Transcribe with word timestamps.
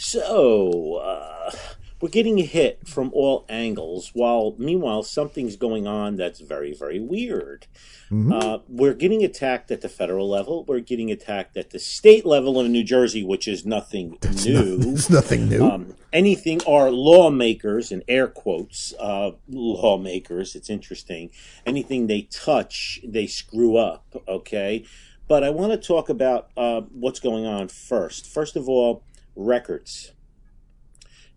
So, 0.00 0.94
uh, 0.94 1.52
we're 2.00 2.08
getting 2.08 2.38
hit 2.38 2.88
from 2.88 3.10
all 3.12 3.44
angles, 3.50 4.12
while 4.14 4.54
meanwhile, 4.56 5.02
something's 5.02 5.56
going 5.56 5.86
on 5.86 6.16
that's 6.16 6.40
very, 6.40 6.72
very 6.72 6.98
weird. 6.98 7.66
Mm-hmm. 8.10 8.32
Uh, 8.32 8.58
we're 8.66 8.94
getting 8.94 9.22
attacked 9.22 9.70
at 9.70 9.82
the 9.82 9.90
federal 9.90 10.26
level. 10.26 10.64
We're 10.64 10.80
getting 10.80 11.10
attacked 11.10 11.58
at 11.58 11.68
the 11.68 11.78
state 11.78 12.24
level 12.24 12.58
of 12.58 12.70
New 12.70 12.82
Jersey, 12.82 13.22
which 13.22 13.46
is 13.46 13.66
nothing 13.66 14.16
That's 14.22 14.46
new. 14.46 14.78
No, 14.78 14.90
it's 14.92 15.10
nothing 15.10 15.50
new. 15.50 15.62
Um, 15.62 15.94
anything 16.14 16.62
our 16.66 16.90
lawmakers, 16.90 17.92
in 17.92 18.02
air 18.08 18.26
quotes, 18.26 18.94
uh, 18.98 19.32
lawmakers, 19.50 20.54
it's 20.54 20.70
interesting. 20.70 21.28
Anything 21.66 22.06
they 22.06 22.22
touch, 22.22 23.00
they 23.06 23.26
screw 23.26 23.76
up, 23.76 24.16
okay? 24.26 24.86
But 25.28 25.44
I 25.44 25.50
want 25.50 25.72
to 25.72 25.78
talk 25.78 26.08
about 26.08 26.48
uh, 26.56 26.80
what's 26.90 27.20
going 27.20 27.44
on 27.44 27.68
first. 27.68 28.26
First 28.26 28.56
of 28.56 28.66
all, 28.66 29.04
records. 29.34 30.12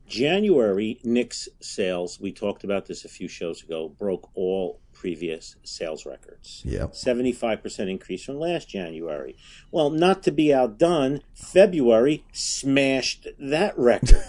January 0.08 1.00
NICS 1.04 1.50
sales, 1.60 2.20
we 2.20 2.32
talked 2.32 2.64
about 2.64 2.86
this 2.86 3.06
a 3.06 3.10
few 3.10 3.28
shows 3.28 3.64
ago, 3.64 3.90
broke 3.90 4.30
all 4.36 4.80
previous 4.94 5.56
sales 5.64 6.06
records. 6.06 6.62
Yeah. 6.64 6.88
75% 6.88 7.90
increase 7.90 8.24
from 8.24 8.40
last 8.40 8.70
January. 8.70 9.36
Well, 9.72 9.90
not 9.90 10.24
to 10.24 10.32
be 10.32 10.54
outdone, 10.54 11.22
February 11.34 12.24
smashed 12.32 13.28
that 13.40 13.78
record. 13.78 14.24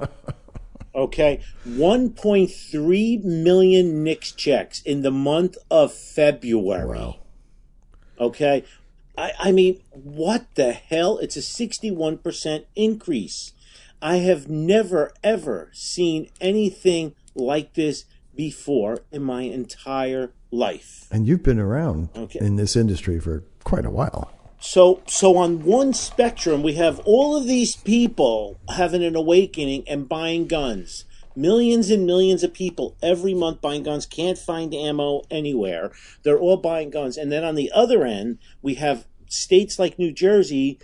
okay. 0.94 1.40
1.3 1.66 3.24
million 3.24 4.02
NICS 4.02 4.32
checks 4.32 4.82
in 4.82 5.02
the 5.02 5.10
month 5.10 5.56
of 5.70 5.92
February. 5.92 6.86
Wow. 6.86 7.16
Okay. 8.18 8.64
I, 9.16 9.32
I 9.38 9.52
mean, 9.52 9.80
what 9.92 10.46
the 10.54 10.72
hell? 10.72 11.18
It's 11.18 11.36
a 11.36 11.40
61% 11.40 12.64
increase. 12.74 13.52
I 14.02 14.16
have 14.16 14.48
never, 14.48 15.12
ever 15.22 15.70
seen 15.72 16.30
anything 16.40 17.14
like 17.34 17.74
this 17.74 18.04
before 18.34 19.00
in 19.12 19.22
my 19.22 19.42
entire 19.42 20.32
life. 20.50 21.06
And 21.10 21.26
you've 21.26 21.42
been 21.42 21.58
around 21.58 22.10
okay. 22.16 22.38
in 22.40 22.56
this 22.56 22.76
industry 22.76 23.18
for 23.20 23.44
quite 23.62 23.84
a 23.86 23.90
while. 23.90 24.30
So, 24.60 25.02
so 25.06 25.36
on 25.36 25.64
one 25.64 25.92
spectrum, 25.92 26.62
we 26.62 26.74
have 26.74 26.98
all 27.00 27.36
of 27.36 27.46
these 27.46 27.76
people 27.76 28.58
having 28.68 29.04
an 29.04 29.14
awakening 29.14 29.84
and 29.86 30.08
buying 30.08 30.46
guns. 30.46 31.04
Millions 31.36 31.90
and 31.90 32.06
millions 32.06 32.42
of 32.42 32.54
people 32.54 32.96
every 33.02 33.34
month 33.34 33.60
buying 33.60 33.82
guns, 33.82 34.06
can't 34.06 34.38
find 34.38 34.74
ammo 34.74 35.22
anywhere. 35.30 35.92
They're 36.22 36.38
all 36.38 36.56
buying 36.56 36.90
guns. 36.90 37.16
And 37.16 37.32
then 37.32 37.44
on 37.44 37.54
the 37.54 37.70
other 37.74 38.04
end, 38.04 38.38
we 38.62 38.74
have 38.74 39.06
states 39.28 39.78
like 39.78 39.98
New 39.98 40.12
Jersey 40.12 40.78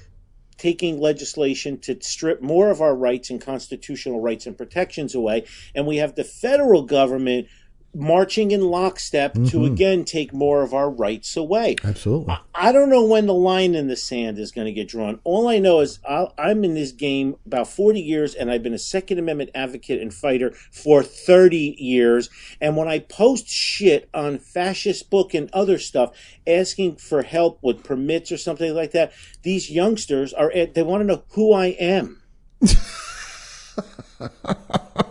taking 0.61 1.01
legislation 1.01 1.79
to 1.79 1.99
strip 2.03 2.43
more 2.43 2.71
of 2.71 2.83
our 2.83 2.95
rights 2.95 3.31
and 3.31 3.41
constitutional 3.41 4.21
rights 4.21 4.45
and 4.47 4.59
protections 4.59 5.15
away. 5.15 5.47
And 5.75 5.87
we 5.87 5.97
have 5.97 6.17
the 6.17 6.25
federal 6.25 6.83
government 6.83 7.49
marching 7.95 8.53
in 8.53 8.61
lockstep 8.61 9.35
mm-hmm. 9.35 9.47
to 9.47 9.65
again 9.65 10.05
take 10.05 10.33
more 10.33 10.63
of 10.63 10.73
our 10.73 10.89
rights 10.89 11.37
away. 11.37 11.77
Absolutely. 11.83 12.35
I, 12.55 12.69
I, 12.69 12.73
don't 12.73 12.89
know 12.89 13.05
when 13.05 13.27
the 13.27 13.35
line 13.35 13.75
in 13.75 13.89
the 13.89 13.97
sand 13.97 14.39
is 14.39 14.53
going 14.53 14.67
to 14.67 14.73
get 14.73 14.89
drawn. 14.89 15.19
All 15.25 15.49
I 15.49 15.59
know 15.59 15.81
is 15.81 15.99
i 16.09 16.29
am 16.39 16.65
in 16.65 16.75
this 16.75 16.93
game 16.93 17.37
about 17.47 17.69
40 17.69 18.01
years 18.01 18.35
and 18.35 18.51
I've 18.51 18.63
been 18.63 18.75
a 18.75 18.79
Second 18.79 19.19
Amendment 19.19 19.51
advocate 19.55 20.01
and 20.01 20.15
fighter 20.15 20.53
for 20.71 21.03
30 21.03 21.77
years. 21.79 22.31
And 22.61 22.77
when 22.77 22.89
I 22.89 23.01
post 23.01 23.49
shit 23.49 24.09
on 24.15 24.39
fascist 24.39 25.11
book 25.11 25.35
and 25.35 25.51
other 25.53 25.79
stuff 25.79 26.17
asking 26.47 26.97
for 26.97 27.23
help 27.23 27.59
with 27.63 27.83
permits 27.83 28.31
or 28.31 28.37
something 28.37 28.75
like 28.75 28.93
that, 28.93 29.13
these 29.43 29.71
youngsters 29.71 30.33
are, 30.33 30.53
they 30.53 30.83
want 30.83 31.01
to 31.01 31.07
know 31.07 31.25
who 31.31 31.53
I 31.53 31.67
am. 31.67 32.23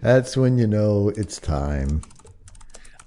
That's 0.00 0.36
when 0.36 0.58
you 0.58 0.66
know 0.66 1.10
it's 1.16 1.38
time. 1.38 2.02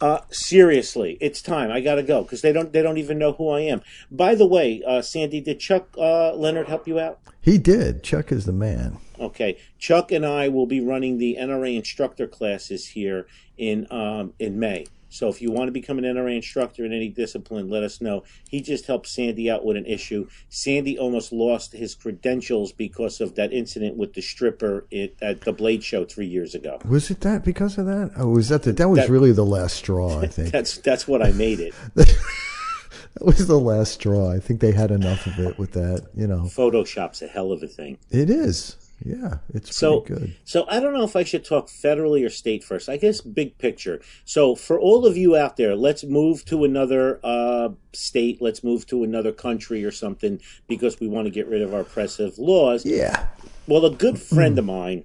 Uh, 0.01 0.19
seriously, 0.29 1.18
it's 1.22 1.41
time. 1.41 1.72
I 1.72 1.79
gotta 1.79 2.03
go 2.03 2.23
because 2.23 2.41
they 2.41 2.51
don't 2.51 2.73
they 2.73 2.81
don't 2.81 2.97
even 2.97 3.18
know 3.18 3.34
who 3.34 3.50
I 3.50 3.62
am. 3.62 3.81
By 4.12 4.35
the 4.35 4.46
way, 4.46 4.84
uh, 4.85 5.01
Sandy, 5.01 5.41
did 5.41 5.59
Chuck 5.59 5.88
uh, 5.97 6.34
Leonard 6.34 6.68
help 6.68 6.88
you 6.88 7.00
out? 7.00 7.19
He 7.41 7.57
did. 7.57 8.03
Chuck 8.03 8.31
is 8.31 8.46
the 8.46 8.51
man. 8.51 8.97
Okay, 9.19 9.57
Chuck 9.79 10.12
and 10.12 10.25
I 10.25 10.50
will 10.50 10.66
be 10.66 10.81
running 10.81 11.18
the 11.18 11.38
NRA 11.40 11.75
instructor 11.75 12.28
classes 12.28 12.88
here 12.88 13.28
in 13.57 13.88
um, 13.90 14.34
in 14.38 14.59
May. 14.59 14.85
So 15.15 15.29
if 15.29 15.41
you 15.41 15.49
want 15.49 15.69
to 15.69 15.71
become 15.71 15.97
an 15.97 16.03
NRA 16.03 16.35
instructor 16.35 16.83
in 16.83 16.91
any 16.91 17.07
discipline, 17.07 17.69
let 17.69 17.83
us 17.83 18.01
know. 18.01 18.25
He 18.49 18.61
just 18.61 18.85
helped 18.85 19.07
Sandy 19.07 19.49
out 19.49 19.63
with 19.63 19.77
an 19.77 19.85
issue. 19.85 20.27
Sandy 20.49 20.99
almost 20.99 21.31
lost 21.31 21.71
his 21.71 21.95
credentials 21.95 22.73
because 22.73 23.21
of 23.21 23.35
that 23.35 23.53
incident 23.53 23.95
with 23.95 24.13
the 24.13 24.21
stripper 24.21 24.85
at 25.21 25.41
the 25.41 25.53
Blade 25.53 25.85
Show 25.85 26.03
three 26.03 26.25
years 26.25 26.53
ago. 26.53 26.79
Was 26.83 27.09
it 27.09 27.21
that 27.21 27.45
because 27.45 27.77
of 27.77 27.85
that? 27.85 28.11
Oh, 28.17 28.27
was 28.27 28.49
that 28.49 28.63
the, 28.63 28.73
that 28.73 28.89
was 28.89 28.99
that, 28.99 29.09
really 29.09 29.31
the 29.31 29.45
last 29.45 29.77
straw? 29.77 30.19
I 30.19 30.27
think 30.27 30.51
that's 30.51 30.79
that's 30.79 31.07
what 31.07 31.21
I 31.21 31.31
made 31.31 31.61
it. 31.61 31.73
that 31.95 32.17
was 33.21 33.47
the 33.47 33.57
last 33.57 33.93
straw. 33.93 34.29
I 34.29 34.39
think 34.39 34.59
they 34.59 34.73
had 34.73 34.91
enough 34.91 35.27
of 35.27 35.39
it 35.39 35.57
with 35.57 35.71
that. 35.71 36.09
You 36.13 36.27
know, 36.27 36.43
Photoshop's 36.43 37.21
a 37.21 37.27
hell 37.27 37.53
of 37.53 37.63
a 37.63 37.67
thing. 37.67 37.99
It 38.11 38.29
is. 38.29 38.75
Yeah, 39.03 39.39
it's 39.53 39.75
so 39.75 40.01
good. 40.01 40.35
So 40.45 40.66
I 40.69 40.79
don't 40.79 40.94
know 40.94 41.03
if 41.03 41.16
I 41.16 41.23
should 41.23 41.44
talk 41.44 41.67
federally 41.67 42.25
or 42.25 42.29
state 42.29 42.63
first. 42.63 42.88
I 42.88 42.97
guess 42.97 43.22
big 43.22 43.57
picture. 43.57 44.01
So 44.23 44.56
for 44.56 44.79
all 44.79 45.06
of 45.06 45.17
you 45.17 45.35
out 45.35 45.57
there, 45.57 45.75
let's 45.75 46.03
move 46.03 46.45
to 46.45 46.63
another 46.63 47.19
uh, 47.23 47.69
state. 47.94 48.41
Let's 48.41 48.63
move 48.63 48.88
to 48.88 49.03
another 49.03 49.31
country 49.31 49.84
or 49.84 49.91
something 49.91 50.41
because 50.67 51.00
we 51.00 51.07
want 51.07 51.25
to 51.25 51.31
get 51.31 51.47
rid 51.47 51.61
of 51.61 51.73
our 51.73 51.81
oppressive 51.81 52.38
laws. 52.38 52.85
Yeah. 52.85 53.28
Well, 53.67 53.85
a 53.85 53.91
good 53.91 54.19
friend 54.22 54.57
of 54.57 54.66
mine, 54.66 55.03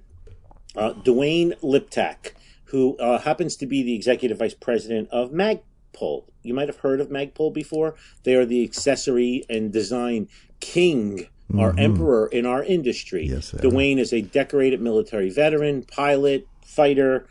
uh, 0.75 0.93
Duane 0.93 1.53
Liptak, 1.61 2.33
who 2.65 2.97
uh, 2.97 3.19
happens 3.19 3.57
to 3.57 3.65
be 3.65 3.83
the 3.83 3.93
executive 3.93 4.37
vice 4.37 4.53
president 4.53 5.09
of 5.11 5.31
Magpul. 5.31 6.23
You 6.43 6.53
might 6.53 6.69
have 6.69 6.77
heard 6.77 7.01
of 7.01 7.09
Magpul 7.09 7.53
before. 7.53 7.95
They 8.23 8.35
are 8.35 8.45
the 8.45 8.63
accessory 8.63 9.43
and 9.49 9.71
design 9.71 10.29
king 10.61 11.27
our 11.59 11.71
mm-hmm. 11.71 11.79
emperor 11.79 12.27
in 12.27 12.45
our 12.45 12.63
industry. 12.63 13.25
Yes, 13.27 13.51
Duane 13.51 13.99
is 13.99 14.13
a 14.13 14.21
decorated 14.21 14.81
military 14.81 15.29
veteran, 15.29 15.83
pilot, 15.83 16.47
fighter, 16.65 17.27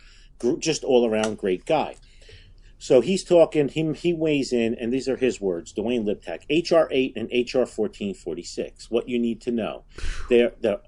just 0.58 0.84
all 0.84 1.08
around 1.08 1.38
great 1.38 1.64
guy. 1.66 1.97
So 2.78 3.03
he's 3.03 3.22
talking, 3.22 3.69
he, 3.69 3.92
he 3.92 4.14
weighs 4.14 4.54
in, 4.54 4.75
and 4.75 4.91
these 4.91 5.06
are 5.06 5.16
his 5.16 5.38
words 5.38 5.70
Duane 5.72 6.06
Liptak, 6.06 6.44
HR 6.49 6.88
8 6.90 7.12
and 7.14 7.28
HR 7.31 7.69
1446. 7.69 8.90
What 8.90 9.06
you 9.06 9.19
need 9.19 9.43
to 9.43 9.50
know. 9.50 9.84
They're, 10.31 10.52
the 10.61 10.81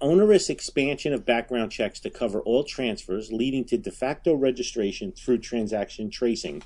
onerous 0.00 0.50
expansion 0.50 1.12
of 1.12 1.24
background 1.24 1.70
checks 1.70 2.00
to 2.00 2.10
cover 2.10 2.40
all 2.40 2.64
transfers, 2.64 3.30
leading 3.30 3.64
to 3.66 3.78
de 3.78 3.92
facto 3.92 4.34
registration 4.34 5.12
through 5.12 5.38
transaction 5.38 6.10
tracing. 6.10 6.62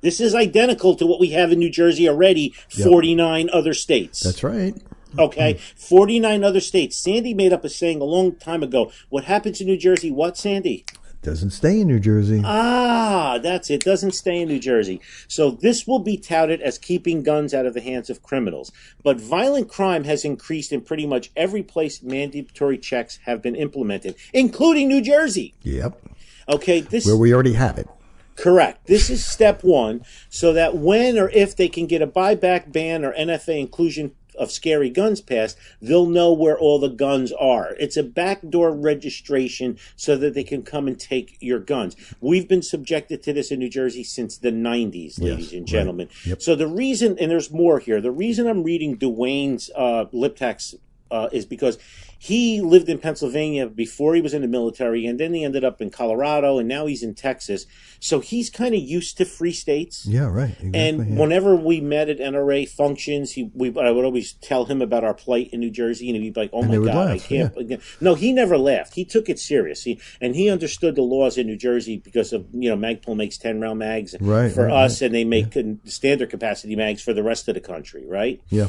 This 0.00 0.20
is 0.20 0.34
identical 0.34 0.96
to 0.96 1.06
what 1.06 1.20
we 1.20 1.30
have 1.30 1.52
in 1.52 1.60
New 1.60 1.70
Jersey 1.70 2.08
already, 2.08 2.54
49 2.70 3.46
yep. 3.46 3.54
other 3.54 3.74
states. 3.74 4.20
That's 4.20 4.42
right. 4.42 4.76
Okay, 5.16 5.54
49 5.54 6.44
other 6.44 6.60
states. 6.60 6.96
Sandy 6.96 7.34
made 7.34 7.52
up 7.52 7.64
a 7.64 7.68
saying 7.68 8.00
a 8.00 8.04
long 8.04 8.34
time 8.36 8.62
ago. 8.62 8.90
What 9.08 9.24
happens 9.24 9.60
in 9.60 9.66
New 9.66 9.76
Jersey? 9.76 10.10
What, 10.10 10.36
Sandy? 10.36 10.84
Doesn't 11.20 11.50
stay 11.50 11.80
in 11.80 11.88
New 11.88 11.98
Jersey. 11.98 12.42
Ah, 12.44 13.38
that's 13.42 13.70
it. 13.70 13.82
Doesn't 13.82 14.12
stay 14.12 14.40
in 14.40 14.48
New 14.48 14.60
Jersey. 14.60 15.00
So 15.26 15.50
this 15.50 15.86
will 15.86 15.98
be 15.98 16.16
touted 16.16 16.62
as 16.62 16.78
keeping 16.78 17.24
guns 17.24 17.52
out 17.52 17.66
of 17.66 17.74
the 17.74 17.80
hands 17.80 18.08
of 18.08 18.22
criminals. 18.22 18.70
But 19.02 19.20
violent 19.20 19.68
crime 19.68 20.04
has 20.04 20.24
increased 20.24 20.72
in 20.72 20.82
pretty 20.82 21.06
much 21.06 21.32
every 21.36 21.64
place 21.64 22.02
mandatory 22.02 22.78
checks 22.78 23.18
have 23.24 23.42
been 23.42 23.56
implemented, 23.56 24.14
including 24.32 24.88
New 24.88 25.00
Jersey. 25.00 25.54
Yep. 25.62 26.00
Okay, 26.48 26.80
this 26.80 27.04
where 27.04 27.16
we 27.16 27.34
already 27.34 27.54
have 27.54 27.78
it. 27.78 27.88
Correct. 28.36 28.86
This 28.86 29.10
is 29.10 29.26
step 29.26 29.64
one, 29.64 30.04
so 30.30 30.52
that 30.52 30.76
when 30.76 31.18
or 31.18 31.28
if 31.30 31.56
they 31.56 31.68
can 31.68 31.86
get 31.86 32.00
a 32.00 32.06
buyback 32.06 32.70
ban 32.70 33.04
or 33.04 33.12
NFA 33.12 33.58
inclusion 33.58 34.12
of 34.38 34.50
scary 34.50 34.90
guns 34.90 35.20
passed, 35.20 35.58
they'll 35.80 36.06
know 36.06 36.32
where 36.32 36.58
all 36.58 36.78
the 36.78 36.88
guns 36.88 37.32
are. 37.32 37.74
It's 37.78 37.96
a 37.96 38.02
backdoor 38.02 38.72
registration 38.72 39.78
so 39.96 40.16
that 40.16 40.34
they 40.34 40.44
can 40.44 40.62
come 40.62 40.86
and 40.86 40.98
take 40.98 41.36
your 41.40 41.58
guns. 41.58 41.96
We've 42.20 42.48
been 42.48 42.62
subjected 42.62 43.22
to 43.24 43.32
this 43.32 43.50
in 43.50 43.58
New 43.58 43.70
Jersey 43.70 44.04
since 44.04 44.38
the 44.38 44.50
90s, 44.50 45.20
ladies 45.20 45.52
and 45.52 45.66
gentlemen. 45.66 46.08
right. 46.08 46.26
Yep. 46.26 46.42
So 46.42 46.54
the 46.54 46.66
reason, 46.66 47.18
and 47.18 47.30
there's 47.30 47.50
more 47.50 47.78
here, 47.78 48.00
the 48.00 48.10
reason 48.10 48.46
I'm 48.46 48.62
reading 48.62 48.96
Duane's 48.96 49.70
uh, 49.74 50.06
Liptak's 50.12 50.74
uh, 51.10 51.28
is 51.32 51.46
because 51.46 51.78
he 52.20 52.60
lived 52.60 52.88
in 52.88 52.98
Pennsylvania 52.98 53.68
before 53.68 54.14
he 54.16 54.20
was 54.20 54.34
in 54.34 54.42
the 54.42 54.48
military, 54.48 55.06
and 55.06 55.20
then 55.20 55.32
he 55.34 55.44
ended 55.44 55.62
up 55.62 55.80
in 55.80 55.88
Colorado, 55.90 56.58
and 56.58 56.68
now 56.68 56.86
he's 56.86 57.02
in 57.04 57.14
Texas. 57.14 57.64
So 58.00 58.18
he's 58.18 58.50
kind 58.50 58.74
of 58.74 58.80
used 58.80 59.16
to 59.18 59.24
free 59.24 59.52
states. 59.52 60.04
Yeah, 60.04 60.26
right. 60.28 60.50
Exactly, 60.50 60.72
And 60.80 61.10
yeah. 61.14 61.20
whenever 61.20 61.54
we 61.54 61.80
met 61.80 62.08
at 62.08 62.18
NRA 62.18 62.68
functions, 62.68 63.32
he 63.32 63.50
we 63.54 63.68
I 63.78 63.90
would 63.92 64.04
always 64.04 64.32
tell 64.34 64.64
him 64.64 64.82
about 64.82 65.04
our 65.04 65.14
plight 65.14 65.50
in 65.52 65.60
New 65.60 65.70
Jersey, 65.70 66.10
and 66.10 66.20
he'd 66.22 66.34
be 66.34 66.40
like, 66.40 66.50
"Oh 66.52 66.62
And 66.62 66.70
my 66.70 66.84
god, 66.92 67.08
I 67.08 67.18
can't." 67.18 67.54
No, 68.00 68.14
he 68.14 68.32
never 68.32 68.58
laughed. 68.58 68.94
He 68.94 69.04
took 69.04 69.28
it 69.28 69.38
serious. 69.38 69.84
He, 69.84 70.00
and 70.20 70.34
he 70.34 70.50
understood 70.50 70.96
the 70.96 71.02
laws 71.02 71.38
in 71.38 71.46
New 71.46 71.56
Jersey 71.56 71.98
because 71.98 72.32
of 72.32 72.46
you 72.52 72.68
know 72.68 72.76
Magpul 72.76 73.16
makes 73.16 73.38
ten 73.38 73.60
round 73.60 73.78
mags 73.78 74.16
Right, 74.20 74.50
for 74.50 74.66
right, 74.66 74.84
us, 74.84 75.00
and 75.02 75.14
they 75.14 75.24
make 75.24 75.52
con- 75.52 75.80
standard 75.84 76.30
capacity 76.30 76.74
mags 76.74 77.00
for 77.00 77.12
the 77.12 77.22
rest 77.22 77.46
of 77.46 77.54
the 77.54 77.60
country, 77.60 78.04
right? 78.06 78.40
yeah. 78.50 78.66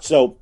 So 0.00 0.38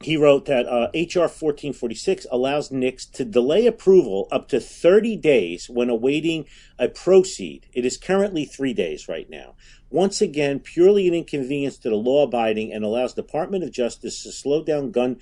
he 0.00 0.16
wrote 0.16 0.44
that 0.44 0.66
uh, 0.66 0.90
HR 0.94 1.26
1446 1.26 2.26
allows 2.30 2.70
NICS 2.70 3.06
to 3.06 3.24
delay 3.24 3.66
approval 3.66 4.28
up 4.30 4.48
to 4.48 4.60
30 4.60 5.16
days 5.16 5.68
when 5.68 5.90
awaiting 5.90 6.46
a 6.78 6.88
proceed. 6.88 7.66
It 7.72 7.84
is 7.84 7.96
currently 7.96 8.44
three 8.44 8.72
days 8.72 9.08
right 9.08 9.28
now. 9.28 9.54
Once 9.90 10.20
again, 10.20 10.60
purely 10.60 11.08
an 11.08 11.14
inconvenience 11.14 11.78
to 11.78 11.90
the 11.90 11.96
law 11.96 12.24
abiding 12.24 12.72
and 12.72 12.84
allows 12.84 13.14
Department 13.14 13.64
of 13.64 13.72
Justice 13.72 14.22
to 14.22 14.30
slow 14.30 14.62
down 14.62 14.92
gun 14.92 15.16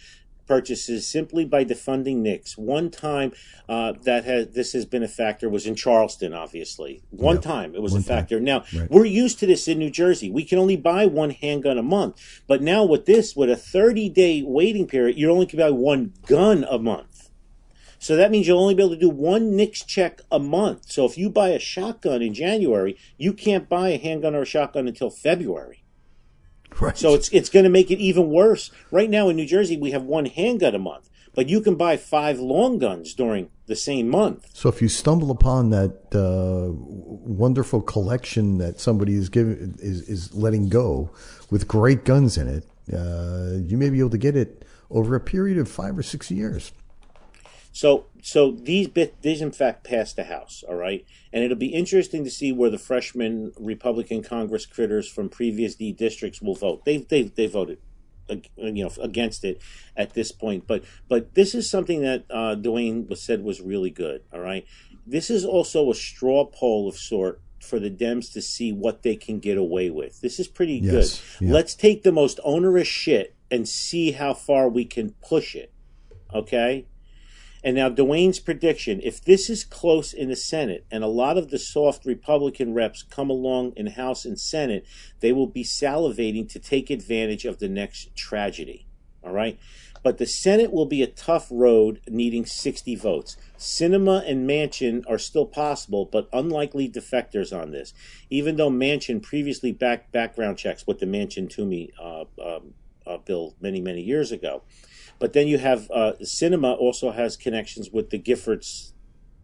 purchases 0.47 1.07
simply 1.07 1.45
by 1.45 1.65
defunding 1.65 2.17
NICS. 2.19 2.57
One 2.57 2.91
time 2.91 3.33
uh, 3.69 3.93
that 4.05 4.25
has 4.25 4.49
this 4.49 4.73
has 4.73 4.85
been 4.87 5.03
a 5.03 5.09
factor 5.09 5.49
was 5.49 5.67
in 5.67 5.75
Charleston, 5.75 6.33
obviously. 6.33 7.03
One 7.11 7.41
time 7.41 7.75
it 7.75 7.83
was 7.83 7.95
a 7.95 8.01
factor. 8.03 8.41
Now 8.41 8.65
Right. 8.75 8.91
we're 8.91 9.05
used 9.05 9.39
to 9.41 9.47
this 9.47 9.69
in 9.69 9.79
New 9.79 9.91
Jersey. 9.91 10.31
We 10.31 10.45
can 10.45 10.59
only 10.59 10.77
buy 10.77 11.07
one 11.07 11.31
handgun 11.31 11.79
a 11.79 11.83
month, 11.83 12.43
but 12.47 12.63
now 12.63 12.85
with 12.85 13.07
this, 13.07 13.35
with 13.37 13.51
a 13.51 13.57
30 13.57 14.09
day 14.09 14.43
waiting 14.43 14.87
period, 14.87 15.19
you 15.19 15.31
only 15.31 15.47
can 15.47 15.59
buy 15.59 15.71
one 15.71 16.13
gun 16.27 16.65
a 16.71 16.79
month. 16.79 17.31
So 17.99 18.15
that 18.15 18.31
means 18.31 18.47
you'll 18.47 18.61
only 18.61 18.75
be 18.75 18.83
able 18.83 18.95
to 18.95 19.01
do 19.01 19.09
one 19.09 19.57
NICS 19.57 19.83
check 19.85 20.21
a 20.31 20.39
month. 20.39 20.91
So 20.93 21.07
if 21.07 21.17
you 21.19 21.31
buy 21.31 21.49
a 21.49 21.59
shotgun 21.59 22.23
in 22.23 22.35
January, 22.35 22.97
you 23.17 23.33
can't 23.33 23.69
buy 23.69 23.89
a 23.89 23.99
handgun 23.99 24.35
or 24.35 24.43
a 24.43 24.47
shotgun 24.47 24.87
until 24.87 25.11
February. 25.11 25.83
Right. 26.81 26.97
So 26.97 27.15
it's 27.15 27.31
it's 27.31 27.49
going 27.49 27.65
to 27.65 27.71
make 27.71 27.91
it 27.91 27.99
even 27.99 28.29
worse. 28.29 28.71
Right 28.91 29.09
now 29.09 29.31
in 29.31 29.37
New 29.37 29.47
Jersey, 29.47 29.79
we 29.79 29.93
have 29.93 30.03
one 30.03 30.27
handgun 30.27 30.75
a 30.75 30.79
month, 30.79 31.09
but 31.35 31.49
you 31.49 31.63
can 31.63 31.75
buy 31.75 31.97
five 31.97 32.39
long 32.39 32.79
guns 32.79 33.15
during 33.15 33.49
the 33.67 33.77
same 33.77 34.09
month. 34.09 34.51
So 34.53 34.69
if 34.69 34.83
you 34.83 34.89
stumble 34.89 35.31
upon 35.31 35.71
that 35.71 36.15
uh, 36.15 36.73
wonderful 36.73 37.81
collection 37.81 38.59
that 38.59 38.79
somebody 38.79 39.15
is 39.15 39.31
giving 39.31 39.77
is, 39.79 40.03
is 40.03 40.35
letting 40.35 40.69
go 40.69 41.11
with 41.51 41.67
great 41.67 42.05
guns 42.05 42.37
in 42.37 42.47
it, 42.47 42.65
uh, 42.93 43.57
you 43.67 43.79
may 43.79 43.89
be 43.89 43.99
able 43.99 44.11
to 44.11 44.19
get 44.19 44.37
it 44.37 44.65
over 44.91 45.15
a 45.15 45.21
period 45.21 45.57
of 45.57 45.69
five 45.69 45.97
or 45.97 46.03
six 46.03 46.31
years. 46.31 46.73
So 47.77 48.07
so 48.23 48.53
these 48.53 48.89
bit 48.89 49.21
these 49.21 49.43
in 49.43 49.53
fact 49.53 49.85
passed 49.85 50.17
the 50.17 50.25
House, 50.25 50.65
all 50.67 50.77
right, 50.77 51.05
and 51.31 51.45
it'll 51.45 51.59
be 51.59 51.75
interesting 51.75 52.25
to 52.25 52.31
see 52.31 52.51
where 52.51 52.71
the 52.71 52.79
freshman 52.79 53.53
Republican 53.61 54.23
Congress 54.23 54.65
critters 54.65 55.07
from 55.07 55.29
previous 55.29 55.75
D 55.75 55.93
districts 55.93 56.41
will 56.41 56.55
vote. 56.55 56.87
They 56.87 56.97
they 56.97 57.25
they 57.25 57.47
voted. 57.47 57.77
You 58.57 58.85
know, 58.85 58.91
against 59.01 59.45
it 59.45 59.61
at 59.95 60.15
this 60.15 60.33
point, 60.33 60.67
but 60.67 60.85
but 61.07 61.35
this 61.35 61.55
is 61.55 61.71
something 61.71 62.01
that 62.01 62.25
uh, 62.31 62.55
Duane 62.55 63.07
was 63.09 63.23
said 63.23 63.45
was 63.45 63.61
really 63.61 63.91
good. 63.91 64.23
All 64.33 64.41
right, 64.41 64.65
this 65.07 65.29
is 65.29 65.45
also 65.45 65.91
a 65.91 65.95
straw 65.95 66.47
poll 66.47 66.89
of 66.89 66.97
sort 66.97 67.43
for 67.61 67.79
the 67.79 67.91
Dems 67.91 68.33
to 68.33 68.41
see 68.41 68.73
what 68.73 69.03
they 69.03 69.17
can 69.17 69.39
get 69.39 69.59
away 69.59 69.91
with. 69.91 70.23
This 70.23 70.41
is 70.41 70.49
pretty 70.49 70.79
Yes, 70.79 71.21
good. 71.39 71.49
yeah. 71.49 71.53
Let's 71.53 71.75
take 71.75 72.05
the 72.05 72.11
most 72.11 72.41
onerous 72.43 72.89
shit 72.89 73.35
and 73.51 73.69
see 73.69 74.13
how 74.13 74.33
far 74.33 74.67
we 74.67 74.87
can 74.87 75.11
push 75.21 75.55
it. 75.55 75.73
Okay. 76.33 76.87
And 77.67 77.75
now 77.75 77.89
Duane's 77.89 78.39
prediction, 78.39 79.01
if 79.03 79.21
this 79.21 79.51
is 79.51 79.65
close 79.65 80.13
in 80.13 80.29
the 80.29 80.37
Senate 80.37 80.87
and 80.89 81.03
a 81.03 81.09
lot 81.09 81.37
of 81.37 81.51
the 81.51 81.59
soft 81.59 82.07
Republican 82.07 82.75
reps 82.75 83.03
come 83.03 83.29
along 83.29 83.73
in 83.75 83.89
House 83.89 84.25
and 84.25 84.39
Senate, 84.39 84.87
they 85.19 85.33
will 85.33 85.49
be 85.49 85.65
salivating 85.65 86.49
to 86.53 86.61
take 86.61 86.91
advantage 86.91 87.45
of 87.45 87.59
the 87.59 87.69
next 87.69 88.15
tragedy. 88.15 88.87
All 89.25 89.33
right? 89.33 89.59
But 90.05 90.19
the 90.19 90.27
Senate 90.27 90.73
will 90.73 90.87
be 90.87 91.03
a 91.03 91.09
tough 91.09 91.49
road 91.51 92.01
needing 92.07 92.47
60 92.47 92.95
votes. 92.95 93.37
Sinema 93.59 94.23
and 94.31 94.49
Manchin 94.49 95.03
are 95.09 95.19
still 95.19 95.47
possible, 95.47 96.05
but 96.05 96.29
unlikely 96.33 96.89
defectors 96.89 97.53
on 97.53 97.73
this. 97.73 97.93
Even 98.31 98.55
though 98.55 98.71
Manchin 98.71 99.21
previously 99.21 99.73
backed 99.73 100.13
background 100.13 100.57
checks 100.57 100.87
with 100.87 101.01
the 101.01 101.07
Manchin 101.07 101.51
Toomey 101.51 101.91
uh, 102.01 102.27
um, 102.41 102.75
uh, 103.05 103.19
bill 103.19 103.55
many, 103.61 103.81
many 103.81 104.03
years 104.03 104.31
ago. 104.31 104.63
But 105.19 105.33
then 105.33 105.49
you 105.49 105.59
have 105.59 105.91
uh, 105.91 106.13
Sinema 106.23 106.77
also 106.79 107.11
has 107.11 107.37
connections 107.37 107.91
with 107.91 108.11
the 108.11 108.19
Giffords 108.19 108.93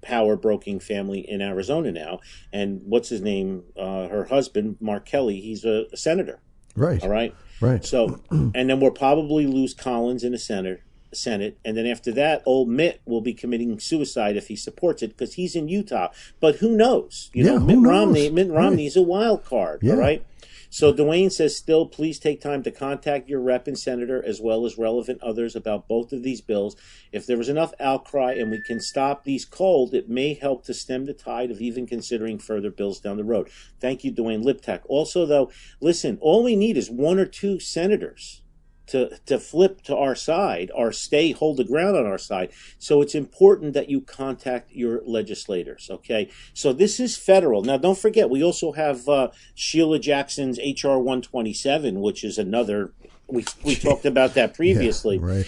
power 0.02 0.36
broking 0.36 0.80
family 0.80 1.20
in 1.20 1.40
Arizona 1.40 1.92
now. 1.92 2.20
And 2.52 2.82
what's 2.84 3.08
his 3.08 3.20
name? 3.20 3.62
Uh, 3.76 4.08
her 4.08 4.24
husband, 4.24 4.76
Mark 4.80 5.06
Kelly, 5.06 5.40
he's 5.40 5.64
a, 5.64 5.86
a 5.92 5.96
senator. 5.96 6.40
Right. 6.74 7.02
All 7.02 7.08
right. 7.08 7.34
Right. 7.60 7.84
So, 7.84 8.20
and 8.30 8.54
then 8.54 8.80
we'll 8.80 8.90
probably 8.90 9.46
lose 9.46 9.74
Collins 9.74 10.24
in 10.24 10.32
the 10.32 10.38
Senate. 10.38 10.82
Senate, 11.14 11.58
and 11.62 11.76
then 11.76 11.86
after 11.86 12.10
that, 12.12 12.42
old 12.46 12.70
Mitt 12.70 13.02
will 13.04 13.20
be 13.20 13.34
committing 13.34 13.78
suicide 13.78 14.34
if 14.34 14.48
he 14.48 14.56
supports 14.56 15.02
it 15.02 15.08
because 15.08 15.34
he's 15.34 15.54
in 15.54 15.68
Utah. 15.68 16.08
But 16.40 16.56
who 16.56 16.74
knows? 16.74 17.28
You 17.34 17.44
Yeah, 17.44 17.50
know, 17.58 17.60
Mitt 17.60 17.78
knows? 17.80 17.90
Romney. 17.90 18.30
Mitt 18.30 18.48
Right. 18.48 18.56
Romney's 18.64 18.96
a 18.96 19.02
wild 19.02 19.44
card. 19.44 19.80
Yeah. 19.82 19.92
All 19.92 19.98
right. 19.98 20.24
So 20.74 20.90
Duane 20.90 21.28
says, 21.28 21.54
still, 21.54 21.84
please 21.84 22.18
take 22.18 22.40
time 22.40 22.62
to 22.62 22.70
contact 22.70 23.28
your 23.28 23.40
rep 23.40 23.68
and 23.68 23.78
senator 23.78 24.24
as 24.24 24.40
well 24.40 24.64
as 24.64 24.78
relevant 24.78 25.22
others 25.22 25.54
about 25.54 25.86
both 25.86 26.14
of 26.14 26.22
these 26.22 26.40
bills. 26.40 26.76
If 27.12 27.26
there 27.26 27.36
was 27.36 27.50
enough 27.50 27.74
outcry 27.78 28.32
and 28.32 28.50
we 28.50 28.62
can 28.62 28.80
stop 28.80 29.24
these 29.24 29.44
cold, 29.44 29.92
it 29.92 30.08
may 30.08 30.32
help 30.32 30.64
to 30.64 30.72
stem 30.72 31.04
the 31.04 31.12
tide 31.12 31.50
of 31.50 31.60
even 31.60 31.86
considering 31.86 32.38
further 32.38 32.70
bills 32.70 33.00
down 33.00 33.18
the 33.18 33.22
road. 33.22 33.50
Thank 33.80 34.02
you, 34.02 34.10
Duane 34.10 34.42
Liptak. 34.42 34.80
Also, 34.86 35.26
though, 35.26 35.52
listen, 35.82 36.16
all 36.22 36.42
we 36.42 36.56
need 36.56 36.78
is 36.78 36.90
one 36.90 37.18
or 37.18 37.26
two 37.26 37.60
senators 37.60 38.41
to 38.88 39.18
to 39.26 39.38
flip 39.38 39.82
to 39.82 39.96
our 39.96 40.14
side 40.14 40.70
or 40.74 40.92
stay 40.92 41.32
hold 41.32 41.56
the 41.56 41.64
ground 41.64 41.96
on 41.96 42.06
our 42.06 42.18
side. 42.18 42.50
So 42.78 43.00
it's 43.00 43.14
important 43.14 43.74
that 43.74 43.88
you 43.88 44.00
contact 44.00 44.72
your 44.72 45.02
legislators. 45.04 45.88
Okay, 45.90 46.30
so 46.54 46.72
this 46.72 47.00
is 47.00 47.16
federal. 47.16 47.62
Now, 47.62 47.76
don't 47.76 47.98
forget, 47.98 48.30
we 48.30 48.42
also 48.42 48.72
have 48.72 49.08
uh, 49.08 49.28
Sheila 49.54 49.98
Jackson's 49.98 50.58
HR 50.58 50.96
one 50.96 51.22
twenty 51.22 51.54
seven, 51.54 52.00
which 52.00 52.24
is 52.24 52.38
another. 52.38 52.92
We 53.28 53.44
we 53.64 53.76
talked 53.88 54.04
about 54.04 54.34
that 54.34 54.54
previously. 54.54 55.18
Right. 55.18 55.46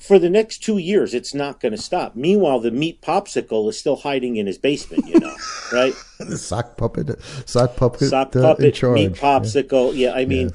For 0.00 0.18
the 0.18 0.28
next 0.28 0.64
two 0.64 0.78
years, 0.78 1.14
it's 1.14 1.32
not 1.32 1.60
going 1.60 1.70
to 1.70 1.78
stop. 1.78 2.16
Meanwhile, 2.16 2.58
the 2.58 2.72
meat 2.72 3.00
popsicle 3.00 3.68
is 3.68 3.78
still 3.78 3.94
hiding 3.94 4.34
in 4.34 4.48
his 4.48 4.58
basement. 4.58 5.06
You 5.06 5.20
know, 5.20 5.36
right? 5.72 5.94
The 6.18 6.36
sock 6.36 6.76
puppet, 6.76 7.22
sock 7.46 7.76
puppet, 7.76 8.08
sock 8.08 8.34
uh, 8.34 8.40
in 8.40 8.44
puppet, 8.44 8.74
charge. 8.74 8.94
meat 8.96 9.12
popsicle. 9.12 9.96
Yeah, 9.96 10.12
I 10.12 10.24
mean, 10.24 10.50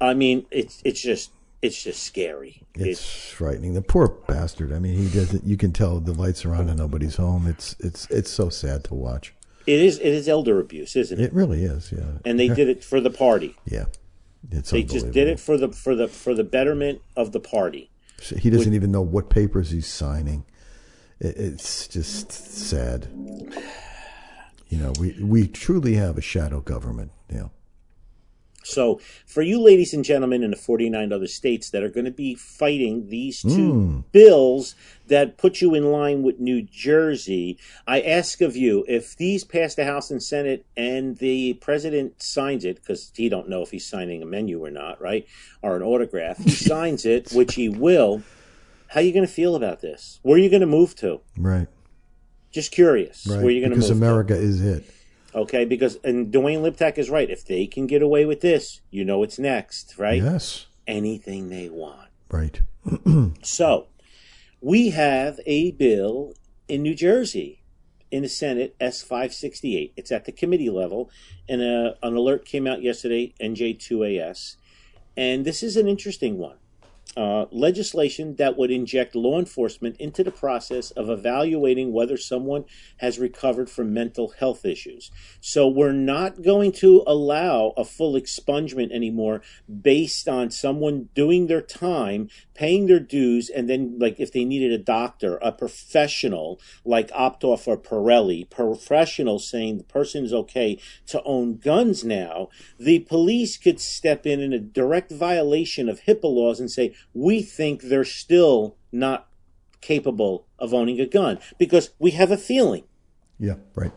I 0.00 0.14
mean, 0.14 0.46
it's 0.52 0.80
it's 0.84 1.02
just 1.02 1.32
it's 1.62 1.80
just 1.80 2.02
scary. 2.02 2.60
It's 2.74 3.30
frightening. 3.30 3.74
The 3.74 3.82
poor 3.82 4.08
bastard. 4.08 4.72
I 4.72 4.80
mean, 4.80 4.98
he 4.98 5.08
doesn't. 5.16 5.44
You 5.44 5.56
can 5.56 5.72
tell 5.72 6.00
the 6.00 6.12
lights 6.12 6.44
are 6.44 6.54
on 6.54 6.68
and 6.68 6.76
nobody's 6.76 7.16
home. 7.16 7.46
It's 7.46 7.76
it's 7.78 8.10
it's 8.10 8.30
so 8.30 8.48
sad 8.48 8.82
to 8.84 8.94
watch. 8.94 9.32
It 9.66 9.78
is 9.80 9.98
it 9.98 10.08
is 10.08 10.28
elder 10.28 10.58
abuse, 10.58 10.96
isn't 10.96 11.20
it? 11.20 11.24
It 11.24 11.32
really 11.32 11.64
is. 11.64 11.92
Yeah. 11.92 12.18
And 12.24 12.38
they 12.38 12.48
did 12.48 12.68
it 12.68 12.82
for 12.82 13.00
the 13.00 13.10
party. 13.10 13.54
Yeah. 13.64 13.84
It's 14.50 14.70
They 14.70 14.82
just 14.82 15.12
did 15.12 15.28
it 15.28 15.38
for 15.38 15.56
the 15.56 15.68
for 15.68 15.94
the 15.94 16.08
for 16.08 16.34
the 16.34 16.42
betterment 16.42 17.00
of 17.16 17.30
the 17.30 17.38
party. 17.38 17.90
So 18.20 18.36
He 18.36 18.50
doesn't 18.50 18.74
even 18.74 18.90
know 18.90 19.02
what 19.02 19.30
papers 19.30 19.70
he's 19.70 19.86
signing. 19.86 20.44
It, 21.20 21.36
it's 21.36 21.86
just 21.86 22.32
sad. 22.32 23.06
You 24.68 24.78
know, 24.78 24.92
we 24.98 25.16
we 25.22 25.46
truly 25.46 25.94
have 25.94 26.18
a 26.18 26.22
shadow 26.22 26.60
government. 26.60 27.12
You 27.30 27.36
know. 27.38 27.50
So, 28.64 29.00
for 29.26 29.42
you 29.42 29.60
ladies 29.60 29.92
and 29.92 30.04
gentlemen 30.04 30.42
in 30.42 30.50
the 30.50 30.56
49 30.56 31.12
other 31.12 31.26
states 31.26 31.70
that 31.70 31.82
are 31.82 31.88
going 31.88 32.04
to 32.04 32.10
be 32.10 32.34
fighting 32.34 33.08
these 33.08 33.42
two 33.42 33.72
hmm. 33.72 34.00
bills 34.12 34.74
that 35.06 35.36
put 35.36 35.60
you 35.60 35.74
in 35.74 35.90
line 35.90 36.22
with 36.22 36.38
New 36.38 36.62
Jersey, 36.62 37.58
I 37.86 38.00
ask 38.00 38.40
of 38.40 38.56
you 38.56 38.84
if 38.88 39.16
these 39.16 39.44
pass 39.44 39.74
the 39.74 39.84
House 39.84 40.10
and 40.10 40.22
Senate 40.22 40.64
and 40.76 41.16
the 41.18 41.54
president 41.54 42.22
signs 42.22 42.64
it, 42.64 42.76
because 42.76 43.12
he 43.14 43.28
don't 43.28 43.48
know 43.48 43.62
if 43.62 43.70
he's 43.70 43.86
signing 43.86 44.22
a 44.22 44.26
menu 44.26 44.64
or 44.64 44.70
not, 44.70 45.00
right? 45.00 45.26
Or 45.62 45.76
an 45.76 45.82
autograph. 45.82 46.38
He 46.38 46.50
signs 46.50 47.04
it, 47.04 47.32
which 47.32 47.54
he 47.54 47.68
will. 47.68 48.22
How 48.88 49.00
are 49.00 49.02
you 49.02 49.12
going 49.12 49.26
to 49.26 49.32
feel 49.32 49.56
about 49.56 49.80
this? 49.80 50.20
Where 50.22 50.36
are 50.36 50.40
you 50.40 50.50
going 50.50 50.60
to 50.60 50.66
move 50.66 50.94
to? 50.96 51.20
Right. 51.36 51.66
Just 52.50 52.72
curious. 52.72 53.26
Right. 53.26 53.38
Where 53.38 53.46
are 53.46 53.50
you 53.50 53.60
going 53.60 53.70
to 53.70 53.76
because 53.76 53.90
move 53.90 54.00
to? 54.00 54.06
America 54.06 54.36
is 54.36 54.60
it. 54.60 54.84
Okay, 55.34 55.64
because 55.64 55.96
and 56.04 56.30
Duane 56.30 56.60
Liptak 56.60 56.98
is 56.98 57.08
right. 57.08 57.30
If 57.30 57.44
they 57.46 57.66
can 57.66 57.86
get 57.86 58.02
away 58.02 58.26
with 58.26 58.40
this, 58.40 58.80
you 58.90 59.04
know 59.04 59.22
it's 59.22 59.38
next, 59.38 59.98
right? 59.98 60.22
Yes. 60.22 60.66
Anything 60.86 61.48
they 61.48 61.68
want. 61.68 62.08
Right. 62.30 62.60
So, 63.42 63.86
we 64.60 64.90
have 64.90 65.40
a 65.46 65.72
bill 65.72 66.34
in 66.68 66.82
New 66.82 66.94
Jersey 66.94 67.62
in 68.10 68.22
the 68.22 68.28
Senate, 68.28 68.76
S568. 68.78 69.92
It's 69.96 70.12
at 70.12 70.26
the 70.26 70.32
committee 70.32 70.70
level, 70.70 71.10
and 71.48 71.62
a, 71.62 71.96
an 72.02 72.14
alert 72.14 72.44
came 72.44 72.66
out 72.66 72.82
yesterday, 72.82 73.34
NJ2AS. 73.40 74.56
And 75.16 75.44
this 75.44 75.62
is 75.62 75.76
an 75.76 75.88
interesting 75.88 76.38
one. 76.38 76.56
Uh, 77.14 77.44
legislation 77.50 78.36
that 78.36 78.56
would 78.56 78.70
inject 78.70 79.14
law 79.14 79.38
enforcement 79.38 79.94
into 79.98 80.24
the 80.24 80.30
process 80.30 80.90
of 80.92 81.10
evaluating 81.10 81.92
whether 81.92 82.16
someone 82.16 82.64
has 82.98 83.18
recovered 83.18 83.68
from 83.68 83.92
mental 83.92 84.30
health 84.38 84.64
issues. 84.64 85.10
So 85.38 85.68
we're 85.68 85.92
not 85.92 86.40
going 86.40 86.72
to 86.72 87.04
allow 87.06 87.74
a 87.76 87.84
full 87.84 88.14
expungement 88.14 88.92
anymore 88.92 89.42
based 89.68 90.26
on 90.26 90.50
someone 90.50 91.10
doing 91.14 91.48
their 91.48 91.60
time, 91.60 92.30
paying 92.54 92.86
their 92.86 93.00
dues, 93.00 93.48
and 93.48 93.68
then, 93.68 93.98
like, 93.98 94.20
if 94.20 94.32
they 94.32 94.44
needed 94.44 94.72
a 94.72 94.78
doctor, 94.78 95.36
a 95.36 95.52
professional 95.52 96.60
like 96.84 97.10
Optoff 97.10 97.66
or 97.66 97.76
Pirelli, 97.76 98.48
professional 98.48 99.38
saying 99.38 99.78
the 99.78 99.84
person 99.84 100.24
is 100.24 100.32
okay 100.32 100.78
to 101.06 101.22
own 101.24 101.56
guns 101.56 102.04
now, 102.04 102.48
the 102.78 103.00
police 103.00 103.56
could 103.56 103.80
step 103.80 104.26
in 104.26 104.40
in 104.40 104.52
a 104.52 104.58
direct 104.58 105.10
violation 105.10 105.88
of 105.88 106.02
HIPAA 106.02 106.24
laws 106.24 106.60
and 106.60 106.70
say, 106.70 106.94
we 107.14 107.42
think 107.42 107.82
they're 107.82 108.04
still 108.04 108.76
not 108.90 109.28
capable 109.80 110.46
of 110.58 110.72
owning 110.72 111.00
a 111.00 111.06
gun 111.06 111.38
because 111.58 111.90
we 111.98 112.12
have 112.12 112.30
a 112.30 112.36
feeling. 112.36 112.84
Yeah. 113.38 113.56
Right. 113.74 113.92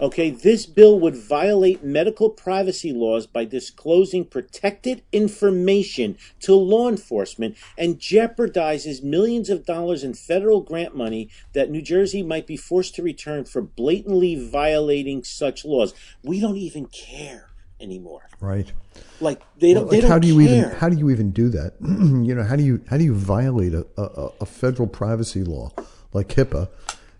Okay, 0.00 0.30
this 0.30 0.64
bill 0.64 0.98
would 0.98 1.14
violate 1.14 1.84
medical 1.84 2.30
privacy 2.30 2.90
laws 2.90 3.26
by 3.26 3.44
disclosing 3.44 4.24
protected 4.24 5.02
information 5.12 6.16
to 6.40 6.54
law 6.54 6.88
enforcement 6.88 7.54
and 7.76 7.98
jeopardizes 7.98 9.02
millions 9.02 9.50
of 9.50 9.66
dollars 9.66 10.02
in 10.02 10.14
federal 10.14 10.62
grant 10.62 10.96
money 10.96 11.28
that 11.52 11.70
New 11.70 11.82
Jersey 11.82 12.22
might 12.22 12.46
be 12.46 12.56
forced 12.56 12.94
to 12.94 13.02
return 13.02 13.44
for 13.44 13.60
blatantly 13.60 14.36
violating 14.36 15.22
such 15.22 15.66
laws. 15.66 15.92
We 16.22 16.40
don't 16.40 16.56
even 16.56 16.86
care 16.86 17.50
anymore. 17.78 18.28
Right. 18.40 18.72
Like 19.20 19.42
they 19.58 19.74
don't. 19.74 19.84
Like, 19.84 19.90
they 19.90 20.00
don't 20.00 20.10
how 20.10 20.18
do 20.18 20.28
you 20.28 20.46
care. 20.46 20.58
even 20.58 20.70
how 20.78 20.88
do 20.88 20.96
you 20.96 21.10
even 21.10 21.30
do 21.30 21.50
that? 21.50 21.74
you 21.80 22.34
know, 22.34 22.42
how 22.42 22.56
do 22.56 22.62
you 22.62 22.82
how 22.88 22.96
do 22.96 23.04
you 23.04 23.14
violate 23.14 23.74
a, 23.74 23.86
a, 23.98 24.30
a 24.40 24.46
federal 24.46 24.88
privacy 24.88 25.44
law 25.44 25.70
like 26.14 26.28
HIPAA? 26.28 26.68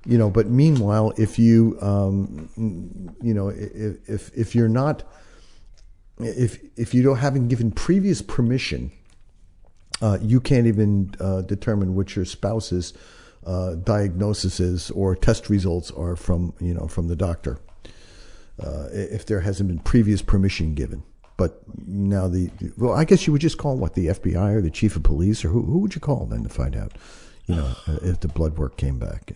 You 0.06 0.16
know, 0.16 0.30
but 0.30 0.46
meanwhile, 0.46 1.12
if 1.18 1.38
you 1.38 1.76
um, 1.82 2.48
you 3.22 3.34
know 3.34 3.48
if, 3.48 4.30
if 4.36 4.54
you're 4.54 4.68
not 4.68 5.04
if 6.18 6.58
if 6.76 6.94
you 6.94 7.02
don't 7.02 7.18
haven't 7.18 7.48
given 7.48 7.70
previous 7.70 8.22
permission, 8.22 8.92
uh, 10.00 10.18
you 10.20 10.40
can't 10.40 10.66
even 10.66 11.14
uh, 11.20 11.42
determine 11.42 11.94
what 11.94 12.16
your 12.16 12.24
spouse's 12.24 12.94
uh, 13.44 13.74
diagnosis 13.74 14.60
is 14.60 14.90
or 14.90 15.14
test 15.16 15.48
results 15.48 15.90
are 15.92 16.16
from 16.16 16.54
you 16.60 16.74
know 16.74 16.86
from 16.86 17.08
the 17.08 17.16
doctor 17.16 17.58
uh, 18.62 18.88
if 18.92 19.26
there 19.26 19.40
hasn't 19.40 19.68
been 19.68 19.78
previous 19.78 20.22
permission 20.22 20.74
given. 20.74 21.02
But 21.36 21.62
now 21.86 22.28
the 22.28 22.50
well, 22.76 22.92
I 22.92 23.04
guess 23.04 23.26
you 23.26 23.32
would 23.32 23.40
just 23.40 23.58
call 23.58 23.76
what 23.76 23.94
the 23.94 24.08
FBI 24.08 24.54
or 24.54 24.60
the 24.60 24.70
chief 24.70 24.96
of 24.96 25.02
police 25.02 25.44
or 25.44 25.48
who 25.48 25.62
who 25.62 25.78
would 25.78 25.94
you 25.94 26.00
call 26.00 26.26
then 26.26 26.42
to 26.42 26.48
find 26.48 26.76
out, 26.76 26.92
you 27.46 27.54
know, 27.54 27.74
uh, 27.86 27.98
if 28.02 28.20
the 28.20 28.28
blood 28.28 28.58
work 28.58 28.76
came 28.76 28.98
back. 28.98 29.32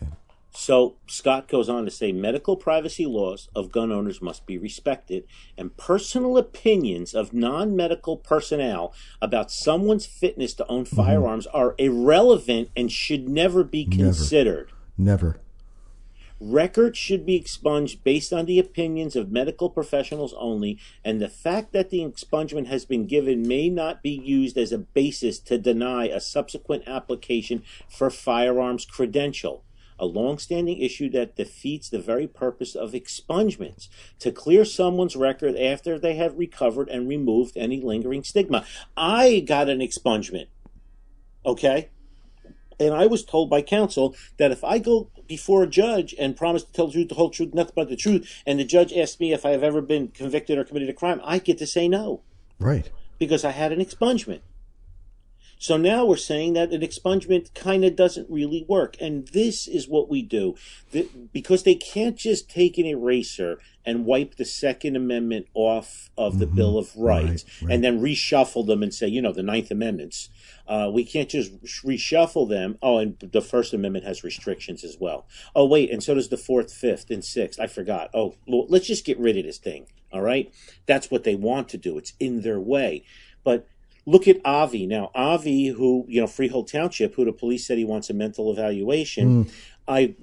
So 0.57 0.95
Scott 1.09 1.49
goes 1.49 1.69
on 1.69 1.85
to 1.85 1.91
say 1.91 2.13
medical 2.13 2.57
privacy 2.57 3.07
laws 3.07 3.49
of 3.57 3.73
gun 3.73 3.91
owners 3.91 4.23
must 4.23 4.47
be 4.47 4.57
respected, 4.57 5.25
and 5.59 5.77
personal 5.77 6.39
opinions 6.39 7.13
of 7.13 7.35
non 7.35 7.75
medical 7.75 8.17
personnel 8.17 8.95
about 9.21 9.51
someone's 9.51 10.07
fitness 10.07 10.55
to 10.55 10.67
own 10.69 10.85
mm-hmm. 10.85 10.95
firearms 10.95 11.49
are 11.49 11.75
irrelevant 11.77 12.71
and 12.77 12.93
should 12.93 13.29
never 13.29 13.65
be 13.65 13.85
considered. 13.85 14.71
Never. 14.97 15.41
Records 16.41 16.99
should 16.99 17.27
be 17.27 17.35
expunged 17.35 18.05
based 18.05 18.33
on 18.33 18.47
the 18.47 18.61
opinions 18.61 19.17
of 19.17 19.33
medical 19.33 19.69
professionals 19.69 20.35
only, 20.39 20.79
and 21.05 21.21
the 21.21 21.29
fact 21.29 21.73
that 21.73 21.91
the 21.91 22.01
expungement 22.01 22.69
has 22.69 22.85
been 22.85 23.07
given 23.07 23.49
may 23.49 23.69
not 23.69 24.05
be 24.05 24.11
used 24.11 24.57
as 24.57 24.71
a 24.71 24.79
basis 24.79 25.41
to 25.41 25.59
deny 25.59 26.07
a 26.07 26.21
subsequent 26.21 26.85
application 26.87 27.65
for 27.89 28.09
firearms 28.09 28.85
credential 28.85 29.65
a 29.99 30.07
long-standing 30.07 30.79
issue 30.79 31.09
that 31.11 31.37
defeats 31.37 31.89
the 31.89 31.99
very 31.99 32.27
purpose 32.27 32.75
of 32.75 32.93
expungements 32.93 33.89
to 34.19 34.33
clear 34.33 34.65
someone's 34.65 35.17
record 35.17 35.57
after 35.57 35.99
they 35.99 36.15
have 36.17 36.37
recovered 36.37 36.89
and 36.89 37.09
removed 37.09 37.57
any 37.57 37.81
lingering 37.81 38.25
stigma. 38.25 38.65
I 38.97 39.41
got 39.41 39.69
an 39.69 39.81
expungement. 39.81 40.47
Okay? 41.47 41.91
And 42.81 42.93
I 42.93 43.07
was 43.07 43.25
told 43.25 43.49
by 43.49 43.63
counsel 43.63 44.17
that 44.37 44.51
if 44.51 44.65
I 44.65 44.79
go 44.79 45.11
before 45.29 45.63
a 45.63 45.67
judge 45.69 46.15
and 46.19 46.37
promise 46.37 46.65
to 46.65 46.73
tell 46.73 46.87
the 46.89 46.95
truth, 46.95 47.09
the 47.09 47.15
whole 47.15 47.31
truth, 47.31 47.55
nothing 47.55 47.73
but 47.77 47.89
the 47.89 47.97
truth, 47.97 48.43
and 48.47 48.59
the 48.59 48.65
judge 48.65 48.93
asks 48.93 49.21
me 49.21 49.33
if 49.33 49.47
I 49.47 49.51
have 49.51 49.63
ever 49.63 49.81
been 49.81 50.09
convicted 50.09 50.59
or 50.59 50.65
committed 50.65 50.89
a 50.89 50.93
crime, 50.93 51.21
I 51.25 51.39
get 51.39 51.59
to 51.59 51.67
say 51.67 51.89
no 51.89 52.23
Right. 52.59 52.91
because 53.19 53.45
I 53.45 53.53
had 53.53 53.73
an 53.73 53.81
expungement. 53.81 54.41
So 55.65 55.79
now 55.79 56.05
we're 56.05 56.19
saying 56.19 56.53
that 56.53 56.73
an 56.73 56.83
expungement 56.83 57.55
kind 57.55 57.87
of 57.87 57.97
doesn't 57.97 58.29
really 58.29 58.67
work. 58.69 58.99
And 59.01 59.27
this 59.29 59.67
is 59.67 59.89
what 59.89 60.11
we 60.11 60.21
do. 60.21 60.57
The, 60.93 61.09
because 61.33 61.63
they 61.63 61.75
can't 61.75 62.19
just 62.19 62.51
take 62.51 62.77
an 62.77 62.85
eraser 62.85 63.59
and 63.87 64.05
wipe 64.05 64.35
the 64.35 64.45
Second 64.45 64.95
Amendment 64.95 65.47
off 65.55 66.11
of 66.19 66.39
the 66.39 66.47
Bill 66.47 66.77
of 66.77 66.95
Rights 66.95 67.47
Right, 67.63 67.63
right. 67.63 67.75
and 67.75 67.83
then 67.83 68.03
reshuffle 68.03 68.67
them 68.67 68.83
and 68.83 68.93
say, 68.93 69.09
you 69.09 69.23
know, 69.23 69.33
the 69.33 69.43
Ninth 69.43 69.71
Amendments. 69.71 70.29
Uh, 70.69 70.91
we 70.93 71.03
can't 71.03 71.31
just 71.31 71.51
reshuffle 71.83 72.47
them. 72.47 72.77
Oh, 72.83 72.99
and 72.99 73.19
the 73.21 73.41
First 73.41 73.73
Amendment 73.73 74.05
has 74.05 74.23
restrictions 74.23 74.85
as 74.85 74.99
well. 75.01 75.27
Oh, 75.57 75.65
wait, 75.65 75.91
and 75.91 76.03
so 76.03 76.13
does 76.13 76.29
the 76.29 76.37
Fourth, 76.37 76.75
Fifth, 76.75 77.09
and 77.09 77.25
Sixth. 77.25 77.59
I 77.59 77.69
forgot. 77.69 78.11
Oh, 78.13 78.35
well, 78.47 78.67
let's 78.69 78.87
just 78.87 79.07
get 79.07 79.19
rid 79.19 79.39
of 79.39 79.45
this 79.45 79.57
thing. 79.57 79.87
All 80.13 80.21
right? 80.21 80.53
That's 80.85 81.11
what 81.11 81.25
they 81.25 81.35
want 81.35 81.71
to 81.71 81.79
do. 81.79 81.97
It's 81.97 82.13
in 82.21 82.43
their 82.43 82.61
way. 82.61 83.03
But 83.43 83.67
look 84.07 84.29
at 84.29 84.41
Avi 84.45 84.87
now. 84.87 85.11
Avi, 85.15 85.69
who 85.69 86.05
you 86.09 86.21
know, 86.21 86.27
Freehold 86.27 86.71
Township, 86.71 87.15
who 87.15 87.25
the 87.25 87.33
police 87.33 87.67
said 87.67 87.79
he 87.79 87.85
wants 87.85 88.11
a 88.11 88.15
mental 88.15 88.51
evaluation. 88.53 89.51
I 89.87 90.15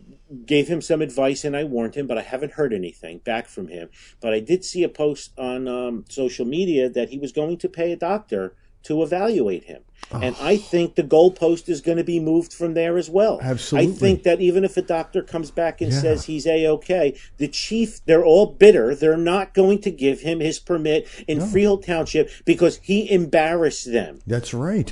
gave 0.45 0.67
him 0.67 0.81
some 0.81 1.01
advice 1.01 1.43
and 1.43 1.55
I 1.55 1.63
warned 1.65 1.95
him, 1.95 2.07
but 2.07 2.17
I 2.17 2.21
haven't 2.21 2.53
heard 2.53 2.73
anything 2.73 3.19
back 3.19 3.47
from 3.47 3.67
him. 3.67 3.89
But 4.21 4.33
I 4.33 4.39
did 4.39 4.63
see 4.63 4.83
a 4.83 4.89
post 4.89 5.31
on 5.37 5.67
um, 5.67 6.05
social 6.09 6.45
media 6.45 6.89
that 6.89 7.09
he 7.09 7.19
was 7.19 7.31
going 7.31 7.57
to 7.57 7.69
pay 7.69 7.91
a 7.91 7.97
doctor 7.97 8.55
to 8.83 9.03
evaluate 9.03 9.65
him. 9.65 9.83
And 10.11 10.35
I 10.41 10.57
think 10.57 10.95
the 10.95 11.03
goalpost 11.03 11.69
is 11.69 11.79
going 11.79 11.97
to 11.97 12.03
be 12.03 12.19
moved 12.19 12.51
from 12.51 12.73
there 12.73 12.97
as 12.97 13.09
well. 13.09 13.39
Absolutely. 13.41 13.93
I 13.93 13.95
think 13.95 14.23
that 14.23 14.41
even 14.41 14.65
if 14.65 14.75
a 14.75 14.81
doctor 14.81 15.21
comes 15.23 15.51
back 15.51 15.79
and 15.79 15.89
Yeah. 15.91 16.01
says 16.01 16.25
he's 16.25 16.45
a 16.45 16.67
okay, 16.67 17.15
the 17.37 17.47
chief 17.47 18.01
they're 18.05 18.25
all 18.25 18.45
bitter. 18.47 18.93
They're 18.93 19.15
not 19.15 19.53
going 19.53 19.79
to 19.81 19.91
give 19.91 20.19
him 20.21 20.41
his 20.41 20.59
permit 20.59 21.07
in 21.29 21.39
Freehold 21.39 21.85
Township 21.85 22.29
because 22.43 22.77
he 22.83 23.09
embarrassed 23.09 23.89
them. 23.89 24.19
That's 24.27 24.53
right. 24.53 24.91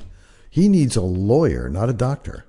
He 0.49 0.69
needs 0.69 0.95
a 0.95 1.01
lawyer, 1.01 1.67
not 1.69 1.89
a 1.89 1.93
doctor. 1.93 2.45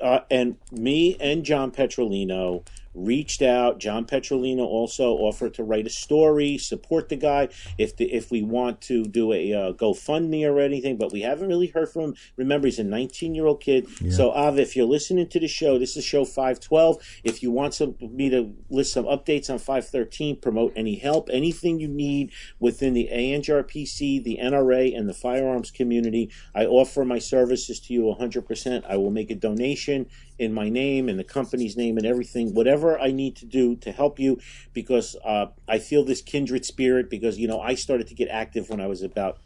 uh, 0.00 0.20
and 0.30 0.56
me 0.70 1.16
and 1.18 1.42
John 1.44 1.72
Petrolino 1.72 2.62
reached 2.96 3.42
out. 3.42 3.78
John 3.78 4.06
Petrolino 4.06 4.60
also 4.60 5.12
offered 5.12 5.54
to 5.54 5.64
write 5.64 5.86
a 5.86 5.90
story, 5.90 6.58
support 6.58 7.08
the 7.08 7.16
guy 7.16 7.48
if 7.78 7.96
the, 7.96 8.12
if 8.12 8.30
we 8.30 8.42
want 8.42 8.80
to 8.82 9.04
do 9.04 9.32
a 9.32 9.52
uh, 9.52 9.72
GoFundMe 9.72 10.48
or 10.48 10.58
anything. 10.58 10.96
But 10.96 11.12
we 11.12 11.20
haven't 11.20 11.48
really 11.48 11.68
heard 11.68 11.90
from 11.90 12.02
him. 12.02 12.14
Remember, 12.36 12.66
he's 12.66 12.78
a 12.78 12.84
19 12.84 13.34
year 13.34 13.46
old 13.46 13.60
kid. 13.60 13.86
So 14.12 14.30
Av, 14.32 14.58
if 14.58 14.74
you're 14.74 14.86
listening 14.86 15.28
to 15.28 15.40
the 15.40 15.48
show, 15.48 15.78
this 15.78 15.96
is 15.96 16.04
show 16.04 16.24
512. 16.24 17.20
If 17.24 17.42
you 17.42 17.50
want 17.50 17.74
some 17.74 17.96
me 18.00 18.30
to 18.30 18.54
list 18.70 18.92
some 18.92 19.04
updates 19.04 19.50
on 19.50 19.58
513, 19.58 20.36
promote 20.36 20.72
any 20.76 20.96
help, 20.96 21.28
anything 21.32 21.78
you 21.78 21.88
need 21.88 22.32
within 22.58 22.94
the 22.94 23.08
ANJRPC, 23.12 24.22
the 24.24 24.38
NRA, 24.42 24.96
and 24.96 25.08
the 25.08 25.14
firearms 25.14 25.70
community, 25.70 26.30
I 26.54 26.64
offer 26.66 27.04
my 27.04 27.18
services 27.18 27.80
to 27.80 27.92
you 27.92 28.02
100%. 28.02 28.84
I 28.88 28.96
will 28.96 29.10
make 29.10 29.30
a 29.30 29.34
donation 29.34 30.06
in 30.38 30.52
my 30.52 30.68
name 30.68 31.08
and 31.08 31.18
the 31.18 31.24
company's 31.24 31.76
name 31.76 31.96
and 31.96 32.06
everything, 32.06 32.54
whatever 32.54 32.98
I 32.98 33.10
need 33.10 33.36
to 33.36 33.46
do 33.46 33.76
to 33.76 33.92
help 33.92 34.18
you, 34.18 34.38
because 34.72 35.16
uh, 35.24 35.46
I 35.68 35.78
feel 35.78 36.04
this 36.04 36.22
kindred 36.22 36.64
spirit. 36.64 37.10
Because 37.10 37.38
you 37.38 37.48
know, 37.48 37.60
I 37.60 37.74
started 37.74 38.06
to 38.08 38.14
get 38.14 38.28
active 38.28 38.68
when 38.68 38.80
I 38.80 38.86
was 38.86 39.02
about 39.02 39.38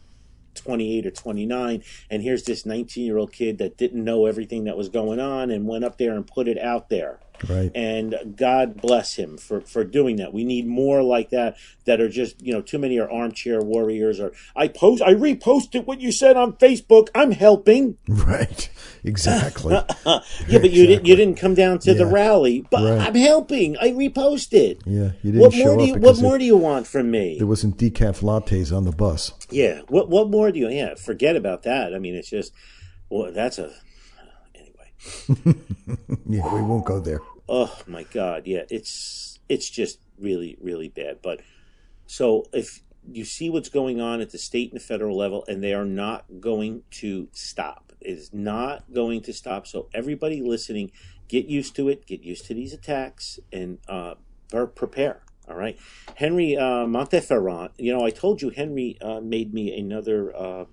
28 0.57 1.07
or 1.07 1.11
29 1.13 1.83
and 2.11 2.23
here's 2.23 2.43
this 2.43 2.67
19 2.67 3.05
year 3.05 3.19
old 3.19 3.33
kid 3.33 3.59
that 3.59 3.77
didn't 3.77 4.03
know 4.03 4.27
everything 4.27 4.65
that 4.65 4.77
was 4.77 4.89
going 4.89 5.21
on 5.21 5.49
and 5.49 5.69
went 5.69 5.85
up 5.85 5.97
there 5.97 6.13
and 6.13 6.27
put 6.27 6.49
it 6.49 6.59
out 6.59 6.89
there 6.89 7.21
Right. 7.49 7.71
And 7.75 8.35
God 8.37 8.81
bless 8.81 9.17
him 9.17 9.37
for, 9.39 9.61
for 9.63 9.85
doing 9.85 10.17
that. 10.17 10.33
We 10.33 10.45
need 10.45 10.67
more 10.67 11.03
like 11.03 11.31
that 11.31 11.57
that 11.87 12.01
are 12.01 12.09
just, 12.09 12.41
you 12.43 12.53
know, 12.53 12.61
too 12.61 12.79
many 12.79 12.99
are 12.99 13.11
armchair 13.11 13.61
warriors 13.63 14.21
or 14.21 14.33
I 14.55 14.69
post, 14.69 15.03
I 15.03 15.15
reposted 15.15 15.87
what 15.87 16.01
you 16.01 16.13
said 16.13 16.37
on 16.37 16.53
Facebook. 16.55 17.09
I'm 17.15 17.31
helping. 17.33 17.97
Right. 18.09 18.69
Exactly. 19.03 19.73
yeah, 20.07 20.21
but 20.59 20.71
you 20.71 20.87
didn't, 20.87 21.07
you 21.07 21.17
didn't 21.17 21.37
come 21.37 21.55
down 21.55 21.79
to 21.79 21.95
the 21.95 22.05
rally, 22.05 22.67
but 22.71 22.83
Right. 22.99 23.09
I'm 23.09 23.15
helping. 23.15 23.79
I 23.79 23.93
reposted. 23.93 24.83
yeah. 24.85 25.13
You 25.23 25.33
didn't 25.33 25.41
What 25.41 25.55
show 25.55 25.65
more 25.75 25.79
do 25.79 25.85
you, 25.87 25.95
what 25.95 26.21
more 26.21 26.37
it- 26.37 26.41
do 26.41 26.45
you 26.45 26.59
want 26.59 26.87
from 26.87 27.11
me? 27.11 27.39
there 27.39 27.47
wasn't 27.47 27.79
decaf 27.79 28.21
lattes 28.21 28.77
on 28.77 28.85
the 28.85 28.93
bus. 28.93 29.33
Yeah. 29.49 29.81
What 29.89 30.11
what 30.11 30.29
more 30.29 30.53
do 30.53 30.59
you? 30.59 30.69
Yeah. 30.69 30.97
Forget 30.97 31.35
about 31.35 31.63
that. 31.63 31.95
I 31.95 31.99
mean, 31.99 32.15
it's 32.15 32.29
just. 32.29 32.53
Well, 33.09 33.33
that's 33.33 33.59
a. 33.59 33.73
Anyway. 34.55 35.57
Yeah, 36.29 36.55
we 36.55 36.61
won't 36.61 36.85
go 36.85 37.01
there. 37.01 37.21
Oh 37.51 37.77
my 37.87 38.05
God. 38.05 38.47
Yeah. 38.47 38.63
It's 38.71 39.41
it's 39.49 39.69
just 39.69 39.99
really 40.19 40.57
really 40.61 40.89
bad. 40.89 41.19
But 41.23 41.41
so 42.07 42.47
if 42.53 42.83
you 43.11 43.25
see 43.25 43.51
what's 43.51 43.69
going 43.69 44.01
on 44.01 44.21
at 44.21 44.31
the 44.31 44.39
state 44.39 44.71
and 44.71 44.81
the 44.81 44.85
federal 44.85 45.17
level, 45.17 45.45
and 45.49 45.63
they 45.63 45.75
are 45.75 45.85
not 45.85 46.25
going 46.41 46.83
to 46.91 47.29
stop. 47.33 47.93
It 48.01 48.11
is 48.11 48.33
not 48.33 48.93
going 48.93 49.23
to 49.23 49.33
stop. 49.33 49.67
So 49.67 49.89
everybody 49.95 50.41
listening, 50.43 50.91
get 51.29 51.47
used 51.47 51.75
to 51.77 51.89
it. 51.89 52.07
Get 52.07 52.23
used 52.23 52.47
to 52.47 52.55
these 52.55 52.73
attacks 52.73 53.39
and 53.53 53.79
uh, 53.89 54.15
prepare. 54.75 55.23
All 55.49 55.57
right, 55.57 55.79
Henry 56.15 56.57
uh, 56.57 56.87
Monteferrand. 56.87 57.71
You 57.77 57.97
know, 57.97 58.05
I 58.05 58.11
told 58.11 58.41
you 58.41 58.51
Henry 58.51 58.97
uh, 59.01 59.21
made 59.21 59.53
me 59.53 59.77
another 59.77 60.35
uh, 60.37 60.65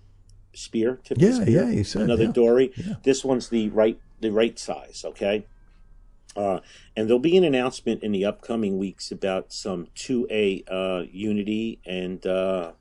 spear. 0.54 1.00
Tip 1.04 1.18
Yeah, 1.20 1.42
spear, 1.42 1.64
yeah, 1.64 1.70
you 1.70 1.84
said, 1.84 2.04
another 2.04 2.26
yeah. 2.26 2.32
dory. 2.32 2.72
Yeah. 2.76 2.94
This 3.04 3.26
one's 3.26 3.50
the 3.50 3.70
right 3.70 4.00
the 4.20 4.32
right 4.32 4.58
size. 4.60 5.04
Okay. 5.06 5.46
Uh, 6.38 6.60
and 6.96 7.10
there'll 7.10 7.20
be 7.20 7.36
an 7.36 7.44
announcement 7.44 8.04
in 8.04 8.12
the 8.12 8.24
upcoming 8.24 8.78
weeks 8.78 9.12
about 9.12 9.52
some 9.52 9.88
2A 9.96 10.64
uh, 10.72 11.04
Unity 11.12 11.82
and 11.86 12.26
uh, 12.28 12.74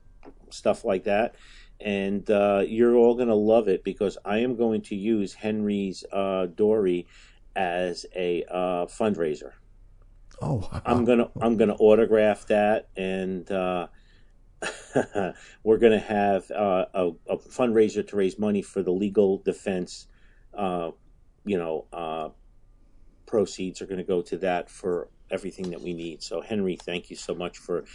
stuff 0.49 0.85
like 0.85 1.03
that. 1.05 1.35
And 1.79 2.29
uh, 2.29 2.63
you're 2.67 2.95
all 2.95 3.15
going 3.15 3.27
to 3.27 3.35
love 3.35 3.67
it 3.67 3.83
because 3.83 4.17
I 4.23 4.39
am 4.39 4.55
going 4.55 4.81
to 4.83 4.95
use 4.95 5.33
Henry's 5.33 6.03
uh, 6.11 6.45
Dory 6.45 7.07
as 7.55 8.05
a 8.15 8.43
uh, 8.49 8.85
fundraiser. 8.85 9.53
Oh, 10.39 10.55
wow. 10.71 10.81
I'm 10.85 11.03
gonna 11.03 11.29
I'm 11.41 11.57
gonna 11.57 11.75
autograph 11.75 12.45
that, 12.47 12.89
and 12.95 13.49
uh, 13.51 13.87
we're 15.63 15.79
gonna 15.79 15.99
have 15.99 16.49
uh, 16.51 16.85
a, 16.93 17.07
a 17.27 17.37
fundraiser 17.37 18.07
to 18.07 18.15
raise 18.15 18.37
money 18.37 18.61
for 18.61 18.83
the 18.83 18.91
legal 18.91 19.39
defense. 19.39 20.07
Uh, 20.53 20.91
you 21.43 21.57
know, 21.57 21.85
uh, 21.91 22.29
proceeds 23.27 23.81
are 23.81 23.85
going 23.85 23.99
to 23.99 24.03
go 24.03 24.21
to 24.23 24.37
that 24.37 24.69
for 24.69 25.09
everything 25.29 25.69
that 25.69 25.81
we 25.81 25.93
need. 25.93 26.23
So, 26.23 26.41
Henry, 26.41 26.75
thank 26.75 27.09
you 27.09 27.15
so 27.15 27.35
much 27.35 27.57
for 27.57 27.85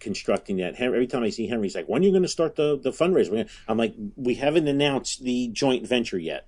constructing 0.00 0.56
that. 0.56 0.76
Henry, 0.76 0.96
every 0.96 1.06
time 1.06 1.22
I 1.22 1.30
see 1.30 1.46
Henry, 1.46 1.66
he's 1.66 1.74
like, 1.74 1.88
"When 1.88 2.02
are 2.02 2.04
you 2.06 2.12
going 2.12 2.22
to 2.22 2.28
start 2.28 2.56
the 2.56 2.78
the 2.78 2.90
fundraiser?" 2.90 3.48
I'm 3.68 3.78
like, 3.78 3.94
"We 4.16 4.36
haven't 4.36 4.66
announced 4.66 5.22
the 5.22 5.48
joint 5.48 5.86
venture 5.86 6.18
yet." 6.18 6.46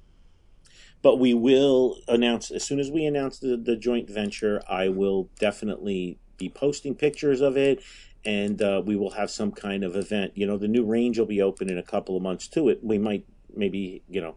but 1.04 1.18
we 1.18 1.34
will 1.34 1.98
announce 2.08 2.50
as 2.50 2.64
soon 2.64 2.80
as 2.80 2.90
we 2.90 3.04
announce 3.04 3.38
the, 3.38 3.58
the 3.58 3.76
joint 3.76 4.08
venture 4.08 4.62
i 4.68 4.88
will 4.88 5.28
definitely 5.38 6.18
be 6.38 6.48
posting 6.48 6.94
pictures 6.94 7.42
of 7.42 7.56
it 7.56 7.82
and 8.24 8.62
uh, 8.62 8.82
we 8.84 8.96
will 8.96 9.10
have 9.10 9.30
some 9.30 9.52
kind 9.52 9.84
of 9.84 9.94
event 9.94 10.32
you 10.34 10.46
know 10.46 10.56
the 10.56 10.66
new 10.66 10.84
range 10.84 11.18
will 11.18 11.26
be 11.26 11.42
open 11.42 11.70
in 11.70 11.78
a 11.78 11.82
couple 11.82 12.16
of 12.16 12.22
months 12.22 12.48
too 12.48 12.68
it 12.70 12.82
we 12.82 12.98
might 12.98 13.24
maybe 13.54 14.02
you 14.08 14.20
know 14.20 14.34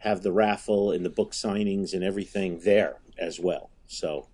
have 0.00 0.22
the 0.22 0.32
raffle 0.32 0.92
and 0.92 1.04
the 1.04 1.10
book 1.10 1.32
signings 1.32 1.92
and 1.92 2.04
everything 2.04 2.60
there 2.60 2.98
as 3.20 3.38
well 3.38 3.70
so 3.86 4.28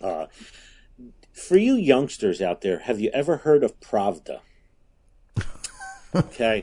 uh, 0.00 0.26
for 1.32 1.56
you 1.56 1.74
youngsters 1.74 2.40
out 2.40 2.60
there 2.60 2.80
have 2.80 3.00
you 3.00 3.10
ever 3.12 3.38
heard 3.38 3.62
of 3.64 3.78
pravda 3.80 4.40
okay 6.14 6.62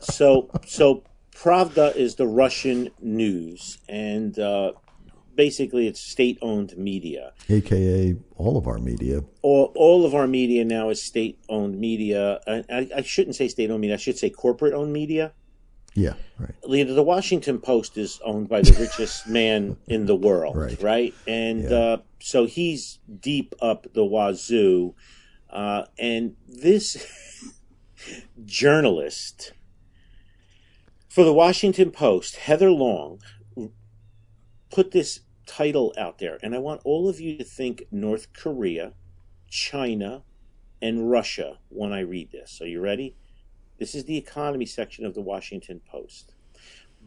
so 0.00 0.50
so 0.66 1.02
Pravda 1.38 1.94
is 1.94 2.16
the 2.16 2.26
Russian 2.26 2.90
news, 3.00 3.78
and 3.88 4.36
uh, 4.40 4.72
basically 5.36 5.86
it's 5.86 6.00
state-owned 6.00 6.76
media. 6.76 7.32
AKA 7.48 8.16
all 8.34 8.56
of 8.56 8.66
our 8.66 8.78
media. 8.78 9.22
All, 9.42 9.72
all 9.76 10.04
of 10.04 10.16
our 10.16 10.26
media 10.26 10.64
now 10.64 10.88
is 10.88 11.00
state-owned 11.00 11.78
media. 11.78 12.40
I, 12.46 12.64
I, 12.68 12.88
I 12.96 13.02
shouldn't 13.02 13.36
say 13.36 13.46
state-owned 13.46 13.80
media. 13.80 13.94
I 13.94 13.98
should 13.98 14.18
say 14.18 14.30
corporate-owned 14.30 14.92
media. 14.92 15.32
Yeah, 15.98 16.14
right. 16.38 16.54
The, 16.68 16.84
the 16.84 17.02
Washington 17.02 17.58
Post 17.58 17.98
is 17.98 18.20
owned 18.24 18.48
by 18.48 18.62
the 18.62 18.72
richest 18.78 19.26
man 19.40 19.76
in 19.88 20.06
the 20.06 20.14
world, 20.14 20.56
Right. 20.80 21.12
And 21.26 21.62
Yeah. 21.64 21.76
uh, 21.76 21.96
so 22.20 22.46
he's 22.46 23.00
deep 23.20 23.54
up 23.60 23.86
the 23.94 24.04
wazoo. 24.04 24.94
Uh, 25.50 25.86
and 25.98 26.36
this 26.46 27.04
journalist 28.44 29.52
for 31.08 31.24
the 31.24 31.32
Washington 31.32 31.90
Post, 31.90 32.36
Heather 32.36 32.70
Long, 32.70 33.20
put 34.70 34.92
this 34.92 35.20
title 35.46 35.92
out 35.98 36.18
there. 36.18 36.38
And 36.42 36.54
I 36.54 36.58
want 36.58 36.80
all 36.84 37.08
of 37.08 37.18
you 37.20 37.36
to 37.38 37.44
think 37.44 37.84
North 37.90 38.32
Korea, 38.32 38.92
China, 39.48 40.22
and 40.80 41.10
Russia 41.10 41.58
when 41.70 41.92
I 41.92 42.00
read 42.00 42.30
this. 42.30 42.60
Are 42.60 42.66
you 42.68 42.80
ready? 42.80 43.16
This 43.78 43.94
is 43.94 44.04
the 44.04 44.16
economy 44.16 44.66
section 44.66 45.06
of 45.06 45.14
the 45.14 45.20
Washington 45.20 45.80
Post. 45.88 46.34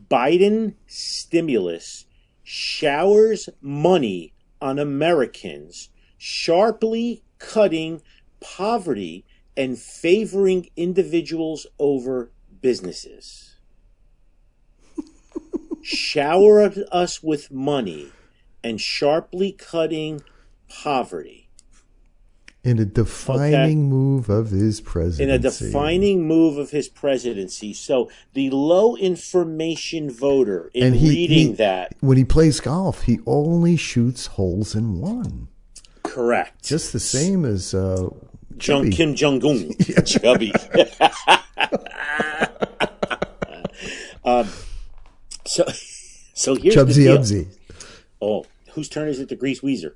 Biden 0.09 0.75
stimulus 0.87 2.05
showers 2.43 3.49
money 3.61 4.33
on 4.61 4.79
Americans, 4.79 5.89
sharply 6.17 7.23
cutting 7.39 8.01
poverty 8.39 9.25
and 9.57 9.77
favoring 9.77 10.69
individuals 10.77 11.67
over 11.77 12.31
businesses. 12.61 13.55
Shower 15.83 16.71
us 16.91 17.23
with 17.23 17.51
money 17.51 18.11
and 18.63 18.79
sharply 18.79 19.51
cutting 19.51 20.21
poverty. 20.69 21.40
In 22.63 22.77
a 22.77 22.85
defining 22.85 23.89
move 23.89 24.29
of 24.29 24.51
his 24.51 24.81
presidency. 24.81 25.23
in 25.23 25.29
a 25.31 25.39
defining 25.39 26.27
move 26.27 26.59
of 26.59 26.69
his 26.69 26.87
presidency. 26.87 27.73
So 27.73 28.07
the 28.33 28.51
low 28.51 28.95
information 28.95 30.11
voter 30.11 30.69
in 30.75 30.83
And 30.87 30.95
he- 30.95 31.09
reading 31.09 31.47
he- 31.47 31.53
that, 31.53 31.95
When 32.01 32.17
he 32.17 32.23
plays 32.23 32.59
golf, 32.59 33.03
he 33.03 33.19
only 33.25 33.77
shoots 33.77 34.27
holes 34.27 34.75
in 34.75 34.99
one. 35.01 35.47
correct. 36.03 36.63
Just 36.63 36.93
the 36.93 36.99
same 36.99 37.45
as 37.45 37.73
uh, 37.73 38.09
Jung, 38.61 38.91
Kim 38.91 39.15
Jong 39.15 39.43
Un, 39.43 39.71
chubby. 40.05 40.51
um, 44.23 44.47
so, 45.47 45.65
so 46.35 46.55
here's 46.55 46.75
the 46.75 46.85
deal. 46.93 47.17
Ubsy. 47.17 47.47
Oh, 48.21 48.45
whose 48.73 48.87
turn 48.87 49.07
is 49.07 49.19
it 49.19 49.29
to 49.29 49.35
grease 49.35 49.61
Weezer? 49.61 49.93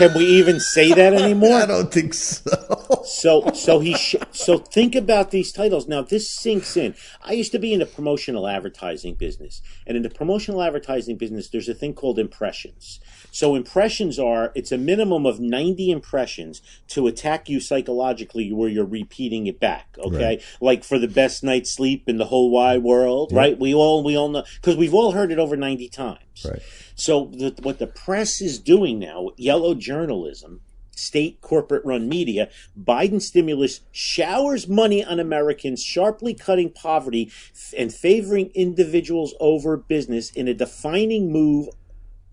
Can 0.00 0.14
we, 0.18 0.24
even 0.24 0.60
say 0.60 0.92
that 0.92 1.12
anymore? 1.14 1.54
I 1.62 1.66
don't 1.66 1.92
think 1.92 2.14
so. 2.14 3.02
So, 3.04 3.50
so 3.52 3.80
he, 3.80 3.94
sh- 3.94 4.16
so 4.32 4.58
think 4.58 4.94
about 4.94 5.30
these 5.30 5.52
titles. 5.52 5.86
Now, 5.86 6.02
this 6.02 6.30
sinks 6.30 6.76
in. 6.76 6.94
I 7.22 7.32
used 7.32 7.52
to 7.52 7.58
be 7.58 7.72
in 7.72 7.80
the 7.80 7.86
promotional 7.86 8.48
advertising 8.48 9.14
business, 9.14 9.60
and 9.86 9.96
in 9.96 10.02
the 10.02 10.10
promotional 10.10 10.62
advertising 10.62 11.16
business, 11.16 11.48
there's 11.48 11.68
a 11.68 11.74
thing 11.74 11.94
called 11.94 12.18
impressions. 12.18 12.98
So, 13.30 13.54
impressions 13.54 14.18
are 14.18 14.52
it's 14.54 14.72
a 14.72 14.78
minimum 14.78 15.26
of 15.26 15.38
ninety 15.38 15.90
impressions 15.90 16.62
to 16.88 17.06
attack 17.06 17.48
you 17.48 17.60
psychologically, 17.60 18.52
where 18.52 18.68
you're 18.68 18.84
repeating 18.84 19.46
it 19.46 19.60
back. 19.60 19.96
Okay, 19.98 20.24
Right. 20.24 20.42
like 20.60 20.82
for 20.84 20.98
the 20.98 21.08
best 21.08 21.44
night's 21.44 21.70
sleep 21.70 22.08
in 22.08 22.16
the 22.18 22.26
whole 22.26 22.50
wide 22.50 22.82
world, 22.82 23.32
right? 23.32 23.58
We 23.58 23.74
all, 23.74 24.02
we 24.02 24.16
all 24.16 24.28
know 24.28 24.44
because 24.54 24.76
we've 24.76 24.94
all 24.94 25.12
heard 25.12 25.30
it 25.30 25.38
over 25.38 25.56
ninety 25.56 25.88
times. 25.88 26.18
Right. 26.44 26.62
So 27.00 27.30
the, 27.32 27.54
what 27.62 27.78
the 27.78 27.86
press 27.86 28.42
is 28.42 28.58
doing 28.58 28.98
now, 28.98 29.30
yellow 29.38 29.74
journalism, 29.74 30.60
state 30.90 31.40
corporate 31.40 31.82
run 31.82 32.10
media, 32.10 32.50
Biden 32.78 33.22
stimulus 33.22 33.80
showers 33.90 34.68
money 34.68 35.02
on 35.02 35.18
Americans, 35.18 35.82
sharply 35.82 36.34
cutting 36.34 36.70
poverty 36.70 37.32
and 37.76 37.90
favoring 37.90 38.50
individuals 38.54 39.34
over 39.40 39.78
business 39.78 40.30
in 40.30 40.46
a 40.46 40.52
defining 40.52 41.32
move 41.32 41.70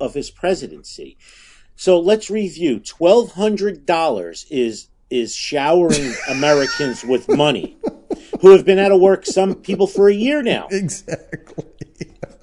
of 0.01 0.15
his 0.15 0.29
presidency. 0.29 1.17
So 1.77 1.97
let's 1.97 2.29
review. 2.29 2.81
Twelve 2.81 3.31
hundred 3.31 3.85
dollars 3.85 4.45
is 4.49 4.89
is 5.09 5.33
showering 5.33 6.13
Americans 6.29 7.05
with 7.05 7.29
money 7.29 7.77
who 8.41 8.51
have 8.51 8.65
been 8.65 8.79
out 8.79 8.91
of 8.91 8.99
work, 8.99 9.25
some 9.25 9.55
people 9.55 9.87
for 9.87 10.09
a 10.09 10.13
year 10.13 10.43
now. 10.43 10.67
Exactly. 10.71 11.63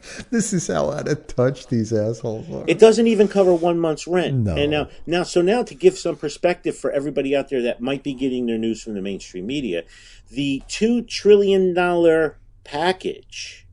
this 0.31 0.53
is 0.53 0.67
how 0.67 0.91
out 0.91 1.09
of 1.09 1.27
touch 1.27 1.67
these 1.69 1.93
assholes 1.93 2.49
are. 2.51 2.65
It 2.67 2.79
doesn't 2.79 3.07
even 3.07 3.29
cover 3.29 3.53
one 3.55 3.79
month's 3.79 4.07
rent. 4.07 4.35
No. 4.35 4.57
And 4.57 4.71
now, 4.71 4.89
now, 5.07 5.23
so 5.23 5.41
now 5.43 5.63
to 5.63 5.75
give 5.75 5.99
some 5.99 6.17
perspective 6.17 6.77
for 6.77 6.91
everybody 6.91 7.35
out 7.35 7.49
there 7.49 7.63
that 7.63 7.81
might 7.81 8.03
be 8.03 8.15
getting 8.15 8.47
their 8.47 8.59
news 8.59 8.83
from 8.83 8.95
the 8.95 9.03
mainstream 9.03 9.47
media, 9.47 9.85
the 10.31 10.63
two 10.69 11.03
trillion 11.03 11.75
dollar 11.75 12.39
package 12.65 13.67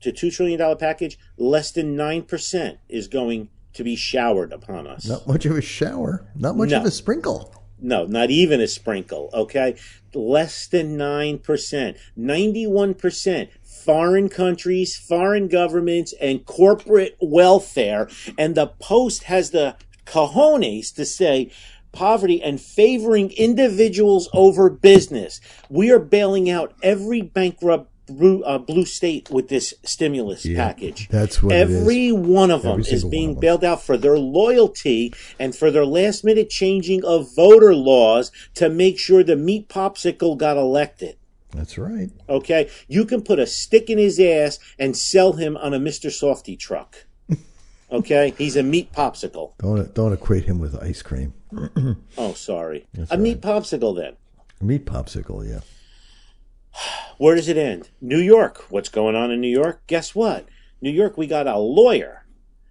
to 0.00 0.12
two 0.12 0.30
trillion 0.30 0.58
dollar 0.58 0.76
package, 0.76 1.18
less 1.36 1.70
than 1.70 1.96
nine 1.96 2.22
percent 2.22 2.78
is 2.88 3.08
going 3.08 3.48
to 3.74 3.84
be 3.84 3.96
showered 3.96 4.52
upon 4.52 4.86
us. 4.86 5.06
Not 5.06 5.26
much 5.26 5.46
of 5.46 5.56
a 5.56 5.62
shower. 5.62 6.26
Not 6.34 6.56
much 6.56 6.70
No. 6.70 6.78
of 6.80 6.84
a 6.84 6.90
sprinkle. 6.90 7.54
No, 7.84 8.04
not 8.06 8.30
even 8.30 8.60
a 8.60 8.68
sprinkle, 8.68 9.28
okay? 9.34 9.74
Less 10.14 10.68
than 10.68 10.96
9%. 10.96 11.96
91% 12.16 13.48
foreign 13.84 14.28
countries, 14.28 14.96
foreign 14.96 15.48
governments, 15.48 16.14
and 16.20 16.44
corporate 16.46 17.16
welfare. 17.20 18.08
And 18.38 18.54
the 18.54 18.68
Post 18.68 19.24
has 19.24 19.50
the 19.50 19.76
cojones 20.06 20.94
to 20.94 21.04
say 21.04 21.50
poverty 21.92 22.42
and 22.42 22.60
favoring 22.60 23.30
individuals 23.32 24.28
over 24.32 24.70
business. 24.70 25.40
We 25.68 25.90
are 25.90 25.98
bailing 25.98 26.50
out 26.50 26.74
every 26.82 27.22
bankrupt 27.22 27.90
blue, 28.06 28.42
uh, 28.42 28.58
blue 28.58 28.84
state 28.84 29.30
with 29.30 29.48
this 29.48 29.74
stimulus 29.84 30.46
package. 30.54 31.08
that's 31.08 31.42
what 31.42 31.54
it 31.54 31.70
is. 31.70 31.80
Every 31.80 32.12
one 32.12 32.50
of 32.50 32.62
them 32.62 32.80
Every 32.80 32.92
is 32.92 33.04
being 33.04 33.38
bailed 33.38 33.64
out 33.64 33.82
for 33.82 33.96
their 33.96 34.18
loyalty 34.18 35.14
and 35.38 35.54
for 35.54 35.70
their 35.70 35.86
last 35.86 36.24
minute 36.24 36.50
changing 36.50 37.04
of 37.04 37.34
voter 37.34 37.74
laws 37.74 38.30
to 38.54 38.68
make 38.68 38.98
sure 38.98 39.22
the 39.22 39.36
meat 39.36 39.68
popsicle 39.68 40.36
got 40.36 40.56
elected. 40.56 41.16
That's 41.52 41.78
right. 41.78 42.10
Okay? 42.28 42.70
You 42.88 43.04
can 43.04 43.22
put 43.22 43.38
a 43.38 43.46
stick 43.46 43.90
in 43.90 43.98
his 43.98 44.18
ass 44.18 44.58
and 44.78 44.96
sell 44.96 45.34
him 45.34 45.56
on 45.58 45.74
a 45.74 45.78
Mr. 45.78 46.10
Softy 46.10 46.56
truck. 46.56 47.06
Okay? 47.90 48.32
He's 48.38 48.56
a 48.56 48.62
meat 48.62 48.90
popsicle. 48.94 49.52
Don't 49.58 49.92
don't 49.94 50.14
equate 50.14 50.44
him 50.44 50.58
with 50.58 50.82
ice 50.82 51.02
cream. 51.02 51.34
Oh, 52.16 52.32
sorry. 52.32 52.86
a 53.10 53.18
meat 53.18 53.42
popsicle 53.42 53.94
then. 53.94 54.16
Meat 54.62 54.86
popsicle, 54.86 55.46
yeah. 55.46 55.60
Where 57.18 57.34
does 57.36 57.48
it 57.48 57.58
end? 57.58 57.90
New 58.00 58.18
York. 58.18 58.64
What's 58.70 58.88
going 58.88 59.14
on 59.14 59.30
in 59.30 59.42
New 59.42 59.50
York? 59.50 59.82
Guess 59.88 60.14
what? 60.14 60.48
New 60.80 60.90
York, 60.90 61.18
we 61.18 61.26
got 61.26 61.46
a 61.46 61.58
lawyer 61.58 62.24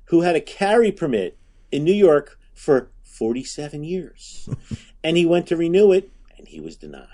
who 0.06 0.22
had 0.22 0.36
a 0.36 0.41
carry 0.41 0.91
permit 0.91 1.38
in 1.72 1.84
New 1.84 1.94
York 1.94 2.39
for 2.56 2.89
47 3.04 3.84
years. 3.84 4.50
and 5.04 5.17
he 5.17 5.26
went 5.28 5.46
to 5.48 5.56
renew 5.56 5.91
it 5.91 6.10
and 6.38 6.48
he 6.48 6.60
was 6.60 6.76
denied. 6.78 7.08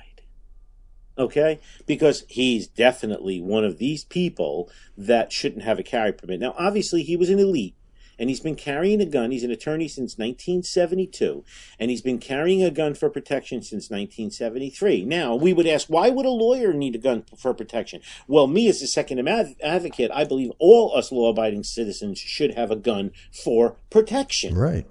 Okay? 1.18 1.60
Because 1.86 2.24
he's 2.28 2.68
definitely 2.68 3.42
one 3.42 3.66
of 3.66 3.78
these 3.78 4.04
people 4.06 4.70
that 4.98 5.32
shouldn't 5.32 5.64
have 5.64 5.80
a 5.80 5.84
carry 5.84 6.12
permit. 6.12 6.40
Now, 6.40 6.56
obviously, 6.58 7.04
he 7.04 7.16
was 7.16 7.30
an 7.30 7.40
elite 7.40 7.76
and 8.20 8.30
he's 8.30 8.40
been 8.40 8.56
carrying 8.56 9.02
a 9.02 9.06
gun. 9.06 9.32
He's 9.32 9.44
an 9.44 9.52
attorney 9.52 9.88
since 9.88 10.18
1972, 10.18 11.44
and 11.80 11.92
he's 11.92 12.02
been 12.02 12.20
carrying 12.20 12.64
a 12.64 12.72
gun 12.72 12.94
for 12.94 13.10
protection 13.10 13.62
since 13.62 13.90
1973. 13.90 15.06
Now, 15.06 15.36
we 15.36 15.54
would 15.54 15.68
ask, 15.68 15.88
why 15.88 16.10
would 16.10 16.26
a 16.26 16.30
lawyer 16.30 16.74
need 16.74 16.96
a 16.96 17.00
gun 17.00 17.26
for 17.38 17.54
protection? 17.54 18.02
Well, 18.28 18.48
me 18.48 18.68
as 18.68 18.82
a 18.82 18.88
Second 18.88 19.20
Amendment 19.20 19.58
advocate, 19.62 20.12
I 20.14 20.24
believe 20.24 20.52
all 20.60 20.96
us 20.96 21.12
law 21.12 21.30
abiding 21.30 21.64
citizens 21.64 22.20
should 22.20 22.56
have 22.56 22.72
a 22.72 22.76
gun 22.76 23.12
for 23.32 23.78
protection. 23.90 24.58
Right. 24.58 24.86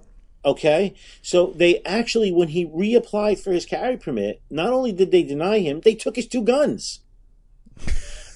Okay? 0.47 0.95
So 1.21 1.47
they 1.47 1.83
actually, 1.83 2.31
when 2.31 2.47
he 2.47 2.65
reapplied 2.65 3.37
for 3.37 3.51
his 3.51 3.65
carry 3.65 3.97
permit, 3.97 4.41
not 4.49 4.71
only 4.71 4.93
did 4.93 5.11
they 5.11 5.21
deny 5.21 5.59
him, 5.59 5.81
they 5.81 5.93
took 5.93 6.15
his 6.15 6.25
two 6.25 6.41
guns. 6.41 7.01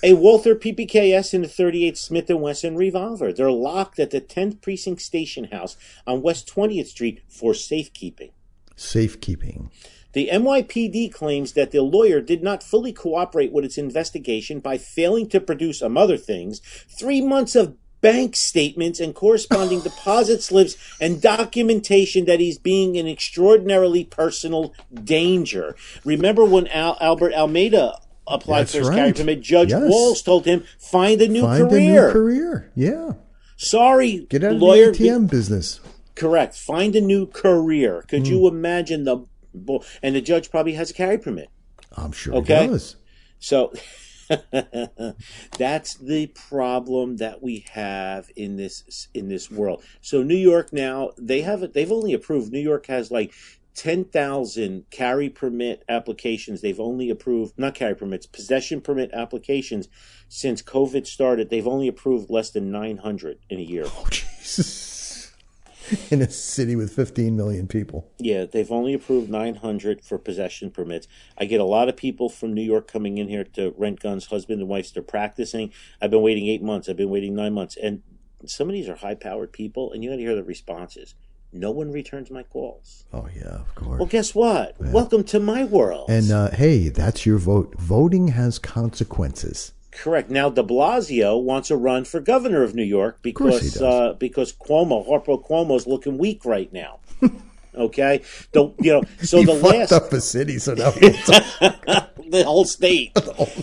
A 0.03 0.13
Walther 0.13 0.53
PPKS 0.53 1.33
and 1.33 1.45
a 1.45 1.47
38 1.47 1.97
Smith 1.97 2.27
& 2.27 2.29
Wesson 2.29 2.75
revolver. 2.75 3.31
They're 3.31 3.51
locked 3.51 3.97
at 3.97 4.11
the 4.11 4.19
10th 4.19 4.61
Precinct 4.61 5.01
Station 5.01 5.45
House 5.45 5.77
on 6.05 6.21
West 6.21 6.51
20th 6.53 6.87
Street 6.87 7.21
for 7.29 7.53
safekeeping. 7.53 8.31
Safekeeping. 8.75 9.69
The 10.11 10.29
NYPD 10.33 11.13
claims 11.13 11.53
that 11.53 11.71
the 11.71 11.81
lawyer 11.81 12.19
did 12.19 12.43
not 12.43 12.61
fully 12.61 12.91
cooperate 12.91 13.53
with 13.53 13.63
its 13.63 13.77
investigation 13.77 14.59
by 14.59 14.77
failing 14.77 15.29
to 15.29 15.39
produce, 15.39 15.81
among 15.81 16.03
other 16.03 16.17
things, 16.17 16.59
three 16.89 17.21
months 17.21 17.55
of 17.55 17.77
bank 18.01 18.35
statements 18.35 18.99
and 18.99 19.13
corresponding 19.15 19.79
deposit 19.81 20.41
slips 20.43 20.75
and 20.99 21.21
documentation 21.21 22.25
that 22.25 22.39
he's 22.39 22.57
being 22.57 22.95
in 22.95 23.07
extraordinarily 23.07 24.03
personal 24.03 24.73
danger. 25.03 25.75
Remember 26.03 26.43
when 26.43 26.67
Al- 26.67 26.97
Albert 26.99 27.33
Almeida 27.33 27.99
applied 28.27 28.61
That's 28.61 28.71
for 28.73 28.79
his 28.79 28.87
right. 28.89 28.95
carry 28.97 29.13
permit? 29.13 29.41
Judge 29.41 29.69
Yes. 29.69 29.83
Walls 29.85 30.21
told 30.21 30.45
him, 30.45 30.63
find 30.79 31.21
a 31.21 31.27
new 31.27 31.41
Find 31.41 31.69
career. 31.69 32.03
a 32.05 32.07
new 32.07 32.13
career. 32.13 32.71
Yeah. 32.75 33.11
Sorry, 33.57 34.25
Get 34.29 34.43
out 34.43 34.53
of 34.55 34.61
lawyer. 34.61 34.91
the 34.91 34.97
ATM 35.07 35.27
business. 35.29 35.79
Correct. 36.15 36.55
Find 36.55 36.95
a 36.95 37.01
new 37.01 37.27
career. 37.27 38.03
Could 38.07 38.27
you 38.27 38.39
Hmm. 38.39 38.55
imagine 38.55 39.03
the? 39.05 39.19
And 40.01 40.15
the 40.15 40.21
judge 40.21 40.49
probably 40.49 40.73
has 40.73 40.91
a 40.91 40.93
carry 40.93 41.17
permit. 41.17 41.49
I'm 41.97 42.11
sure 42.13 42.35
Okay. 42.35 42.61
he 42.63 42.67
does. 42.69 42.95
So 43.39 43.73
that's 45.57 45.95
the 45.95 46.27
problem 46.27 47.17
that 47.17 47.41
we 47.41 47.65
have 47.71 48.29
in 48.35 48.55
this 48.55 49.07
in 49.13 49.27
this 49.27 49.51
world. 49.51 49.83
So 50.01 50.23
New 50.23 50.35
York 50.35 50.71
now 50.71 51.11
they 51.17 51.41
have 51.41 51.73
they've 51.73 51.91
only 51.91 52.13
approved 52.13 52.51
New 52.51 52.59
York 52.59 52.87
has 52.87 53.11
like 53.11 53.33
10,000 53.75 54.85
carry 54.89 55.29
permit 55.29 55.83
applications. 55.87 56.61
They've 56.61 56.79
only 56.79 57.09
approved 57.09 57.57
not 57.57 57.73
carry 57.73 57.95
permits, 57.95 58.25
possession 58.25 58.81
permit 58.81 59.11
applications 59.13 59.87
since 60.27 60.61
COVID 60.61 61.07
started. 61.07 61.49
They've 61.49 61.67
only 61.67 61.87
approved 61.87 62.29
less 62.29 62.51
than 62.51 62.71
900 62.71 63.39
in 63.49 63.59
a 63.59 63.63
year. 63.63 63.85
Oh, 63.85 64.07
Jesus. 64.11 64.90
In 66.11 66.21
a 66.21 66.29
city 66.29 66.75
with 66.75 66.93
15 66.93 67.35
million 67.35 67.67
people. 67.67 68.09
Yeah, 68.17 68.45
they've 68.45 68.71
only 68.71 68.93
approved 68.93 69.29
900 69.29 70.03
for 70.03 70.17
possession 70.17 70.71
permits. 70.71 71.07
I 71.37 71.45
get 71.45 71.59
a 71.59 71.65
lot 71.65 71.89
of 71.89 71.97
people 71.97 72.29
from 72.29 72.53
New 72.53 72.61
York 72.61 72.91
coming 72.91 73.17
in 73.17 73.27
here 73.27 73.43
to 73.43 73.73
rent 73.77 73.99
guns, 73.99 74.27
husband 74.27 74.61
and 74.61 74.69
wives. 74.69 74.91
They're 74.91 75.03
practicing. 75.03 75.71
I've 76.01 76.11
been 76.11 76.21
waiting 76.21 76.47
eight 76.47 76.61
months. 76.63 76.87
I've 76.87 76.97
been 76.97 77.09
waiting 77.09 77.35
nine 77.35 77.53
months. 77.53 77.77
And 77.81 78.03
some 78.45 78.69
of 78.69 78.73
these 78.73 78.89
are 78.89 78.95
high 78.95 79.15
powered 79.15 79.51
people, 79.51 79.91
and 79.91 80.03
you 80.03 80.09
got 80.09 80.15
to 80.17 80.21
hear 80.21 80.35
the 80.35 80.43
responses. 80.43 81.15
No 81.53 81.71
one 81.71 81.91
returns 81.91 82.31
my 82.31 82.43
calls. 82.43 83.03
Oh, 83.11 83.27
yeah, 83.35 83.59
of 83.59 83.75
course. 83.75 83.99
Well, 83.99 84.07
guess 84.07 84.33
what? 84.33 84.79
Welcome 84.79 85.25
to 85.25 85.39
my 85.39 85.65
world. 85.65 86.09
And 86.09 86.31
uh, 86.31 86.51
hey, 86.51 86.87
that's 86.87 87.25
your 87.25 87.37
vote. 87.37 87.75
Voting 87.77 88.29
has 88.29 88.57
consequences. 88.57 89.73
Correct. 89.91 90.29
Now, 90.29 90.49
De 90.49 90.63
Blasio 90.63 91.41
wants 91.41 91.67
to 91.67 91.75
run 91.75 92.05
for 92.05 92.19
governor 92.19 92.63
of 92.63 92.73
New 92.73 92.83
York 92.83 93.19
because 93.21 93.81
uh, 93.81 94.13
because 94.17 94.53
Cuomo, 94.53 95.07
Harpo 95.07 95.45
Cuomo's 95.45 95.85
looking 95.85 96.17
weak 96.17 96.45
right 96.45 96.71
now. 96.71 96.99
okay, 97.75 98.21
the 98.53 98.71
you 98.79 98.93
know 98.93 99.03
so 99.21 99.39
he 99.39 99.45
the 99.45 99.53
last 99.53 99.91
up 99.91 100.09
the 100.09 100.21
city, 100.21 100.59
so 100.59 100.73
now 100.73 100.93
it's 100.95 101.29
the 102.31 102.43
whole 102.45 102.65
state. 102.65 103.11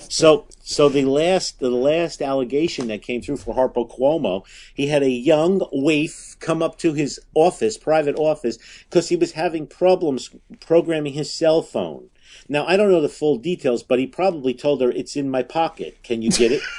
So, 0.09 0.47
so 0.61 0.88
the 0.88 1.05
last 1.05 1.59
the 1.59 1.71
last 1.71 2.21
allegation 2.21 2.88
that 2.88 3.03
came 3.03 3.23
through 3.23 3.38
for 3.38 3.55
Harpo 3.55 3.91
Cuomo, 3.91 4.45
he 4.75 4.88
had 4.88 5.03
a 5.03 5.11
young 5.11 5.67
waif 5.73 6.37
come 6.41 6.62
up 6.62 6.79
to 6.79 6.93
his 6.93 7.19
office, 7.35 7.79
private 7.79 8.17
office, 8.17 8.59
because 8.85 9.09
he 9.09 9.17
was 9.17 9.33
having 9.33 9.67
problems 9.67 10.31
programming 10.61 11.14
his 11.14 11.33
cell 11.33 11.62
phone. 11.62 12.11
Now, 12.49 12.67
I 12.67 12.77
don't 12.77 12.91
know 12.91 13.01
the 13.01 13.09
full 13.09 13.37
details, 13.37 13.83
but 13.83 13.99
he 13.99 14.07
probably 14.07 14.55
told 14.55 14.81
her, 14.81 14.91
"It's 14.91 15.17
in 15.17 15.31
my 15.31 15.43
pocket. 15.43 16.03
Can 16.03 16.23
you 16.23 16.31
get 16.31 16.53
it?" 16.53 16.63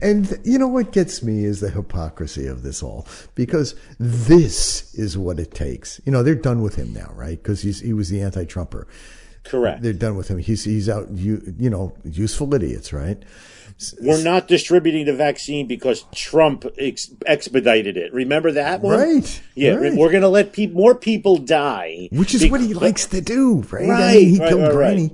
And 0.00 0.38
you 0.44 0.58
know 0.58 0.68
what 0.68 0.92
gets 0.92 1.22
me 1.22 1.44
is 1.44 1.60
the 1.60 1.70
hypocrisy 1.70 2.46
of 2.46 2.62
this 2.62 2.82
all, 2.82 3.06
because 3.34 3.74
this 3.98 4.94
is 4.94 5.18
what 5.18 5.38
it 5.40 5.52
takes. 5.52 6.00
You 6.04 6.12
know, 6.12 6.22
they're 6.22 6.34
done 6.34 6.62
with 6.62 6.76
him 6.76 6.92
now, 6.92 7.10
right? 7.14 7.42
Because 7.42 7.62
he's 7.62 7.80
he 7.80 7.92
was 7.92 8.08
the 8.08 8.20
anti-Trumper. 8.20 8.86
Correct. 9.44 9.82
They're 9.82 9.92
done 9.92 10.16
with 10.16 10.28
him. 10.28 10.38
He's 10.38 10.64
he's 10.64 10.88
out. 10.88 11.10
You 11.10 11.54
you 11.58 11.70
know, 11.70 11.94
useful 12.04 12.52
idiots, 12.54 12.92
right? 12.92 13.22
We're 14.00 14.22
not 14.22 14.46
distributing 14.48 15.04
the 15.06 15.12
vaccine 15.14 15.66
because 15.66 16.04
Trump 16.14 16.64
ex- 16.78 17.10
expedited 17.26 17.96
it. 17.96 18.12
Remember 18.14 18.52
that 18.52 18.80
one? 18.80 18.98
Right. 18.98 19.42
Yeah, 19.54 19.74
right. 19.74 19.92
we're 19.94 20.10
going 20.10 20.22
to 20.22 20.28
let 20.28 20.52
peop 20.52 20.72
more 20.72 20.94
people 20.94 21.36
die, 21.38 22.08
which 22.12 22.34
is 22.34 22.48
what 22.50 22.60
he 22.60 22.72
likes 22.72 23.06
to 23.06 23.20
do, 23.20 23.62
right? 23.70 23.84
I 23.84 23.88
Right, 23.88 24.14
mean, 24.16 24.28
he 24.28 24.38
right, 24.38 24.48
killed 24.48 24.62
right, 24.74 24.74
right. 24.76 25.10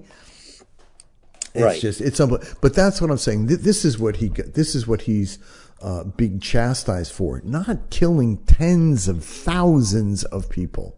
It's 1.52 1.64
Right. 1.64 1.80
just 1.80 2.00
it's 2.00 2.20
unbel- 2.20 2.54
but 2.60 2.74
that's 2.74 3.00
what 3.00 3.10
I'm 3.10 3.18
saying. 3.18 3.46
This 3.46 3.84
is 3.84 3.98
what 3.98 4.16
he 4.16 4.28
got- 4.28 4.54
this 4.54 4.74
is 4.76 4.86
what 4.86 5.02
he's 5.02 5.38
uh, 5.82 6.04
being 6.04 6.38
chastised 6.38 7.10
for, 7.10 7.40
not 7.44 7.88
killing 7.90 8.36
tens 8.46 9.08
of 9.08 9.24
thousands 9.24 10.22
of 10.24 10.48
people. 10.50 10.96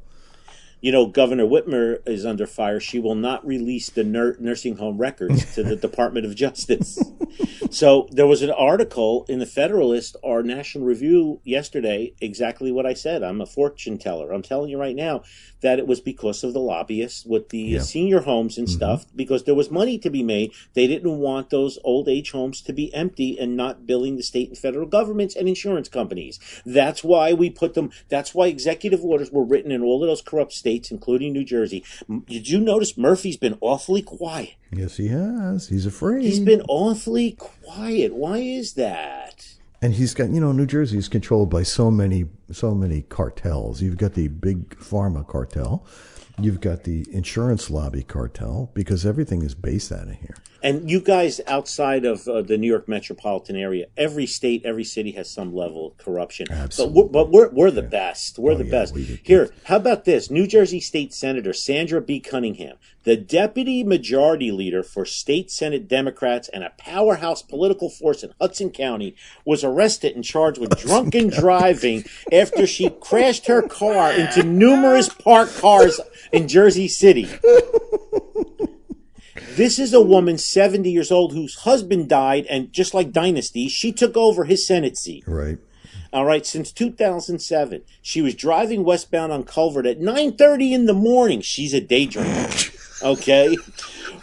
You 0.83 0.91
know, 0.91 1.07
Governor 1.07 1.47
Whitmer 1.47 2.07
is 2.09 2.27
under 2.27 2.45
fire. 2.45 2.81
She 2.81 2.99
will 2.99 3.15
not 3.15 3.47
release 3.47 3.89
the 3.89 4.03
nur- 4.03 4.37
nursing 4.41 4.77
home 4.77 4.99
records 4.99 5.55
to 5.55 5.63
the 5.63 5.77
Department 5.89 6.27
of 6.27 6.35
Justice. 6.35 6.99
so 7.71 8.09
there 8.11 8.27
was 8.27 8.43
an 8.43 8.51
article 8.51 9.25
in 9.29 9.39
the 9.39 9.47
Federalist 9.47 10.17
or 10.25 10.43
National 10.43 10.85
Review 10.85 11.41
yesterday, 11.45 12.15
exactly 12.21 12.73
what 12.73 12.85
I 12.85 12.95
said. 12.95 13.23
I'm 13.23 13.41
a 13.41 13.47
fortune 13.47 13.97
teller. 13.97 14.33
I'm 14.33 14.43
telling 14.43 14.71
you 14.71 14.79
right 14.79 14.97
now 14.97 15.23
that 15.61 15.79
it 15.79 15.87
was 15.87 16.01
because 16.01 16.43
of 16.43 16.53
the 16.53 16.61
lobbyists 16.61 17.25
with 17.25 17.51
the 17.51 17.79
uh, 17.79 17.81
senior 17.81 18.23
homes 18.23 18.59
and 18.59 18.69
stuff, 18.69 19.07
because 19.15 19.45
there 19.45 19.55
was 19.55 19.71
money 19.71 19.99
to 19.99 20.11
be 20.11 20.25
made. 20.25 20.53
They 20.75 20.89
didn't 20.89 21.19
want 21.19 21.51
those 21.51 21.79
old 21.85 22.09
age 22.09 22.33
homes 22.33 22.61
to 22.63 22.73
be 22.73 22.93
empty 22.93 23.39
and 23.39 23.57
not 23.57 23.87
billing 23.87 24.17
the 24.17 24.25
state 24.25 24.49
and 24.49 24.59
federal 24.59 24.87
governments 24.87 25.37
and 25.37 25.49
insurance 25.49 25.89
companies. 25.89 26.41
That's 26.67 27.05
why 27.05 27.33
we 27.33 27.49
put 27.51 27.75
them, 27.75 27.93
that's 28.09 28.35
why 28.35 28.49
executive 28.49 29.05
orders 29.05 29.31
were 29.31 29.45
written 29.45 29.71
in 29.71 29.83
all 29.83 30.03
of 30.03 30.09
those 30.09 30.23
corrupt 30.23 30.53
states, 30.53 30.72
including 30.91 31.33
New 31.33 31.45
Jersey. 31.45 31.85
Did 32.27 32.49
you 32.49 32.61
notice 32.61 32.97
Murphy's 32.97 33.37
been 33.37 33.59
awfully 33.61 34.03
quiet? 34.03 34.55
Yes, 34.73 34.97
he 34.97 35.09
has. 35.09 35.69
He's 35.69 35.87
afraid. 35.87 36.23
He's 36.23 36.41
been 36.41 36.63
awfully 36.69 37.33
quiet. 37.33 38.15
Why 38.15 38.39
is 38.39 38.75
that? 38.75 39.57
and 39.83 39.95
he's 39.95 40.15
got 40.15 40.31
you 40.31 40.41
know 40.41 40.53
New 40.53 40.65
Jersey 40.65 40.97
is 40.97 41.09
controlled 41.09 41.51
by 41.51 41.65
so 41.65 41.91
many 41.91 42.27
so 42.51 42.75
many 42.75 43.03
cartels. 43.03 43.81
You've 43.83 43.99
got 43.99 44.15
the 44.15 44.29
big 44.29 44.71
pharma 44.79 45.27
cartel, 45.27 45.85
you've 46.39 46.61
got 46.61 46.85
the 46.85 47.07
insurance 47.13 47.71
lobby 47.71 48.03
cartel 48.03 48.71
because 48.75 49.05
everything 49.07 49.43
is 49.43 49.55
based 49.55 49.93
out 49.93 50.09
of 50.09 50.15
here. 50.15 50.37
And 50.65 50.89
you 50.89 51.01
guys 51.01 51.41
outside 51.49 52.05
of 52.05 52.29
uh, 52.29 52.41
the 52.43 52.57
New 52.57 52.69
York 52.69 52.87
metropolitan 52.87 53.57
area, 53.57 53.87
every 53.97 54.27
state, 54.27 54.65
every 54.65 54.85
city 54.85 55.11
has 55.13 55.29
some 55.29 55.53
level 55.53 55.89
of 55.89 55.97
corruption. 55.99 56.47
Absolutely. 56.53 57.03
But 57.03 57.03
we're, 57.03 57.09
but 57.09 57.31
we're, 57.33 57.49
we're 57.49 57.71
the 57.73 57.83
best. 57.83 58.39
We're 58.39 58.53
Oh, 58.53 58.59
the 58.59 58.67
yeah, 58.67 58.71
best. 58.71 58.95
we. 58.95 59.21
Here, 59.25 59.51
how 59.65 59.75
about 59.77 60.05
this? 60.05 60.31
New 60.31 60.47
Jersey 60.47 60.79
State 60.79 61.13
Senator 61.13 61.53
Sandra 61.53 62.01
B. 62.01 62.21
Cunningham, 62.21 62.77
the 63.03 63.17
deputy 63.17 63.83
majority 63.83 64.53
leader 64.53 64.85
for 64.85 65.05
state 65.05 65.51
Senate 65.51 65.89
Democrats 65.89 66.49
and 66.51 66.63
a 66.63 66.71
powerhouse 66.79 67.43
political 67.43 67.91
force 67.91 68.23
in 68.23 68.33
Hudson 68.41 68.71
County, 68.71 69.17
was 69.45 69.65
arrested 69.65 70.15
and 70.15 70.23
charged 70.23 70.61
with 70.61 70.79
drunken 70.79 71.27
driving 71.29 72.05
after 72.43 72.67
she 72.67 72.91
crashed 73.01 73.47
her 73.47 73.63
car 73.63 74.13
into 74.13 74.43
numerous 74.43 75.09
parked 75.09 75.57
cars 75.59 76.01
in 76.33 76.49
Jersey 76.49 76.89
City. 76.89 77.29
This 79.55 79.79
is 79.79 79.93
a 79.93 80.01
woman 80.01 80.39
70 80.39 80.91
years 80.91 81.13
old 81.13 81.33
whose 81.33 81.57
husband 81.57 82.09
died, 82.09 82.47
and 82.49 82.73
just 82.73 82.95
like 82.95 83.13
Dynasty, 83.13 83.69
she 83.69 83.93
took 83.93 84.17
over 84.17 84.45
his 84.45 84.67
Senate 84.67 84.97
seat. 84.97 85.25
Right. 85.27 85.59
All 86.13 86.25
right, 86.25 86.45
since 86.45 86.73
2007, 86.73 87.83
she 88.03 88.21
was 88.21 88.35
driving 88.35 88.85
westbound 88.85 89.33
on 89.33 89.45
Culver 89.45 89.81
at 89.87 90.01
9:30 90.01 90.73
in 90.73 90.87
the 90.87 90.93
morning. 90.95 91.41
She's 91.41 91.73
a 91.75 91.81
day 91.81 92.07
drinker. 92.07 92.51
Okay, 93.05 93.57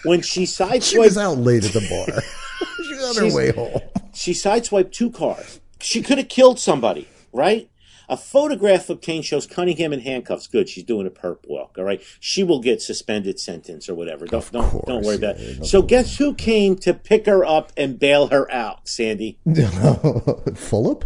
when 0.05 0.21
she 0.21 0.43
sideswiped, 0.43 0.89
She 0.89 0.97
was 0.99 1.17
out 1.17 1.38
late 1.38 1.65
at 1.65 1.73
the 1.73 1.82
bar. 1.89 2.21
she 2.88 2.95
was 2.95 3.17
on 3.17 3.29
her 3.29 3.36
way 3.36 3.51
home. 3.51 3.82
she 4.13 4.32
sideswiped 4.32 4.93
two 4.93 5.12
cars. 5.12 5.60
She 5.82 6.01
could 6.01 6.17
have 6.17 6.29
killed 6.29 6.62
somebody, 6.62 7.05
right? 7.34 7.69
A 8.10 8.17
photograph 8.17 8.89
obtained 8.89 9.24
shows 9.24 9.45
Cunningham 9.45 9.93
in 9.93 10.00
handcuffs. 10.00 10.48
Good, 10.48 10.67
she's 10.67 10.84
doing 10.84 11.06
a 11.06 11.12
perp 11.12 11.48
walk. 11.48 11.76
All 11.78 11.84
right, 11.84 12.02
she 12.19 12.43
will 12.43 12.60
get 12.60 12.82
suspended 12.82 13.39
sentence 13.39 13.88
or 13.88 13.93
whatever. 13.93 14.26
Don't 14.26 14.52
don't, 14.52 14.67
course, 14.67 14.86
don't 14.88 15.06
worry 15.06 15.15
about 15.15 15.39
yeah, 15.39 15.62
it. 15.62 15.65
So 15.65 15.84
guess 15.84 16.17
who 16.17 16.34
came 16.34 16.76
to 16.78 16.95
pick 16.95 17.28
her 17.28 17.45
up 17.45 17.72
and 17.78 18.00
bail 18.00 18.28
her 18.28 18.52
out? 18.52 18.88
Sandy, 18.88 19.38
Fulop? 19.48 21.04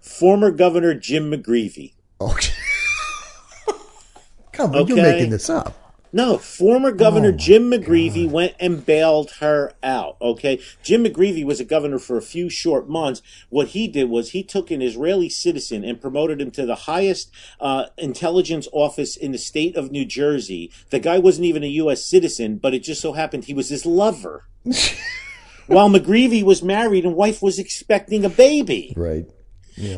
former 0.00 0.50
Governor 0.50 0.94
Jim 0.94 1.30
McGreevey. 1.30 1.92
Okay. 2.18 2.54
Come 4.52 4.74
on, 4.74 4.86
you're 4.88 4.96
making 4.96 5.30
this 5.30 5.50
up. 5.50 5.77
No, 6.12 6.38
former 6.38 6.90
Governor 6.90 7.28
Oh, 7.28 7.36
Jim 7.36 7.70
McGreevey 7.70 8.28
went 8.28 8.54
and 8.58 8.84
bailed 8.84 9.32
her 9.40 9.74
out. 9.82 10.16
Okay. 10.22 10.60
Jim 10.82 11.04
McGreevey 11.04 11.44
was 11.44 11.60
a 11.60 11.64
governor 11.64 11.98
for 11.98 12.16
a 12.16 12.22
few 12.22 12.48
short 12.48 12.88
months. 12.88 13.20
What 13.50 13.68
he 13.68 13.88
did 13.88 14.08
was 14.08 14.30
he 14.30 14.42
took 14.42 14.70
an 14.70 14.80
Israeli 14.80 15.28
citizen 15.28 15.84
and 15.84 16.00
promoted 16.00 16.40
him 16.40 16.50
to 16.52 16.64
the 16.64 16.74
highest 16.74 17.30
uh, 17.60 17.86
intelligence 17.98 18.68
office 18.72 19.16
in 19.16 19.32
the 19.32 19.38
state 19.38 19.76
of 19.76 19.90
New 19.90 20.04
Jersey. 20.04 20.70
The 20.90 20.98
guy 20.98 21.18
wasn't 21.18 21.46
even 21.46 21.62
a 21.62 21.68
U.S. 21.68 22.04
citizen, 22.04 22.56
but 22.56 22.74
it 22.74 22.82
just 22.82 23.02
so 23.02 23.12
happened 23.12 23.44
he 23.44 23.54
was 23.54 23.68
his 23.68 23.84
lover. 23.84 24.44
While 25.66 25.90
McGreevey 25.90 26.42
was 26.42 26.62
married 26.62 27.04
and 27.04 27.14
wife 27.14 27.42
was 27.42 27.58
expecting 27.58 28.24
a 28.24 28.30
baby. 28.30 28.94
Right. 28.96 29.26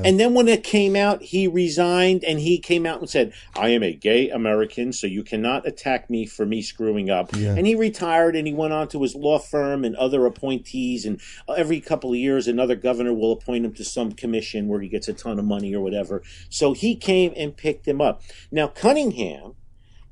And 0.05 0.21
then 0.21 0.35
when 0.35 0.49
it 0.49 0.65
came 0.65 0.97
out, 0.97 1.23
he 1.23 1.47
resigned 1.47 2.25
and 2.25 2.39
he 2.41 2.59
came 2.59 2.87
out 2.87 3.01
and 3.01 3.09
said, 3.09 3.33
I 3.57 3.71
am 3.71 3.83
a 3.83 3.93
gay 3.93 4.31
American, 4.31 4.93
so 4.93 5.07
you 5.07 5.23
cannot 5.23 5.67
attack 5.67 6.11
me 6.11 6.27
for 6.27 6.47
me 6.47 6.63
screwing 6.63 7.11
up. 7.11 7.35
Yeah. 7.35 7.55
And 7.55 7.67
he 7.67 7.75
retired 7.75 8.37
and 8.37 8.47
he 8.47 8.53
went 8.53 8.73
on 8.73 8.89
to 8.89 9.03
his 9.03 9.15
law 9.15 9.39
firm 9.39 9.85
and 9.85 9.97
other 9.97 10.27
appointees. 10.27 11.05
And 11.05 11.21
uh, 11.49 11.53
every 11.53 11.81
couple 11.81 12.11
of 12.11 12.19
years, 12.19 12.49
another 12.49 12.77
governor 12.77 13.15
will 13.15 13.33
appoint 13.33 13.65
him 13.65 13.75
to 13.75 13.85
some 13.85 14.13
commission 14.13 14.69
where 14.69 14.81
he 14.81 14.89
gets 14.89 15.09
a 15.09 15.13
ton 15.13 15.39
of 15.39 15.45
money 15.45 15.75
or 15.75 15.83
whatever. 15.83 16.23
So 16.49 16.73
he 16.73 16.97
came 16.97 17.33
and 17.37 17.57
picked 17.57 17.87
him 17.87 18.01
up. 18.01 18.23
Now, 18.51 18.69
Cunningham 18.69 19.55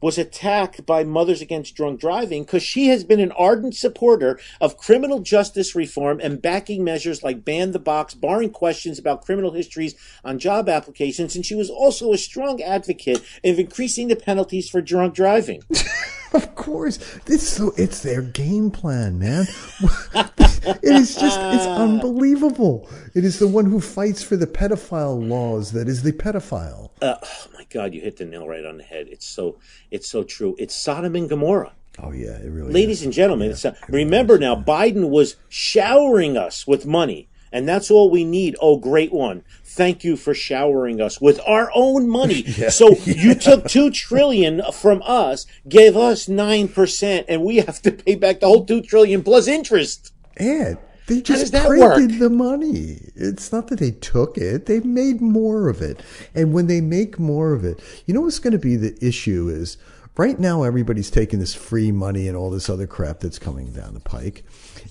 was 0.00 0.18
attacked 0.18 0.87
by 0.87 1.04
Mothers 1.04 1.40
Against 1.40 1.74
Drunk 1.74 2.00
Driving 2.00 2.44
because 2.44 2.62
she 2.62 2.88
has 2.88 3.04
been 3.04 3.20
an 3.20 3.32
ardent 3.32 3.74
supporter 3.74 4.38
of 4.61 4.76
criminal 4.76 5.20
justice 5.20 5.74
reform 5.74 6.20
and 6.22 6.40
backing 6.40 6.84
measures 6.84 7.22
like 7.22 7.44
ban 7.44 7.72
the 7.72 7.78
box, 7.78 8.14
barring 8.14 8.50
questions 8.50 8.98
about 8.98 9.24
criminal 9.24 9.52
histories 9.52 9.94
on 10.24 10.38
job 10.38 10.68
applications. 10.68 11.34
And 11.34 11.44
she 11.44 11.54
was 11.54 11.70
also 11.70 12.12
a 12.12 12.18
strong 12.18 12.62
advocate 12.62 13.22
of 13.44 13.58
increasing 13.58 14.08
the 14.08 14.16
penalties 14.16 14.68
for 14.68 14.80
drunk 14.80 15.14
driving. 15.14 15.62
Of 16.32 16.54
course. 16.54 16.98
It's 17.26 17.48
so 17.48 17.72
it's 17.76 18.02
their 18.02 18.22
game 18.22 18.70
plan, 18.70 19.18
man. 19.18 19.46
it 19.80 20.78
is 20.82 21.14
just 21.14 21.40
it's 21.40 21.66
unbelievable. 21.66 22.88
It 23.14 23.24
is 23.24 23.38
the 23.38 23.48
one 23.48 23.64
who 23.66 23.80
fights 23.80 24.22
for 24.22 24.36
the 24.36 24.46
pedophile 24.46 25.26
laws 25.26 25.72
that 25.72 25.88
is 25.88 26.02
the 26.02 26.12
pedophile. 26.12 26.90
Uh, 27.00 27.16
oh 27.22 27.46
my 27.54 27.64
God, 27.70 27.94
you 27.94 28.00
hit 28.00 28.16
the 28.16 28.24
nail 28.24 28.46
right 28.46 28.64
on 28.64 28.76
the 28.76 28.84
head. 28.84 29.08
It's 29.08 29.26
so, 29.26 29.58
it's 29.90 30.10
so 30.10 30.24
true. 30.24 30.54
It's 30.58 30.74
Sodom 30.74 31.14
and 31.16 31.28
Gomorrah. 31.28 31.72
Oh 32.00 32.12
yeah, 32.12 32.36
it 32.38 32.50
really 32.50 32.72
Ladies 32.72 33.00
is. 33.00 33.06
and 33.06 33.12
gentlemen, 33.12 33.50
it's, 33.50 33.64
uh, 33.64 33.74
remember 33.88 34.38
now, 34.38 34.54
Biden 34.54 35.08
was 35.08 35.36
showering 35.48 36.36
us 36.36 36.66
with 36.66 36.86
money, 36.86 37.27
and 37.52 37.68
that's 37.68 37.90
all 37.90 38.11
we 38.11 38.24
need. 38.24 38.56
Oh, 38.61 38.76
great 38.76 39.12
one! 39.12 39.44
Thank 39.64 40.04
you 40.04 40.16
for 40.16 40.34
showering 40.34 41.00
us 41.00 41.20
with 41.20 41.40
our 41.46 41.70
own 41.74 42.08
money. 42.08 42.44
So 42.70 42.96
you 43.04 43.34
took 43.34 43.66
two 43.66 43.90
trillion 43.90 44.62
from 44.72 45.02
us, 45.04 45.46
gave 45.68 45.96
us 45.96 46.28
nine 46.28 46.68
percent, 46.68 47.26
and 47.28 47.42
we 47.42 47.56
have 47.56 47.80
to 47.82 47.92
pay 47.92 48.14
back 48.14 48.40
the 48.40 48.46
whole 48.46 48.64
two 48.64 48.82
trillion 48.82 49.22
plus 49.22 49.48
interest. 49.48 50.12
And 50.37 50.78
they 51.06 51.22
just 51.22 51.52
printed 51.52 52.11
work? 52.11 52.18
the 52.18 52.30
money. 52.30 53.11
It's 53.14 53.50
not 53.50 53.68
that 53.68 53.78
they 53.78 53.92
took 53.92 54.37
it; 54.37 54.66
they 54.66 54.80
made 54.80 55.20
more 55.20 55.68
of 55.68 55.80
it. 55.80 56.00
And 56.34 56.52
when 56.52 56.66
they 56.66 56.80
make 56.80 57.18
more 57.18 57.52
of 57.52 57.64
it, 57.64 57.80
you 58.06 58.14
know 58.14 58.20
what's 58.20 58.38
going 58.38 58.52
to 58.52 58.58
be 58.58 58.76
the 58.76 58.96
issue 59.04 59.48
is 59.48 59.78
right 60.18 60.38
now 60.38 60.64
everybody's 60.64 61.11
taking 61.11 61.38
this 61.38 61.54
free 61.54 61.90
money 61.90 62.28
and 62.28 62.37
all 62.37 62.50
this 62.50 62.68
other 62.68 62.87
crap 62.87 63.20
that's 63.20 63.38
coming 63.38 63.72
down 63.72 63.94
the 63.94 64.00
pike, 64.00 64.44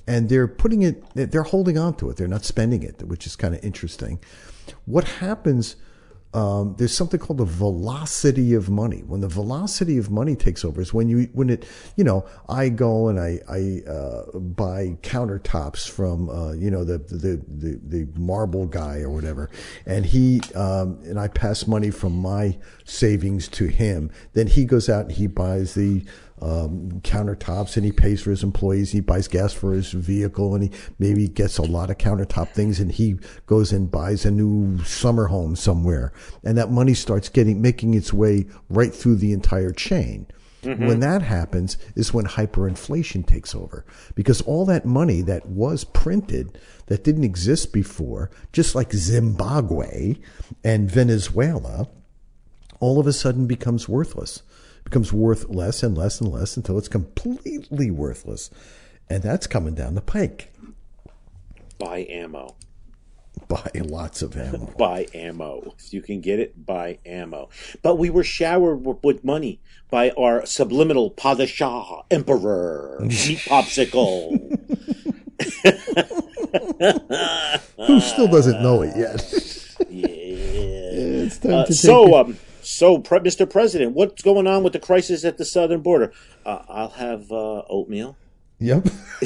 and 0.07 0.29
they're 0.29 0.47
putting 0.47 0.83
it. 0.83 1.03
They're 1.13 1.43
holding 1.43 1.77
on 1.77 1.95
to 1.97 2.09
it. 2.09 2.17
They're 2.17 2.27
not 2.27 2.45
spending 2.45 2.83
it, 2.83 3.03
which 3.03 3.27
is 3.27 3.35
kind 3.35 3.53
of 3.53 3.63
interesting. 3.63 4.19
What 4.85 5.03
happens? 5.05 5.75
um, 6.33 6.75
there's 6.77 6.93
something 6.93 7.19
called 7.19 7.39
the 7.39 7.45
velocity 7.45 8.53
of 8.53 8.69
money. 8.69 8.99
When 8.99 9.21
the 9.21 9.27
velocity 9.27 9.97
of 9.97 10.11
money 10.11 10.35
takes 10.35 10.65
over 10.65 10.81
is 10.81 10.93
when 10.93 11.07
you 11.07 11.29
when 11.33 11.49
it 11.49 11.65
you 11.95 12.03
know 12.03 12.25
I 12.49 12.69
go 12.69 13.07
and 13.07 13.19
I 13.19 13.39
I 13.49 13.89
uh, 13.89 14.37
buy 14.37 14.97
countertops 15.01 15.89
from 15.89 16.29
uh, 16.29 16.51
you 16.51 16.69
know 16.69 16.83
the, 16.83 16.97
the 16.99 17.41
the 17.47 17.79
the 17.81 18.19
marble 18.19 18.67
guy 18.67 18.99
or 18.99 19.09
whatever, 19.09 19.49
and 19.85 20.05
he 20.05 20.41
um, 20.53 20.99
and 21.05 21.19
I 21.19 21.27
pass 21.29 21.65
money 21.65 21.91
from 21.91 22.13
my 22.13 22.57
savings 22.83 23.47
to 23.49 23.65
him. 23.65 24.11
Then 24.33 24.47
he 24.47 24.65
goes 24.65 24.89
out 24.89 25.05
and 25.05 25.11
he 25.13 25.27
buys 25.27 25.75
the 25.75 26.03
um, 26.41 27.01
countertops 27.01 27.77
and 27.77 27.85
he 27.85 27.91
pays 27.91 28.21
for 28.21 28.29
his 28.29 28.43
employees. 28.43 28.91
He 28.91 28.99
buys 28.99 29.27
gas 29.27 29.53
for 29.53 29.73
his 29.73 29.91
vehicle 29.91 30.53
and 30.53 30.65
he 30.65 30.71
maybe 30.99 31.27
gets 31.27 31.57
a 31.57 31.63
lot 31.63 31.89
of 31.89 31.97
countertop 31.97 32.49
things 32.49 32.79
and 32.79 32.91
he 32.91 33.15
goes 33.45 33.71
and 33.71 33.89
buys 33.89 34.25
a 34.25 34.31
new 34.31 34.83
summer 34.83 35.27
home 35.27 35.55
somewhere. 35.55 36.13
And 36.43 36.57
that 36.57 36.71
money 36.71 36.93
starts 36.93 37.29
getting, 37.29 37.61
making 37.61 37.93
its 37.93 38.13
way 38.13 38.45
right 38.69 38.93
through 38.93 39.15
the 39.15 39.33
entire 39.33 39.71
chain. 39.71 40.27
When 40.63 40.99
that 40.99 41.21
happens 41.21 41.77
is 41.95 42.13
when 42.13 42.25
hyperinflation 42.25 43.25
takes 43.25 43.55
over 43.55 43.85
because 44.15 44.41
all 44.41 44.65
that 44.65 44.85
money 44.85 45.21
that 45.21 45.45
was 45.45 45.85
printed 45.85 46.57
that 46.87 47.03
didn't 47.03 47.23
exist 47.23 47.71
before, 47.71 48.31
just 48.51 48.75
like 48.75 48.91
Zimbabwe 48.91 50.15
and 50.63 50.91
Venezuela, 50.91 51.87
all 52.79 52.99
of 52.99 53.07
a 53.07 53.13
sudden 53.13 53.47
becomes 53.47 53.87
worthless. 53.87 54.41
Becomes 54.87 55.11
worth 55.11 55.49
less 55.49 55.83
and 55.83 55.97
less 55.97 56.21
and 56.21 56.31
less 56.31 56.55
until 56.55 56.77
it's 56.77 56.87
completely 56.87 57.91
worthless. 57.91 58.49
And 59.09 59.21
that's 59.21 59.45
coming 59.45 59.75
down 59.75 59.95
the 59.95 60.01
pike. 60.01 60.53
Buy 61.77 62.07
ammo. 62.09 62.55
Buy 63.49 63.69
lots 63.75 64.21
of 64.21 64.37
ammo. 64.37 64.73
buy 64.77 65.07
ammo. 65.13 65.75
If 65.77 65.91
you 65.93 66.01
can 66.01 66.21
get 66.21 66.39
it, 66.39 66.65
buy 66.65 66.99
ammo. 67.05 67.49
But 67.81 67.95
we 67.97 68.09
were 68.09 68.23
showered 68.23 68.85
with 69.03 69.25
money 69.25 69.59
by 69.91 70.11
our 70.11 70.45
subliminal 70.45 71.11
Padishah 71.11 72.05
Emperor, 72.09 72.97
Meat 73.01 73.39
Popsicle. 73.39 74.31
Who 77.87 77.99
still 77.99 78.27
doesn't 78.29 78.61
know 78.63 78.83
it 78.83 78.95
yet? 78.95 79.21
yeah. 79.89 80.07
it's 80.07 81.37
time 81.39 81.51
Uh, 81.53 81.63
to 81.65 81.73
take 81.73 81.77
so, 81.77 82.07
it. 82.07 82.25
um, 82.27 82.37
so, 82.77 82.99
Mr. 82.99 83.49
President, 83.49 83.93
what's 83.93 84.21
going 84.21 84.45
on 84.45 84.61
with 84.63 84.73
the 84.73 84.79
crisis 84.79 85.25
at 85.25 85.37
the 85.37 85.45
southern 85.45 85.81
border? 85.81 86.13
Uh, 86.45 86.61
I'll 86.69 86.89
have 86.89 87.31
uh, 87.31 87.63
oatmeal. 87.67 88.15
Yep. 88.59 88.83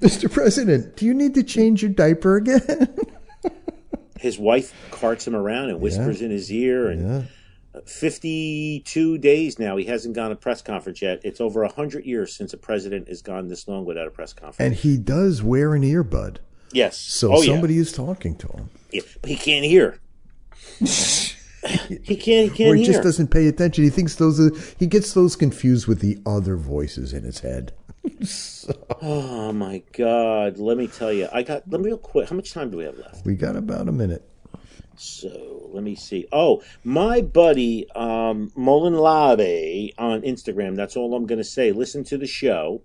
Mr. 0.00 0.30
President, 0.30 0.96
do 0.96 1.06
you 1.06 1.14
need 1.14 1.34
to 1.34 1.42
change 1.42 1.82
your 1.82 1.92
diaper 1.92 2.36
again? 2.36 2.94
His 4.18 4.38
wife 4.38 4.74
carts 4.90 5.26
him 5.26 5.34
around 5.34 5.70
and 5.70 5.80
whispers 5.80 6.20
in 6.20 6.30
his 6.30 6.52
ear, 6.52 6.88
and 6.88 7.26
yeah. 7.74 7.80
52 7.86 9.18
days 9.18 9.58
now. 9.58 9.76
He 9.76 9.84
hasn't 9.84 10.14
gone 10.14 10.30
a 10.30 10.36
press 10.36 10.62
conference 10.62 11.00
yet. 11.00 11.20
It's 11.24 11.40
over 11.40 11.62
100 11.62 12.04
years 12.04 12.34
since 12.34 12.52
a 12.52 12.58
president 12.58 13.08
has 13.08 13.22
gone 13.22 13.48
this 13.48 13.66
long 13.66 13.84
without 13.84 14.06
a 14.06 14.10
press 14.10 14.32
conference. 14.32 14.60
And 14.60 14.74
he 14.74 14.98
does 14.98 15.42
wear 15.42 15.74
an 15.74 15.82
earbud. 15.82 16.36
yes. 16.72 16.98
So 16.98 17.34
oh, 17.34 17.42
somebody 17.42 17.78
is 17.78 17.92
talking 17.92 18.36
to 18.36 18.46
him. 18.48 18.70
Yeah. 18.90 19.02
yeah. 19.04 19.12
But 19.20 19.30
he 19.30 19.36
can't 19.36 19.64
hear. 19.64 20.00
he 22.02 22.16
can't, 22.16 22.50
he 22.50 22.56
can't 22.56 22.60
Or 22.70 22.74
he 22.74 22.82
hear. 22.82 22.92
just 22.92 23.02
doesn't 23.02 23.28
pay 23.28 23.46
attention. 23.46 23.84
He 23.84 23.90
thinks 23.90 24.16
those 24.16 24.40
are, 24.40 24.50
he 24.78 24.86
gets 24.86 25.14
those 25.14 25.36
confused 25.36 25.86
with 25.86 26.00
the 26.00 26.18
other 26.26 26.56
voices 26.56 27.12
in 27.12 27.24
his 27.24 27.40
head. 27.40 27.72
oh, 29.02 29.52
my 29.52 29.82
God. 29.92 30.58
Let 30.58 30.76
me 30.76 30.86
tell 30.88 31.12
you. 31.12 31.28
I 31.32 31.42
got, 31.42 31.62
let 31.70 31.80
me 31.80 31.86
real 31.86 31.98
quick. 31.98 32.28
How 32.28 32.36
much 32.36 32.52
time 32.52 32.70
do 32.70 32.76
we 32.78 32.84
have 32.84 32.98
left? 32.98 33.24
We 33.24 33.34
got 33.34 33.56
about 33.56 33.88
a 33.88 33.92
minute. 33.92 34.28
So 34.96 35.70
let 35.72 35.82
me 35.82 35.94
see. 35.94 36.26
Oh, 36.30 36.62
my 36.84 37.20
buddy 37.20 37.90
um, 37.94 38.52
Molon 38.56 38.94
Labe 39.00 39.92
on 39.98 40.22
Instagram. 40.22 40.76
That's 40.76 40.96
all 40.96 41.14
I'm 41.14 41.26
going 41.26 41.38
to 41.38 41.44
say. 41.44 41.72
Listen 41.72 42.04
to 42.04 42.18
the 42.18 42.26
show. 42.26 42.82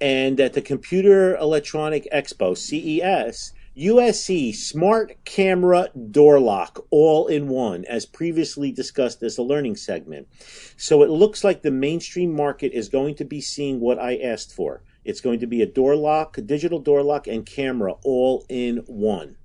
And 0.00 0.40
at 0.40 0.52
the 0.54 0.62
Computer 0.62 1.36
Electronic 1.36 2.08
Expo, 2.12 2.56
CES, 2.56 3.52
USC 3.80 4.54
Smart 4.54 5.16
Camera 5.24 5.88
Door 6.10 6.40
Lock, 6.40 6.84
all 6.90 7.28
in 7.28 7.48
one, 7.48 7.86
as 7.86 8.04
previously 8.04 8.70
discussed 8.70 9.22
as 9.22 9.38
a 9.38 9.42
learning 9.42 9.76
segment. 9.76 10.28
So 10.76 11.02
it 11.02 11.08
looks 11.08 11.42
like 11.42 11.62
the 11.62 11.70
mainstream 11.70 12.30
market 12.30 12.72
is 12.72 12.90
going 12.90 13.14
to 13.14 13.24
be 13.24 13.40
seeing 13.40 13.80
what 13.80 13.98
I 13.98 14.18
asked 14.18 14.54
for. 14.54 14.82
It's 15.06 15.22
going 15.22 15.40
to 15.40 15.46
be 15.46 15.62
a 15.62 15.66
door 15.66 15.96
lock, 15.96 16.36
a 16.36 16.42
digital 16.42 16.78
door 16.78 17.02
lock, 17.02 17.26
and 17.26 17.46
camera 17.46 17.94
all 18.04 18.44
in 18.50 18.84
one. 18.86 19.36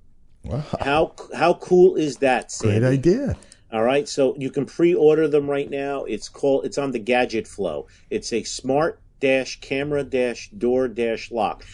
Wow. 0.44 0.64
How 0.80 1.14
how 1.34 1.54
cool 1.54 1.96
is 1.96 2.18
that, 2.18 2.52
Sandy? 2.52 2.80
Great 2.80 2.92
idea. 2.92 3.36
All 3.72 3.82
right, 3.82 4.06
so 4.06 4.36
you 4.38 4.50
can 4.50 4.66
pre-order 4.66 5.28
them 5.28 5.48
right 5.48 5.68
now. 5.68 6.04
It's 6.04 6.28
called 6.28 6.66
it's 6.66 6.76
on 6.78 6.90
the 6.90 6.98
Gadget 6.98 7.48
Flow. 7.48 7.86
It's 8.10 8.34
a 8.34 8.42
smart 8.42 9.00
dash 9.18 9.60
camera 9.60 10.04
dash 10.04 10.50
door 10.50 10.88
dash 10.88 11.30
lock. 11.30 11.64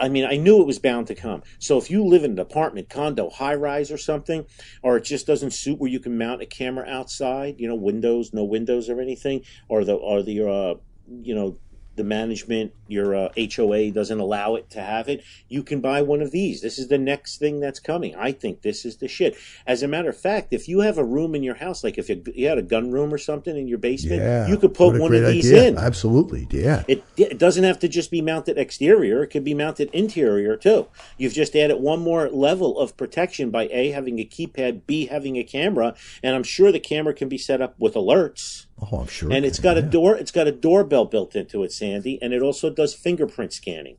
I 0.00 0.08
mean, 0.08 0.24
I 0.24 0.36
knew 0.36 0.60
it 0.60 0.66
was 0.66 0.78
bound 0.78 1.06
to 1.08 1.14
come. 1.14 1.42
So 1.58 1.78
if 1.78 1.90
you 1.90 2.04
live 2.04 2.24
in 2.24 2.32
an 2.32 2.38
apartment, 2.38 2.88
condo, 2.88 3.28
high 3.30 3.54
rise, 3.54 3.90
or 3.90 3.98
something, 3.98 4.46
or 4.82 4.96
it 4.96 5.04
just 5.04 5.26
doesn't 5.26 5.52
suit 5.52 5.78
where 5.78 5.90
you 5.90 6.00
can 6.00 6.16
mount 6.16 6.42
a 6.42 6.46
camera 6.46 6.86
outside, 6.88 7.56
you 7.58 7.68
know, 7.68 7.74
windows, 7.74 8.32
no 8.32 8.44
windows 8.44 8.88
or 8.88 9.00
anything, 9.00 9.42
or 9.68 9.84
the 9.84 9.94
or 9.94 10.22
the 10.22 10.48
uh, 10.48 10.74
you 11.22 11.34
know 11.34 11.58
the 12.00 12.04
management, 12.04 12.72
your 12.88 13.14
uh, 13.14 13.28
HOA 13.54 13.90
doesn't 13.90 14.18
allow 14.20 14.54
it 14.54 14.70
to 14.70 14.80
have 14.80 15.06
it, 15.10 15.22
you 15.48 15.62
can 15.62 15.80
buy 15.82 16.00
one 16.00 16.22
of 16.22 16.30
these. 16.30 16.62
This 16.62 16.78
is 16.78 16.88
the 16.88 16.96
next 16.96 17.36
thing 17.36 17.60
that's 17.60 17.78
coming. 17.78 18.14
I 18.16 18.32
think 18.32 18.62
this 18.62 18.86
is 18.86 18.96
the 18.96 19.06
shit. 19.06 19.36
As 19.66 19.82
a 19.82 19.88
matter 19.88 20.08
of 20.08 20.16
fact, 20.16 20.48
if 20.52 20.66
you 20.66 20.80
have 20.80 20.96
a 20.96 21.04
room 21.04 21.34
in 21.34 21.42
your 21.42 21.56
house, 21.56 21.84
like 21.84 21.98
if 21.98 22.08
you, 22.08 22.22
you 22.34 22.48
had 22.48 22.56
a 22.56 22.62
gun 22.62 22.90
room 22.90 23.12
or 23.12 23.18
something 23.18 23.54
in 23.54 23.68
your 23.68 23.76
basement, 23.76 24.22
Yeah. 24.22 24.48
you 24.48 24.56
could 24.56 24.72
put 24.72 24.98
one 24.98 25.14
of 25.14 25.26
these 25.26 25.52
idea. 25.52 25.68
in. 25.68 25.76
Absolutely. 25.76 26.48
Yeah. 26.50 26.84
It, 26.88 27.04
it 27.18 27.36
doesn't 27.38 27.64
have 27.64 27.78
to 27.80 27.88
just 27.88 28.10
be 28.10 28.22
mounted 28.22 28.56
exterior. 28.56 29.22
It 29.22 29.28
could 29.28 29.44
be 29.44 29.52
mounted 29.52 29.90
interior 29.92 30.56
too. 30.56 30.86
You've 31.18 31.34
just 31.34 31.54
added 31.54 31.76
one 31.80 32.00
more 32.00 32.30
level 32.30 32.78
of 32.78 32.96
protection 32.96 33.50
by 33.50 33.68
A, 33.70 33.90
having 33.90 34.18
a 34.18 34.24
keypad, 34.24 34.86
B, 34.86 35.06
having 35.06 35.36
a 35.36 35.44
camera, 35.44 35.94
and 36.22 36.34
I'm 36.34 36.44
sure 36.44 36.72
the 36.72 36.80
camera 36.80 37.12
can 37.12 37.28
be 37.28 37.36
set 37.38 37.60
up 37.60 37.74
with 37.78 37.92
alerts. 37.94 38.64
Oh, 38.82 39.00
I'm 39.00 39.06
sure. 39.06 39.30
And 39.32 39.44
it 39.44 39.48
it's 39.48 39.58
got 39.58 39.76
a 39.76 39.82
door. 39.82 40.16
It's 40.16 40.30
got 40.30 40.46
a 40.46 40.52
doorbell 40.52 41.04
built 41.04 41.34
into 41.36 41.62
it, 41.62 41.72
Sandy, 41.72 42.18
and 42.22 42.32
it 42.32 42.42
also 42.42 42.70
does 42.70 42.94
fingerprint 42.94 43.52
scanning. 43.52 43.96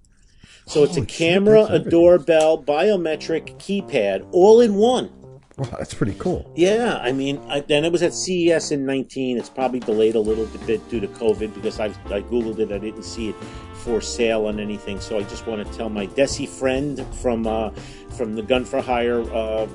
So 0.66 0.84
it's 0.84 0.94
a 0.94 1.02
Holy 1.02 1.08
camera, 1.08 1.64
a 1.66 1.80
doorbell, 1.80 2.62
biometric, 2.62 3.58
keypad, 3.58 4.28
all 4.32 4.62
in 4.62 4.76
one. 4.76 5.12
Wow, 5.58 5.76
that's 5.78 5.94
pretty 5.94 6.16
cool. 6.18 6.52
Yeah, 6.56 7.00
I 7.04 7.12
mean, 7.12 7.38
I, 7.50 7.58
and 7.70 7.86
it 7.86 7.92
was 7.92 8.02
at 8.04 8.14
CES 8.14 8.72
in 8.72 8.86
19. 8.86 9.38
It's 9.38 9.50
probably 9.50 9.80
delayed 9.80 10.16
a 10.16 10.20
little 10.20 10.46
bit 10.66 10.88
due 10.90 11.00
to 11.00 11.08
COVID 11.08 11.54
because 11.54 11.80
I, 11.80 11.86
I 11.86 12.22
googled 12.22 12.60
it. 12.60 12.72
I 12.72 12.78
didn't 12.78 13.04
see 13.04 13.30
it 13.30 13.36
for 13.74 14.02
sale 14.02 14.46
on 14.46 14.60
anything. 14.60 15.00
So 15.00 15.18
I 15.18 15.24
just 15.24 15.46
want 15.46 15.66
to 15.66 15.78
tell 15.78 15.90
my 15.90 16.08
Desi 16.08 16.48
friend 16.48 17.06
from 17.16 17.46
uh, 17.48 17.72
from 18.16 18.36
the 18.36 18.42
Gun 18.42 18.64
for 18.64 18.82
Hire 18.82 19.22
uh, 19.34 19.68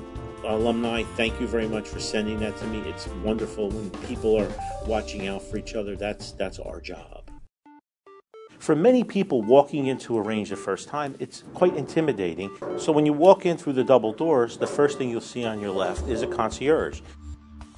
alumni, 0.47 1.03
thank 1.15 1.39
you 1.39 1.47
very 1.47 1.67
much 1.67 1.87
for 1.87 1.99
sending 1.99 2.39
that 2.39 2.57
to 2.57 2.65
me. 2.67 2.79
It's 2.89 3.07
wonderful 3.23 3.69
when 3.69 3.89
people 4.07 4.39
are 4.39 4.51
watching 4.85 5.27
out 5.27 5.41
for 5.41 5.57
each 5.57 5.75
other. 5.75 5.95
That's 5.95 6.31
that's 6.31 6.59
our 6.59 6.81
job. 6.81 7.29
For 8.59 8.75
many 8.75 9.03
people 9.03 9.43
walking 9.43 9.87
into 9.87 10.17
a 10.17 10.21
range 10.21 10.49
the 10.49 10.55
first 10.55 10.87
time, 10.87 11.15
it's 11.19 11.43
quite 11.53 11.75
intimidating. 11.75 12.49
So 12.77 12.91
when 12.91 13.05
you 13.05 13.13
walk 13.13 13.45
in 13.45 13.55
through 13.55 13.73
the 13.73 13.83
double 13.83 14.13
doors, 14.13 14.57
the 14.57 14.67
first 14.67 14.97
thing 14.97 15.09
you'll 15.09 15.21
see 15.21 15.45
on 15.45 15.61
your 15.61 15.71
left 15.71 16.07
is 16.09 16.21
a 16.23 16.27
concierge. 16.27 17.01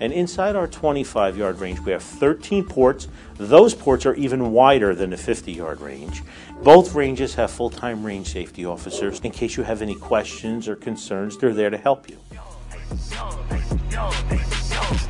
And 0.00 0.12
inside 0.12 0.54
our 0.56 0.66
25 0.68 1.36
yard 1.36 1.58
range, 1.60 1.80
we 1.80 1.92
have 1.92 2.02
13 2.02 2.64
ports. 2.64 3.08
Those 3.36 3.74
ports 3.74 4.06
are 4.06 4.14
even 4.14 4.52
wider 4.52 4.94
than 4.94 5.10
the 5.10 5.16
50 5.16 5.52
yard 5.52 5.80
range. 5.80 6.22
Both 6.62 6.94
ranges 6.94 7.34
have 7.34 7.50
full 7.50 7.70
time 7.70 8.04
range 8.04 8.32
safety 8.32 8.64
officers. 8.64 9.20
In 9.20 9.30
case 9.32 9.56
you 9.56 9.62
have 9.64 9.82
any 9.82 9.94
questions 9.96 10.68
or 10.68 10.76
concerns, 10.76 11.36
they're 11.36 11.54
there 11.54 11.70
to 11.70 11.78
help 11.78 12.08
you. 12.08 12.18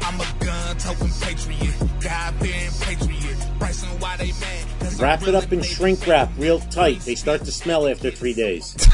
I'm 0.00 0.20
a 0.20 0.26
gun 0.44 0.76
toting 0.78 1.10
patriot, 1.20 1.74
God 2.00 2.38
bearing 2.40 2.70
patriot. 2.80 3.36
Bryson, 3.58 3.88
why 4.00 4.16
they 4.16 4.32
mad? 4.32 4.66
'Cause 4.80 4.94
I'm 4.98 5.02
Wrap 5.04 5.22
it 5.28 5.34
up 5.34 5.52
in 5.52 5.62
shrink 5.62 6.06
wrap 6.06 6.30
real 6.38 6.60
tight. 6.60 7.00
They 7.00 7.14
start 7.14 7.44
to 7.44 7.52
smell 7.52 7.86
after 7.86 8.10
three 8.10 8.34
days. 8.34 8.74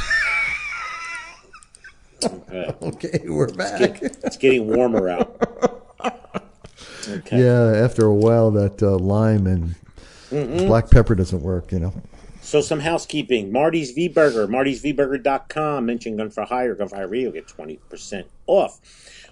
Okay. 2.25 2.75
Okay, 2.81 3.21
we're 3.29 3.53
back. 3.53 4.01
It's 4.01 4.39
getting 4.39 4.67
warmer 4.69 5.11
out. 5.11 5.37
Okay. 7.07 7.43
Yeah, 7.43 7.85
after 7.85 8.07
a 8.07 8.15
while, 8.15 8.51
that 8.53 8.83
uh, 8.83 8.97
lime 8.97 9.47
and 9.47 9.75
black 10.67 10.91
pepper 10.91 11.15
doesn't 11.15 11.43
work. 11.43 11.71
You 11.71 11.81
know. 11.81 12.03
So 12.41 12.61
some 12.61 12.81
housekeeping. 12.81 13.51
Marty's 13.51 13.93
V 13.93 14.09
Burger, 14.09 14.47
martysvburger.com. 14.47 15.87
Mention 15.87 16.17
Gun 16.17 16.31
for 16.31 16.45
Hire, 16.45 16.75
Gun 16.75 16.89
for 16.89 16.97
Hire 16.97 17.09
Radio, 17.09 17.31
get 17.31 17.47
20% 17.47 18.25
off. 18.47 18.81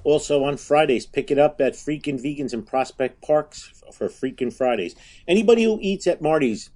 Also 0.05 0.45
on 0.45 0.57
Fridays, 0.57 1.07
pick 1.07 1.31
it 1.31 1.39
up 1.39 1.61
at 1.61 1.75
Freakin' 1.75 2.21
Vegans 2.21 2.53
in 2.55 2.63
Prospect 2.63 3.21
Parks 3.23 3.83
for 3.93 4.09
Freakin' 4.09 4.53
Fridays. 4.53 4.97
Anybody 5.29 5.63
who 5.65 5.79
eats 5.81 6.07
at 6.07 6.23
Marty's, 6.23 6.71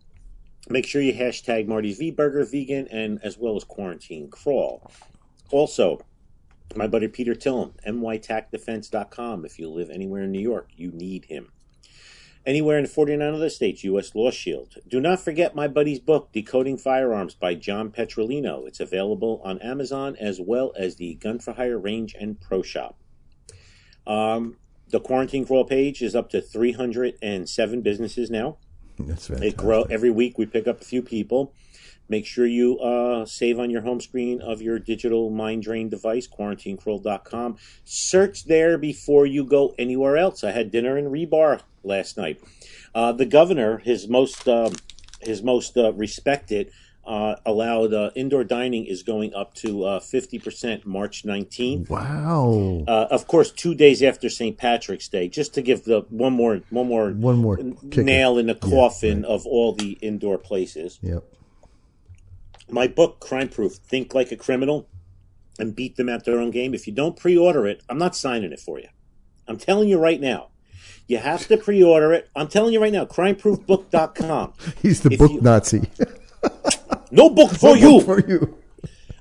make 0.68 0.86
sure 0.86 1.00
you 1.02 1.14
hashtag 1.14 1.66
Marty's 1.66 1.98
V 1.98 2.10
Burger 2.10 2.44
Vegan 2.44 2.86
and 2.88 3.18
as 3.22 3.38
well 3.38 3.56
as 3.56 3.64
Quarantine 3.64 4.28
Crawl. 4.28 4.90
Also, 5.50 6.00
my 6.74 6.86
buddy 6.86 7.08
Peter 7.08 7.34
Tillum, 7.34 7.72
mytacdefense.com. 7.86 9.44
If 9.44 9.58
you 9.58 9.68
live 9.68 9.90
anywhere 9.90 10.22
in 10.22 10.32
New 10.32 10.40
York, 10.40 10.70
you 10.76 10.90
need 10.92 11.26
him. 11.26 11.52
Anywhere 12.44 12.78
in 12.78 12.86
49 12.86 13.34
other 13.34 13.50
states, 13.50 13.82
U.S. 13.84 14.14
Law 14.14 14.30
Shield. 14.30 14.76
Do 14.86 15.00
not 15.00 15.18
forget 15.20 15.56
my 15.56 15.66
buddy's 15.66 15.98
book, 15.98 16.30
Decoding 16.32 16.78
Firearms 16.78 17.34
by 17.34 17.54
John 17.54 17.90
Petrolino. 17.90 18.68
It's 18.68 18.78
available 18.78 19.40
on 19.44 19.58
Amazon 19.60 20.16
as 20.20 20.40
well 20.40 20.72
as 20.78 20.94
the 20.96 21.14
Gun 21.14 21.40
for 21.40 21.54
Hire 21.54 21.78
Range 21.78 22.14
and 22.20 22.40
Pro 22.40 22.62
Shop. 22.62 23.00
Um, 24.06 24.58
the 24.90 25.00
Quarantine 25.00 25.44
Crawl 25.44 25.64
page 25.64 26.00
is 26.02 26.14
up 26.14 26.30
to 26.30 26.40
307 26.40 27.80
businesses 27.82 28.30
now. 28.30 28.58
That's 29.00 29.24
It 29.28 29.32
fantastic. 29.32 29.56
grow 29.56 29.82
every 29.82 30.10
week. 30.10 30.38
We 30.38 30.46
pick 30.46 30.68
up 30.68 30.80
a 30.80 30.84
few 30.84 31.02
people. 31.02 31.52
Make 32.08 32.24
sure 32.26 32.46
you 32.46 32.78
uh, 32.78 33.26
save 33.26 33.58
on 33.58 33.70
your 33.70 33.82
home 33.82 34.00
screen 34.00 34.40
of 34.40 34.62
your 34.62 34.78
digital 34.78 35.30
mind 35.30 35.62
drain 35.64 35.88
device, 35.88 36.28
quarantinecrawl.com. 36.28 37.56
Search 37.84 38.44
there 38.44 38.78
before 38.78 39.26
you 39.26 39.44
go 39.44 39.74
anywhere 39.78 40.16
else. 40.16 40.44
I 40.44 40.52
had 40.52 40.70
dinner 40.70 40.96
in 40.96 41.06
Rebar 41.06 41.60
last 41.82 42.16
night. 42.16 42.40
Uh, 42.94 43.12
the 43.12 43.26
governor, 43.26 43.78
his 43.78 44.08
most 44.08 44.46
um, 44.48 44.72
his 45.20 45.42
most 45.42 45.76
uh, 45.76 45.92
respected, 45.94 46.70
uh, 47.06 47.36
allowed 47.44 47.92
uh, 47.92 48.10
indoor 48.14 48.42
dining 48.44 48.84
is 48.86 49.02
going 49.02 49.34
up 49.34 49.54
to 49.54 49.84
uh, 49.84 50.00
fifty 50.00 50.38
percent 50.38 50.86
March 50.86 51.24
nineteenth. 51.24 51.90
Wow. 51.90 52.84
Uh, 52.86 53.06
of 53.10 53.26
course, 53.26 53.50
two 53.50 53.74
days 53.74 54.02
after 54.02 54.28
St. 54.28 54.56
Patrick's 54.56 55.08
Day, 55.08 55.28
just 55.28 55.54
to 55.54 55.62
give 55.62 55.84
the 55.84 56.00
one 56.08 56.32
more 56.32 56.60
one 56.70 56.86
more 56.88 57.10
One 57.10 57.36
more 57.38 57.56
kicker. 57.56 58.02
nail 58.02 58.38
in 58.38 58.46
the 58.46 58.58
Yeah, 58.62 58.70
coffin 58.70 59.22
right. 59.22 59.28
of 59.30 59.44
all 59.46 59.72
the 59.74 59.98
indoor 60.00 60.38
places. 60.38 60.98
Yep. 61.02 61.24
My 62.68 62.86
book, 62.86 63.20
Crime 63.20 63.48
Proof 63.48 63.74
Think 63.74 64.14
Like 64.14 64.32
a 64.32 64.36
Criminal 64.36 64.88
and 65.58 65.74
Beat 65.74 65.96
Them 65.96 66.08
at 66.08 66.24
Their 66.24 66.38
Own 66.38 66.50
Game. 66.50 66.74
If 66.74 66.86
you 66.86 66.92
don't 66.92 67.16
pre 67.16 67.36
order 67.36 67.66
it, 67.66 67.82
I'm 67.88 67.98
not 67.98 68.16
signing 68.16 68.52
it 68.52 68.60
for 68.60 68.78
you. 68.78 68.88
I'm 69.48 69.56
telling 69.56 69.88
you 69.88 69.98
right 69.98 70.20
now. 70.20 70.48
You 71.08 71.18
have 71.18 71.46
to 71.48 71.56
pre 71.56 71.82
order 71.82 72.12
it. 72.12 72.28
I'm 72.34 72.48
telling 72.48 72.72
you 72.72 72.80
right 72.82 72.92
now, 72.92 73.04
crimeproofbook.com. 73.04 74.52
He's 74.82 75.00
the 75.02 75.12
If 75.12 75.18
book 75.18 75.30
you- 75.32 75.40
Nazi. 75.40 75.82
No 77.12 77.30
book 77.30 77.52
for 77.52 77.76
you. 77.76 78.00
For 78.00 78.20
you. 78.20 78.58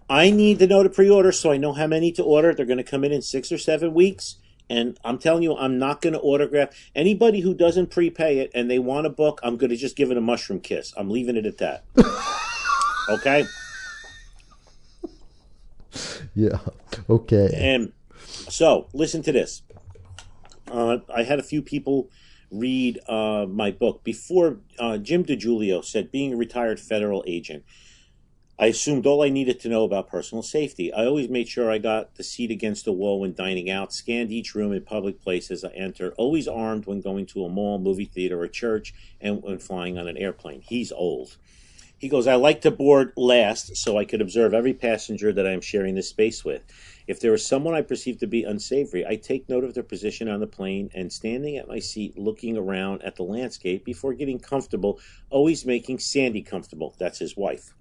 I 0.10 0.30
need 0.32 0.60
to 0.60 0.68
know 0.68 0.84
to 0.84 0.89
pre-order 0.89 1.32
so 1.32 1.52
I 1.52 1.58
know 1.58 1.74
how 1.74 1.88
many 1.88 2.12
to 2.14 2.24
order. 2.24 2.54
They're 2.54 2.66
going 2.66 2.78
to 2.78 2.84
come 2.84 3.04
in 3.04 3.12
in 3.12 3.22
six 3.24 3.52
or 3.52 3.58
seven 3.58 3.93
weeks, 3.93 4.36
and 4.70 5.00
I'm 5.04 5.18
telling 5.18 5.41
you, 5.43 5.56
I'm 5.56 5.80
not 5.80 6.02
going 6.02 6.14
to 6.14 6.20
autograph 6.20 6.70
anybody 6.96 7.41
who 7.41 7.54
doesn't 7.56 7.89
prepay 7.91 8.38
it 8.39 8.52
and 8.54 8.70
they 8.70 8.78
want 8.80 9.08
a 9.08 9.10
book. 9.10 9.39
I'm 9.43 9.58
going 9.58 9.70
to 9.72 9.76
just 9.76 9.96
give 9.96 10.12
it 10.12 10.18
a 10.18 10.22
mushroom 10.22 10.60
kiss. 10.60 10.93
I'm 10.98 11.10
leaving 11.10 11.36
it 11.38 11.46
at 11.48 11.58
that. 11.60 11.84
okay, 13.10 13.45
Yeah. 16.34 16.60
Okay. 17.10 17.49
and 17.53 17.93
so 18.28 18.88
listen 18.93 19.22
to 19.24 19.32
this. 19.32 19.64
Uh, 20.70 20.97
I 21.14 21.24
had 21.24 21.39
a 21.39 21.43
few 21.43 21.62
people 21.62 22.10
read 22.51 22.99
uh, 23.08 23.45
my 23.49 23.72
book 23.72 24.03
before 24.03 24.60
uh, 24.80 24.97
Jim 24.97 25.24
DiGiulio 25.24 25.84
said 25.84 26.12
being 26.12 26.34
a 26.34 26.38
retired 26.38 26.80
federal 26.80 27.24
agent. 27.28 27.64
I 28.58 28.68
assumed 28.68 29.06
all 29.06 29.22
I 29.22 29.30
needed 29.30 29.60
to 29.62 29.70
know 29.70 29.84
about 29.84 30.08
personal 30.08 30.41
safety. 30.41 30.93
I 30.93 31.06
always 31.06 31.28
made 31.28 31.49
sure 31.49 31.70
I 31.70 31.78
got 31.78 32.16
the 32.16 32.24
seat 32.24 32.51
against 32.51 32.86
the 32.86 32.93
wall 32.93 33.20
when 33.20 33.34
dining 33.34 33.70
out, 33.70 33.91
scanned 33.91 34.32
each 34.32 34.56
room 34.56 34.72
in 34.72 34.82
public 34.84 35.22
places 35.22 35.66
I 35.66 35.72
enter, 35.72 36.14
always 36.18 36.47
armed 36.47 36.86
when 36.86 37.01
going 37.01 37.26
to 37.28 37.43
a 37.43 37.49
mall, 37.49 37.80
movie 37.80 38.06
theater, 38.06 38.39
or 38.41 38.47
church, 38.47 38.93
and 39.20 39.43
when 39.43 39.60
flying 39.60 39.97
on 39.97 40.08
an 40.08 40.16
airplane. 40.18 40.62
He's 40.62 40.93
old. 40.93 41.36
He 42.06 42.10
goes, 42.10 42.28
I 42.28 42.36
like 42.36 42.62
to 42.62 42.70
board 42.70 43.14
last 43.18 43.78
so 43.78 43.97
I 43.97 44.06
could 44.06 44.22
observe 44.22 44.53
every 44.53 44.76
passenger 44.76 45.34
that 45.34 45.47
I 45.47 45.53
am 45.53 45.60
sharing 45.60 45.95
this 45.95 46.08
space 46.08 46.45
with. 46.45 46.62
If 47.08 47.20
there 47.20 47.34
is 47.34 47.43
someone 47.43 47.74
I 47.74 47.82
perceive 47.82 48.20
to 48.20 48.28
be 48.28 48.43
unsavory, 48.43 49.03
I 49.03 49.16
take 49.16 49.49
note 49.49 49.64
of 49.64 49.74
their 49.74 49.82
position 49.82 50.30
on 50.30 50.39
the 50.39 50.45
plane 50.45 50.91
and 50.93 51.12
standing 51.12 51.58
at 51.58 51.68
my 51.68 51.80
seat 51.80 52.16
looking 52.16 52.58
around 52.58 53.01
at 53.01 53.16
the 53.16 53.24
landscape 53.24 53.84
before 53.84 54.14
getting 54.14 54.38
comfortable, 54.38 54.99
always 55.32 55.66
making 55.66 55.97
Sandy 55.97 56.43
comfortable. 56.43 56.93
That's 56.99 57.18
his 57.18 57.36
wife. 57.36 57.74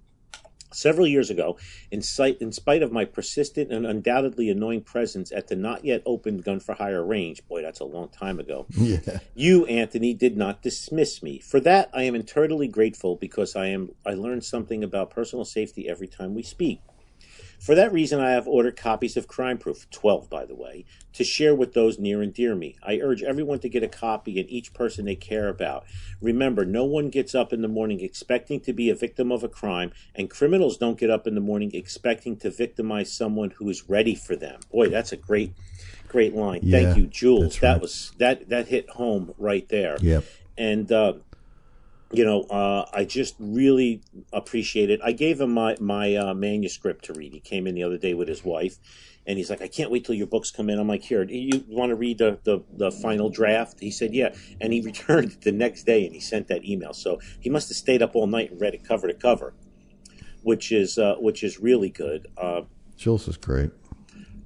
Several 0.75 1.07
years 1.07 1.29
ago, 1.29 1.57
in, 1.91 2.01
sight, 2.01 2.37
in 2.41 2.51
spite 2.51 2.83
of 2.83 2.91
my 2.91 3.05
persistent 3.05 3.71
and 3.71 3.85
undoubtedly 3.85 4.49
annoying 4.49 4.81
presence 4.81 5.31
at 5.31 5.47
the 5.47 5.55
not 5.55 5.85
yet 5.85 6.01
opened 6.05 6.43
gun 6.43 6.59
for 6.59 6.75
hire 6.75 7.03
range, 7.03 7.41
boy, 7.47 7.61
that's 7.61 7.79
a 7.79 7.85
long 7.85 8.09
time 8.09 8.39
ago, 8.39 8.67
Yeah. 8.75 9.19
you, 9.33 9.65
Anthony, 9.65 10.13
did 10.13 10.37
not 10.37 10.61
dismiss 10.61 11.23
me. 11.23 11.39
For 11.39 11.59
that, 11.61 11.89
I 11.93 12.03
am 12.03 12.15
eternally 12.15 12.67
grateful 12.67 13.15
because 13.15 13.55
I 13.55 13.67
am 13.67 13.91
I 14.05 14.13
learn 14.13 14.41
something 14.41 14.83
about 14.83 15.09
personal 15.09 15.45
safety 15.45 15.87
every 15.89 16.07
time 16.07 16.35
we 16.35 16.43
speak. 16.43 16.81
For 17.65 17.73
that 17.73 17.91
reason, 17.91 18.19
I 18.19 18.29
have 18.29 18.47
ordered 18.47 18.75
copies 18.77 19.17
of 19.17 19.27
Crime 19.27 19.57
Proof, 19.57 19.89
12 19.89 20.29
by 20.29 20.45
the 20.45 20.53
way, 20.53 20.85
to 21.13 21.23
share 21.23 21.55
with 21.55 21.73
those 21.73 21.97
near 21.97 22.21
and 22.21 22.31
dear 22.31 22.53
me. 22.53 22.75
I 22.83 22.99
urge 22.99 23.23
everyone 23.23 23.57
to 23.59 23.69
get 23.69 23.81
a 23.81 23.87
copy 23.87 24.39
and 24.39 24.47
each 24.51 24.71
person 24.71 25.05
they 25.05 25.15
care 25.15 25.47
about. 25.47 25.83
Remember, 26.21 26.63
no 26.63 26.85
one 26.85 27.09
gets 27.09 27.33
up 27.33 27.51
in 27.51 27.63
the 27.63 27.67
morning 27.67 28.01
expecting 28.01 28.59
to 28.59 28.71
be 28.71 28.91
a 28.91 28.95
victim 28.95 29.31
of 29.31 29.43
a 29.43 29.49
crime, 29.49 29.93
and 30.13 30.29
criminals 30.29 30.77
don't 30.77 30.99
get 30.99 31.09
up 31.09 31.25
in 31.25 31.33
the 31.33 31.41
morning 31.41 31.71
expecting 31.73 32.37
to 32.37 32.51
victimize 32.51 33.11
someone 33.11 33.49
who 33.49 33.67
is 33.67 33.89
ready 33.89 34.13
for 34.13 34.35
them. 34.35 34.59
Boy, 34.71 34.89
that's 34.89 35.11
a 35.11 35.17
great, 35.17 35.55
great 36.07 36.35
line. 36.35 36.59
Yeah, 36.61 36.83
Thank 36.83 36.97
you, 36.97 37.07
Jules. 37.07 37.57
That 37.61 37.71
right. 37.71 37.81
was 37.81 38.11
that 38.19 38.47
that 38.49 38.67
hit 38.67 38.91
home 38.91 39.33
right 39.39 39.67
there 39.69 39.97
Yep. 40.01 40.23
and 40.55 40.91
uh, 40.91 41.13
you 42.11 42.25
know 42.25 42.41
uh, 42.43 42.85
I 42.93 43.05
just 43.05 43.35
really 43.39 44.01
appreciate 44.31 44.89
it. 44.89 44.99
I 45.03 45.11
gave 45.11 45.41
him 45.41 45.51
my 45.53 45.75
my 45.79 46.15
uh, 46.15 46.33
manuscript 46.33 47.05
to 47.05 47.13
read. 47.13 47.33
He 47.33 47.39
came 47.39 47.67
in 47.67 47.75
the 47.75 47.83
other 47.83 47.97
day 47.97 48.13
with 48.13 48.27
his 48.27 48.43
wife, 48.43 48.77
and 49.25 49.37
he's 49.37 49.49
like, 49.49 49.61
"I 49.61 49.67
can't 49.67 49.91
wait 49.91 50.05
till 50.05 50.15
your 50.15 50.27
books 50.27 50.51
come 50.51 50.69
in." 50.69 50.79
I'm 50.79 50.87
like, 50.87 51.03
"Here, 51.03 51.23
you 51.23 51.63
want 51.67 51.89
to 51.89 51.95
read 51.95 52.17
the, 52.17 52.39
the 52.43 52.59
the 52.77 52.91
final 52.91 53.29
draft?" 53.29 53.79
He 53.79 53.91
said, 53.91 54.13
"Yeah," 54.13 54.35
and 54.61 54.71
he 54.71 54.81
returned 54.85 55.37
the 55.41 55.51
next 55.51 55.83
day, 55.83 56.05
and 56.05 56.13
he 56.13 56.21
sent 56.21 56.47
that 56.47 56.65
email. 56.65 56.93
So 56.93 57.19
he 57.39 57.49
must 57.49 57.69
have 57.69 57.77
stayed 57.77 58.01
up 58.01 58.15
all 58.15 58.27
night 58.27 58.51
and 58.51 58.61
read 58.61 58.73
it 58.73 58.83
cover 58.87 59.07
to 59.07 59.13
cover, 59.13 59.53
which 60.43 60.71
is 60.71 60.97
uh, 60.97 61.15
which 61.15 61.43
is 61.43 61.59
really 61.59 61.89
good. 61.89 62.27
Uh, 62.37 62.61
Jules 62.97 63.27
is 63.27 63.37
great. 63.37 63.71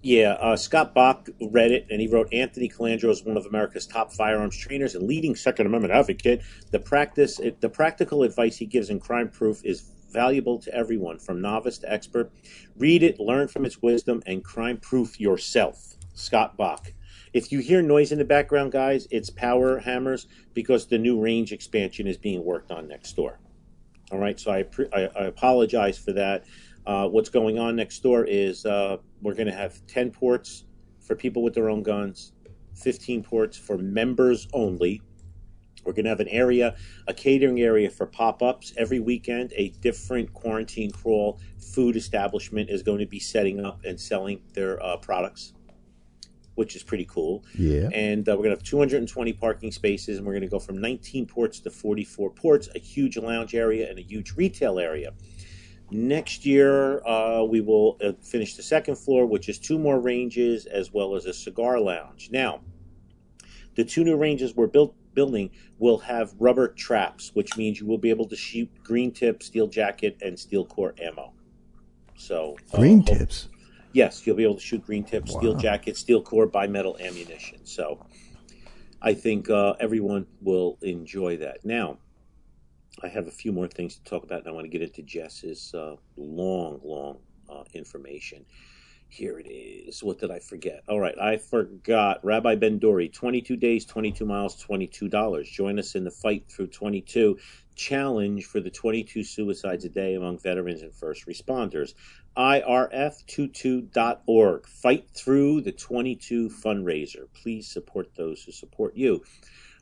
Yeah, 0.02 0.38
uh, 0.40 0.56
Scott 0.56 0.94
Bach 0.94 1.28
read 1.42 1.72
it, 1.72 1.88
and 1.90 2.00
he 2.00 2.08
wrote 2.08 2.34
Anthony 2.34 2.70
Colandro 2.70 3.10
is 3.10 3.26
one 3.26 3.36
of 3.36 3.46
America's 3.46 3.86
top 3.86 4.14
firearms 4.14 4.58
trainers 4.58 4.96
and 4.96 5.06
leading 5.06 5.36
Second 5.36 5.66
Amendment 5.66 5.94
advocate. 5.94 6.42
The 6.72 6.80
practice, 6.80 7.38
it, 7.40 7.60
the 7.60 7.70
practical 7.70 8.24
advice 8.24 8.56
he 8.56 8.66
gives 8.66 8.90
in 8.90 9.02
Crime 9.02 9.30
Proof 9.30 9.64
is 9.66 9.92
valuable 10.12 10.58
to 10.60 10.74
everyone, 10.74 11.20
from 11.20 11.42
novice 11.42 11.80
to 11.80 11.92
expert. 11.92 12.32
Read 12.78 13.04
it, 13.04 13.20
learn 13.20 13.50
from 13.50 13.66
its 13.66 13.82
wisdom, 13.82 14.24
and 14.26 14.44
crime 14.44 14.78
proof 14.78 15.20
yourself. 15.20 15.96
Scott 16.14 16.56
Bach. 16.56 16.94
If 17.34 17.52
you 17.52 17.60
hear 17.60 17.82
noise 17.82 18.12
in 18.12 18.18
the 18.18 18.26
background, 18.26 18.72
guys, 18.72 19.08
it's 19.12 19.30
power 19.30 19.80
hammers 19.80 20.28
because 20.54 20.88
the 20.88 20.98
new 20.98 21.20
range 21.22 21.52
expansion 21.52 22.08
is 22.08 22.18
being 22.18 22.44
worked 22.44 22.72
on 22.72 22.88
next 22.88 23.14
door. 23.14 23.40
All 24.12 24.18
right, 24.18 24.40
so 24.40 24.52
I 24.52 24.66
I, 24.94 25.10
I 25.16 25.24
apologize 25.26 25.98
for 25.98 26.14
that. 26.14 26.46
Uh, 26.90 27.08
what's 27.08 27.30
going 27.30 27.60
on 27.60 27.76
next 27.76 28.02
door 28.02 28.26
is 28.26 28.66
uh, 28.66 28.98
we're 29.22 29.36
going 29.36 29.46
to 29.46 29.54
have 29.54 29.80
10 29.86 30.10
ports 30.10 30.64
for 31.00 31.16
people 31.16 31.44
with 31.44 31.54
their 31.54 31.70
own 31.70 31.84
guns, 31.84 32.34
15 32.74 33.22
ports 33.22 33.56
for 33.56 33.78
members 33.78 34.48
only. 34.54 35.00
We're 35.86 35.94
going 35.94 36.06
to 36.06 36.10
have 36.10 36.20
an 36.20 36.30
area, 36.30 36.76
a 37.08 37.14
catering 37.14 37.62
area 37.62 37.92
for 37.92 38.08
pop 38.08 38.42
ups. 38.42 38.74
Every 38.76 39.00
weekend, 39.00 39.54
a 39.56 39.70
different 39.82 40.34
quarantine 40.34 40.90
crawl 40.90 41.40
food 41.60 41.96
establishment 41.96 42.72
is 42.72 42.82
going 42.82 43.00
to 43.00 43.06
be 43.06 43.20
setting 43.20 43.64
up 43.64 43.86
and 43.86 44.02
selling 44.02 44.42
their 44.54 44.82
uh, 44.82 44.98
products, 44.98 45.54
which 46.56 46.76
is 46.76 46.82
pretty 46.82 47.06
cool. 47.06 47.46
Yeah. 47.56 47.90
And 47.94 48.28
uh, 48.28 48.32
we're 48.32 48.46
going 48.46 48.56
to 48.56 48.58
have 48.58 48.64
220 48.64 49.34
parking 49.34 49.72
spaces, 49.72 50.18
and 50.18 50.26
we're 50.26 50.34
going 50.34 50.42
to 50.42 50.50
go 50.50 50.58
from 50.58 50.82
19 50.82 51.28
ports 51.28 51.60
to 51.60 51.70
44 51.70 52.32
ports, 52.32 52.68
a 52.74 52.80
huge 52.80 53.16
lounge 53.16 53.54
area, 53.54 53.88
and 53.88 54.00
a 54.00 54.04
huge 54.04 54.36
retail 54.36 54.80
area. 54.80 55.14
Next 55.92 56.46
year, 56.46 57.06
uh, 57.08 57.44
we 57.44 57.62
will 57.62 57.98
uh, 58.04 58.14
finish 58.22 58.56
the 58.56 58.64
second 58.64 58.96
floor, 58.98 59.26
which 59.26 59.50
is 59.50 59.58
two 59.60 59.80
more 59.80 60.00
ranges 60.00 60.66
as 60.66 60.94
well 60.94 61.16
as 61.16 61.26
a 61.26 61.34
cigar 61.34 61.80
lounge. 61.80 62.30
Now, 62.32 62.62
The 63.76 63.84
two 63.86 64.04
new 64.04 64.18
ranges 64.18 64.56
we're 64.56 64.68
built, 64.68 64.94
building 65.14 65.52
will 65.78 66.00
have 66.00 66.34
rubber 66.40 66.68
traps, 66.68 67.32
which 67.34 67.56
means 67.58 67.80
you 67.80 67.86
will 67.88 67.98
be 67.98 68.10
able 68.10 68.28
to 68.28 68.36
shoot 68.36 68.70
green 68.84 69.12
tip, 69.12 69.42
steel 69.42 69.68
jacket, 69.68 70.18
and 70.22 70.38
steel 70.38 70.66
core 70.66 70.94
ammo. 71.02 71.34
So 72.18 72.58
uh, 72.74 72.78
Green 72.78 73.04
tips. 73.04 73.48
Yes, 73.94 74.26
you'll 74.26 74.36
be 74.36 74.44
able 74.44 74.56
to 74.56 74.62
shoot 74.62 74.86
green 74.86 75.04
tip, 75.04 75.28
steel 75.28 75.56
jacket, 75.56 75.98
steel 75.98 76.22
core, 76.22 76.48
bimetal 76.48 77.00
ammunition. 77.00 77.66
So 77.66 78.06
I 79.02 79.14
think 79.14 79.50
uh, 79.50 79.74
everyone 79.80 80.28
will 80.42 80.78
enjoy 80.82 81.38
that. 81.38 81.64
Now, 81.66 81.98
I 83.02 83.08
have 83.08 83.28
a 83.28 83.32
few 83.32 83.52
more 83.52 83.68
things 83.68 83.96
to 83.96 84.04
talk 84.04 84.24
about, 84.24 84.40
and 84.40 84.48
I 84.48 84.52
want 84.52 84.66
to 84.66 84.70
get 84.70 84.82
into 84.82 85.02
Jess's 85.02 85.74
uh, 85.74 85.96
long, 86.18 86.82
long 86.84 87.18
uh, 87.50 87.64
information. 87.74 88.46
Here 89.08 89.40
it 89.40 89.48
is. 89.48 90.04
What 90.04 90.20
did 90.20 90.30
I 90.30 90.40
forget? 90.40 90.84
All 90.88 91.00
right, 91.00 91.18
I 91.20 91.38
forgot. 91.38 92.24
Rabbi 92.24 92.56
Ben 92.56 92.78
Dori, 92.78 93.10
22 93.10 93.58
days, 93.58 93.86
22 93.86 94.26
miles, 94.26 94.64
$22. 94.64 95.46
Join 95.46 95.80
us 95.80 95.96
in 95.96 96.04
the 96.04 96.12
fight 96.12 96.44
through 96.48 96.68
22 96.68 97.40
challenge 97.76 98.46
for 98.46 98.60
the 98.60 98.70
22 98.70 99.24
suicides 99.24 99.86
a 99.86 99.90
day 99.90 100.14
among 100.16 100.38
veterans 100.38 100.84
and 100.84 100.94
first 100.94 101.26
responders. 101.26 101.96
IRF22.org. 102.38 104.68
Fight 104.68 105.10
through 105.16 105.62
the 105.62 105.72
22 105.72 106.50
fundraiser. 106.50 107.28
Please 107.34 107.68
support 107.68 108.14
those 108.16 108.44
who 108.44 108.52
support 108.52 108.96
you. 108.96 109.24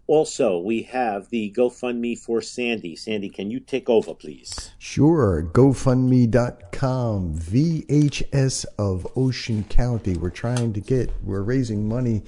Also, 0.08 0.58
we 0.58 0.84
have 0.84 1.30
the 1.32 1.52
GoFundMe 1.52 2.18
for 2.18 2.42
Sandy. 2.42 2.96
Sandy, 2.96 3.28
can 3.28 3.52
you 3.52 3.60
take 3.60 3.90
over, 3.90 4.14
please? 4.14 4.72
Sure. 4.80 5.46
GoFundMe.com. 5.52 7.36
VHS 7.36 8.66
of 8.80 9.06
Ocean 9.18 9.66
County. 9.66 10.16
We're 10.16 10.30
trying 10.30 10.72
to 10.72 10.80
get, 10.80 11.12
we're 11.22 11.42
raising 11.42 11.90
money 11.90 12.24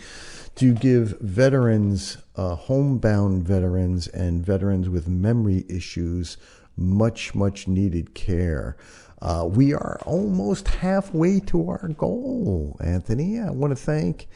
to 0.56 0.74
give 0.74 1.18
veterans, 1.22 2.18
uh, 2.36 2.56
homebound 2.56 3.48
veterans, 3.48 4.08
and 4.08 4.46
veterans 4.46 4.90
with 4.90 5.08
memory 5.08 5.64
issues 5.70 6.36
much, 6.76 7.34
much 7.34 7.66
needed 7.66 8.14
care. 8.14 8.76
Uh, 9.22 9.48
we 9.50 9.74
are 9.74 10.02
almost 10.06 10.68
halfway 10.68 11.40
to 11.42 11.70
our 11.70 11.88
goal, 11.98 12.78
Anthony. 12.82 13.40
I 13.40 13.52
want 13.52 13.72
to 13.72 13.82
thank 13.82 14.28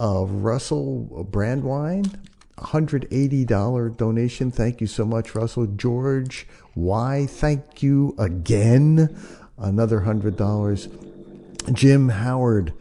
uh, 0.00 0.24
Russell 0.26 1.26
Brandwine. 1.28 2.12
$180 2.58 3.96
donation. 3.96 4.50
Thank 4.50 4.80
you 4.80 4.86
so 4.86 5.04
much, 5.04 5.34
Russell. 5.34 5.66
George 5.66 6.46
Y, 6.74 7.26
thank 7.28 7.82
you 7.82 8.14
again. 8.18 9.16
Another 9.58 10.00
$100. 10.00 11.72
Jim 11.72 12.08
Howard, 12.10 12.72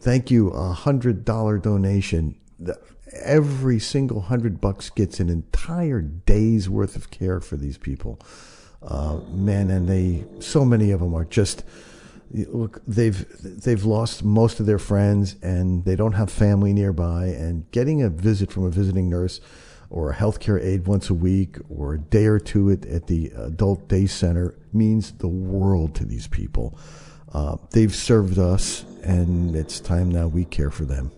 thank 0.00 0.30
you. 0.30 0.48
A 0.50 0.74
$100 0.74 1.62
donation. 1.62 2.36
Every 3.22 3.78
single 3.78 4.22
hundred 4.22 4.60
bucks 4.60 4.88
gets 4.88 5.20
an 5.20 5.28
entire 5.28 6.00
day's 6.00 6.68
worth 6.70 6.96
of 6.96 7.10
care 7.10 7.40
for 7.40 7.56
these 7.56 7.76
people. 7.76 8.18
Uh, 8.82 9.18
man, 9.28 9.70
and 9.70 9.86
they, 9.86 10.24
so 10.40 10.64
many 10.64 10.90
of 10.90 11.00
them 11.00 11.14
are 11.14 11.24
just, 11.26 11.62
look 12.32 12.80
they've 12.86 13.26
they've 13.42 13.84
lost 13.84 14.24
most 14.24 14.58
of 14.60 14.66
their 14.66 14.78
friends 14.78 15.36
and 15.42 15.84
they 15.84 15.96
don't 15.96 16.12
have 16.12 16.30
family 16.30 16.72
nearby 16.72 17.26
and 17.26 17.70
getting 17.72 18.02
a 18.02 18.08
visit 18.08 18.50
from 18.50 18.64
a 18.64 18.70
visiting 18.70 19.08
nurse 19.10 19.40
or 19.90 20.10
a 20.10 20.14
healthcare 20.14 20.62
aide 20.62 20.86
once 20.86 21.10
a 21.10 21.14
week 21.14 21.58
or 21.68 21.94
a 21.94 21.98
day 21.98 22.24
or 22.24 22.38
two 22.38 22.70
at, 22.70 22.86
at 22.86 23.06
the 23.06 23.26
adult 23.36 23.86
day 23.88 24.06
center 24.06 24.54
means 24.72 25.12
the 25.12 25.28
world 25.28 25.94
to 25.94 26.04
these 26.04 26.26
people 26.26 26.78
uh, 27.34 27.56
they've 27.70 27.94
served 27.94 28.38
us 28.38 28.84
and 29.02 29.54
it's 29.54 29.78
time 29.80 30.10
now 30.10 30.26
we 30.26 30.44
care 30.44 30.70
for 30.70 30.84
them 30.84 31.10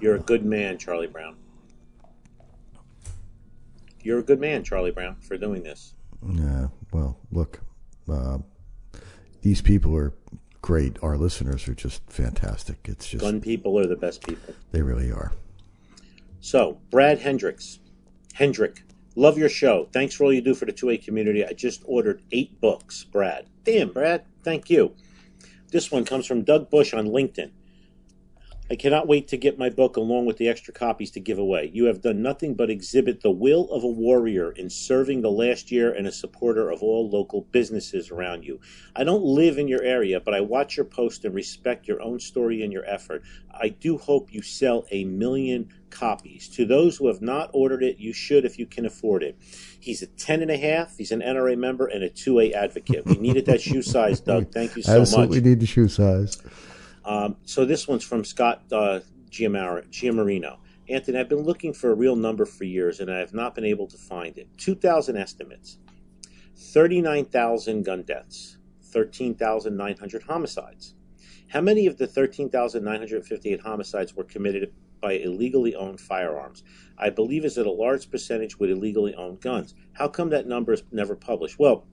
You're 0.00 0.16
a 0.16 0.20
good 0.20 0.44
man, 0.44 0.78
Charlie 0.78 1.06
Brown. 1.06 1.36
You're 4.02 4.20
a 4.20 4.22
good 4.22 4.40
man, 4.40 4.64
Charlie 4.64 4.90
Brown, 4.92 5.16
for 5.20 5.36
doing 5.36 5.62
this. 5.62 5.94
yeah 6.26 6.68
well 6.92 7.18
look 7.30 7.60
uh, 8.10 8.38
these 9.42 9.60
people 9.62 9.96
are 9.96 10.12
great 10.62 10.96
our 11.02 11.16
listeners 11.16 11.66
are 11.68 11.74
just 11.74 12.02
fantastic 12.10 12.78
it's 12.84 13.08
just 13.08 13.22
Gun 13.22 13.40
people 13.40 13.78
are 13.78 13.86
the 13.86 13.96
best 13.96 14.26
people. 14.26 14.54
they 14.72 14.82
really 14.82 15.10
are 15.10 15.32
So, 16.40 16.78
Brad 16.90 17.18
Hendricks. 17.18 17.78
Hendrick, 18.34 18.82
love 19.16 19.36
your 19.36 19.48
show. 19.50 19.88
Thanks 19.92 20.14
for 20.14 20.24
all 20.24 20.32
you 20.32 20.40
do 20.40 20.54
for 20.54 20.64
the 20.64 20.72
2A 20.72 21.04
community. 21.04 21.44
I 21.44 21.52
just 21.52 21.82
ordered 21.84 22.22
eight 22.32 22.58
books, 22.60 23.04
Brad. 23.04 23.46
Damn, 23.64 23.92
Brad. 23.92 24.24
Thank 24.42 24.70
you. 24.70 24.94
This 25.70 25.90
one 25.90 26.04
comes 26.06 26.26
from 26.26 26.42
Doug 26.42 26.70
Bush 26.70 26.94
on 26.94 27.08
LinkedIn. 27.08 27.50
I 28.70 28.76
cannot 28.76 29.08
wait 29.08 29.26
to 29.28 29.36
get 29.36 29.58
my 29.58 29.68
book 29.68 29.96
along 29.96 30.26
with 30.26 30.36
the 30.36 30.48
extra 30.48 30.72
copies 30.72 31.10
to 31.12 31.20
give 31.20 31.38
away. 31.38 31.68
You 31.74 31.86
have 31.86 32.02
done 32.02 32.22
nothing 32.22 32.54
but 32.54 32.70
exhibit 32.70 33.20
the 33.20 33.30
will 33.32 33.68
of 33.72 33.82
a 33.82 33.88
warrior 33.88 34.52
in 34.52 34.70
serving 34.70 35.22
the 35.22 35.30
last 35.30 35.72
year 35.72 35.92
and 35.92 36.06
a 36.06 36.12
supporter 36.12 36.70
of 36.70 36.80
all 36.80 37.10
local 37.10 37.40
businesses 37.50 38.12
around 38.12 38.44
you. 38.44 38.60
I 38.94 39.02
don't 39.02 39.24
live 39.24 39.58
in 39.58 39.66
your 39.66 39.82
area, 39.82 40.20
but 40.20 40.34
I 40.34 40.40
watch 40.42 40.76
your 40.76 40.86
post 40.86 41.24
and 41.24 41.34
respect 41.34 41.88
your 41.88 42.00
own 42.00 42.20
story 42.20 42.62
and 42.62 42.72
your 42.72 42.84
effort. 42.84 43.24
I 43.52 43.70
do 43.70 43.98
hope 43.98 44.32
you 44.32 44.40
sell 44.40 44.86
a 44.92 45.02
million 45.04 45.70
copies. 45.90 46.48
To 46.50 46.64
those 46.64 46.96
who 46.96 47.08
have 47.08 47.20
not 47.20 47.50
ordered 47.52 47.82
it, 47.82 47.98
you 47.98 48.12
should 48.12 48.44
if 48.44 48.56
you 48.56 48.66
can 48.66 48.86
afford 48.86 49.24
it. 49.24 49.36
He's 49.80 50.00
a 50.00 50.06
10 50.06 50.42
and 50.42 50.50
a 50.50 50.56
half, 50.56 50.96
he's 50.96 51.10
an 51.10 51.22
NRA 51.22 51.58
member, 51.58 51.86
and 51.86 52.04
a 52.04 52.08
2A 52.08 52.52
advocate. 52.52 53.04
We 53.04 53.16
needed 53.16 53.46
that 53.46 53.60
shoe 53.60 53.82
size, 53.82 54.20
Doug. 54.20 54.52
Thank 54.52 54.76
you 54.76 54.84
so 54.84 54.92
much. 54.92 55.00
absolutely 55.00 55.38
much. 55.38 55.44
need 55.44 55.60
the 55.60 55.66
shoe 55.66 55.88
size 55.88 56.40
Um, 57.04 57.36
so 57.44 57.64
this 57.64 57.88
one's 57.88 58.04
from 58.04 58.24
Scott 58.24 58.62
uh, 58.72 59.00
Giamar- 59.30 59.88
Giamarino. 59.90 60.58
Anthony, 60.88 61.18
I've 61.18 61.28
been 61.28 61.44
looking 61.44 61.72
for 61.72 61.90
a 61.90 61.94
real 61.94 62.16
number 62.16 62.44
for 62.44 62.64
years, 62.64 63.00
and 63.00 63.10
I 63.10 63.18
have 63.18 63.32
not 63.32 63.54
been 63.54 63.64
able 63.64 63.86
to 63.86 63.96
find 63.96 64.36
it. 64.36 64.48
2,000 64.58 65.16
estimates, 65.16 65.78
39,000 66.56 67.84
gun 67.84 68.02
deaths, 68.02 68.58
13,900 68.82 70.22
homicides. 70.24 70.94
How 71.48 71.60
many 71.60 71.86
of 71.86 71.96
the 71.96 72.06
13,958 72.06 73.60
homicides 73.60 74.14
were 74.14 74.24
committed 74.24 74.72
by 75.00 75.12
illegally 75.12 75.74
owned 75.74 76.00
firearms? 76.00 76.62
I 76.98 77.10
believe 77.10 77.44
is 77.44 77.54
that 77.54 77.66
a 77.66 77.72
large 77.72 78.10
percentage 78.10 78.58
with 78.58 78.70
illegally 78.70 79.14
owned 79.14 79.40
guns. 79.40 79.74
How 79.92 80.08
come 80.08 80.30
that 80.30 80.46
number 80.46 80.72
is 80.72 80.82
never 80.92 81.16
published? 81.16 81.58
Well, 81.58 81.86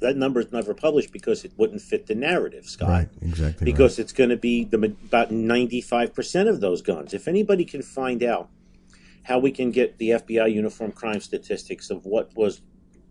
that 0.00 0.16
number 0.16 0.40
is 0.40 0.52
never 0.52 0.74
published 0.74 1.12
because 1.12 1.44
it 1.44 1.52
wouldn't 1.56 1.82
fit 1.82 2.06
the 2.06 2.14
narrative, 2.14 2.66
Scott 2.66 2.88
right 2.88 3.08
exactly 3.22 3.46
right. 3.46 3.64
because 3.64 3.98
it's 3.98 4.12
going 4.12 4.30
to 4.30 4.36
be 4.36 4.64
the 4.64 4.76
about 4.76 5.30
95% 5.30 6.48
of 6.48 6.60
those 6.60 6.82
guns. 6.82 7.14
If 7.14 7.28
anybody 7.28 7.64
can 7.64 7.82
find 7.82 8.22
out 8.22 8.48
how 9.24 9.38
we 9.38 9.50
can 9.50 9.70
get 9.70 9.98
the 9.98 10.10
FBI 10.10 10.52
uniform 10.52 10.92
crime 10.92 11.20
statistics 11.20 11.90
of 11.90 12.04
what 12.04 12.34
was 12.36 12.60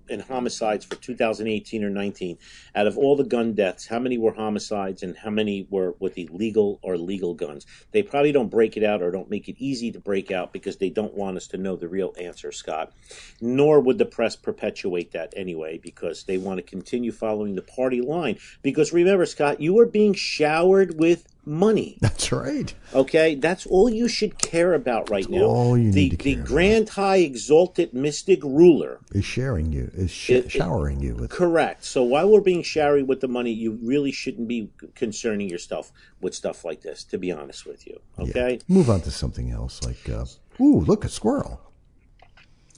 in 0.09 0.19
homicides 0.21 0.85
for 0.85 0.95
2018 0.95 1.83
or 1.83 1.89
19 1.89 2.37
out 2.75 2.87
of 2.87 2.97
all 2.97 3.15
the 3.15 3.23
gun 3.23 3.53
deaths 3.53 3.87
how 3.87 3.99
many 3.99 4.17
were 4.17 4.33
homicides 4.33 5.03
and 5.03 5.17
how 5.17 5.29
many 5.29 5.67
were 5.69 5.95
with 5.99 6.17
illegal 6.17 6.79
or 6.81 6.97
legal 6.97 7.33
guns? 7.33 7.65
They 7.91 8.03
probably 8.03 8.31
don't 8.31 8.49
break 8.49 8.77
it 8.77 8.83
out 8.83 9.01
or 9.01 9.11
don't 9.11 9.29
make 9.29 9.47
it 9.47 9.55
easy 9.59 9.91
to 9.91 9.99
break 9.99 10.31
out 10.31 10.53
because 10.53 10.77
they 10.77 10.89
don't 10.89 11.13
want 11.13 11.37
us 11.37 11.47
to 11.47 11.57
know 11.57 11.75
the 11.75 11.87
real 11.87 12.13
answer 12.19 12.51
scott. 12.51 12.93
Nor 13.41 13.79
would 13.79 13.97
the 13.97 14.05
press 14.05 14.35
perpetuate 14.35 15.11
that 15.11 15.33
anyway 15.35 15.77
because 15.77 16.23
they 16.23 16.37
want 16.37 16.57
to 16.57 16.63
continue 16.63 17.11
following 17.11 17.55
the 17.55 17.61
party 17.61 18.01
line. 18.01 18.37
Because 18.61 18.93
remember 18.93 19.25
scott 19.25 19.61
you 19.61 19.79
are 19.79 19.85
being 19.85 20.13
showered 20.13 20.99
with 20.99 21.27
money 21.47 21.97
that's 22.01 22.31
right 22.31 22.73
Okay, 22.93 23.35
that's 23.35 23.65
all 23.67 23.89
you 23.89 24.07
should 24.07 24.37
care 24.39 24.73
about 24.73 25.09
right 25.09 25.29
now. 25.29 25.43
all 25.43 25.77
you 25.77 25.91
the 25.91 26.09
need 26.09 26.11
to 26.11 26.17
the 26.17 26.33
care 26.35 26.41
about. 26.41 26.47
grand 26.47 26.89
high 26.89 27.17
exalted 27.17 27.93
mystic 27.93 28.43
ruler. 28.43 28.99
is 29.13 29.25
sharing 29.25 29.71
you 29.71 29.91
is 29.93 30.09
sh- 30.11 30.29
It- 30.31 30.45
it- 30.45 30.51
showering 30.51 31.01
you 31.01 31.15
with 31.15 31.29
Correct. 31.29 31.83
So 31.85 32.03
while 32.03 32.29
we're 32.31 32.41
being 32.41 32.63
showered 32.63 33.07
with 33.07 33.19
the 33.21 33.27
money, 33.27 33.51
you 33.51 33.77
really 33.83 34.11
shouldn't 34.11 34.47
be 34.47 34.69
concerning 34.95 35.49
yourself 35.49 35.91
with 36.21 36.33
stuff 36.33 36.65
like 36.65 36.81
this. 36.81 37.03
To 37.05 37.17
be 37.17 37.31
honest 37.31 37.65
with 37.65 37.85
you, 37.85 37.99
okay. 38.17 38.59
move 38.67 38.89
on 38.89 39.01
to 39.01 39.11
something 39.11 39.51
else 39.51 39.83
like 39.83 40.09
uh, 40.09 40.25
ooh 40.61 40.79
look 40.79 41.03
a 41.05 41.09
squirrel 41.09 41.61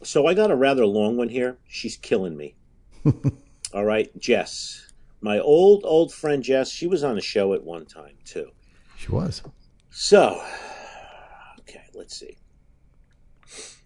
So 0.04 0.28
I 0.28 0.34
got 0.34 0.52
a 0.52 0.56
rather 0.56 0.86
long 0.86 1.16
one 1.18 1.30
here. 1.30 1.58
She's 1.68 1.96
killing 1.98 2.36
me. 2.38 2.56
all 3.74 3.86
right, 3.86 4.10
Jess, 4.20 4.92
my 5.22 5.40
old 5.40 5.82
old 5.86 6.14
friend 6.14 6.44
Jess. 6.44 6.70
She 6.72 6.88
was 6.88 7.04
on 7.04 7.18
a 7.18 7.22
show 7.22 7.54
at 7.54 7.64
one 7.64 7.86
time 7.86 8.16
too. 8.26 8.52
She 8.98 9.12
was 9.12 9.42
So, 9.92 10.42
okay, 11.60 11.84
let's 11.94 12.18
see. 12.18 12.38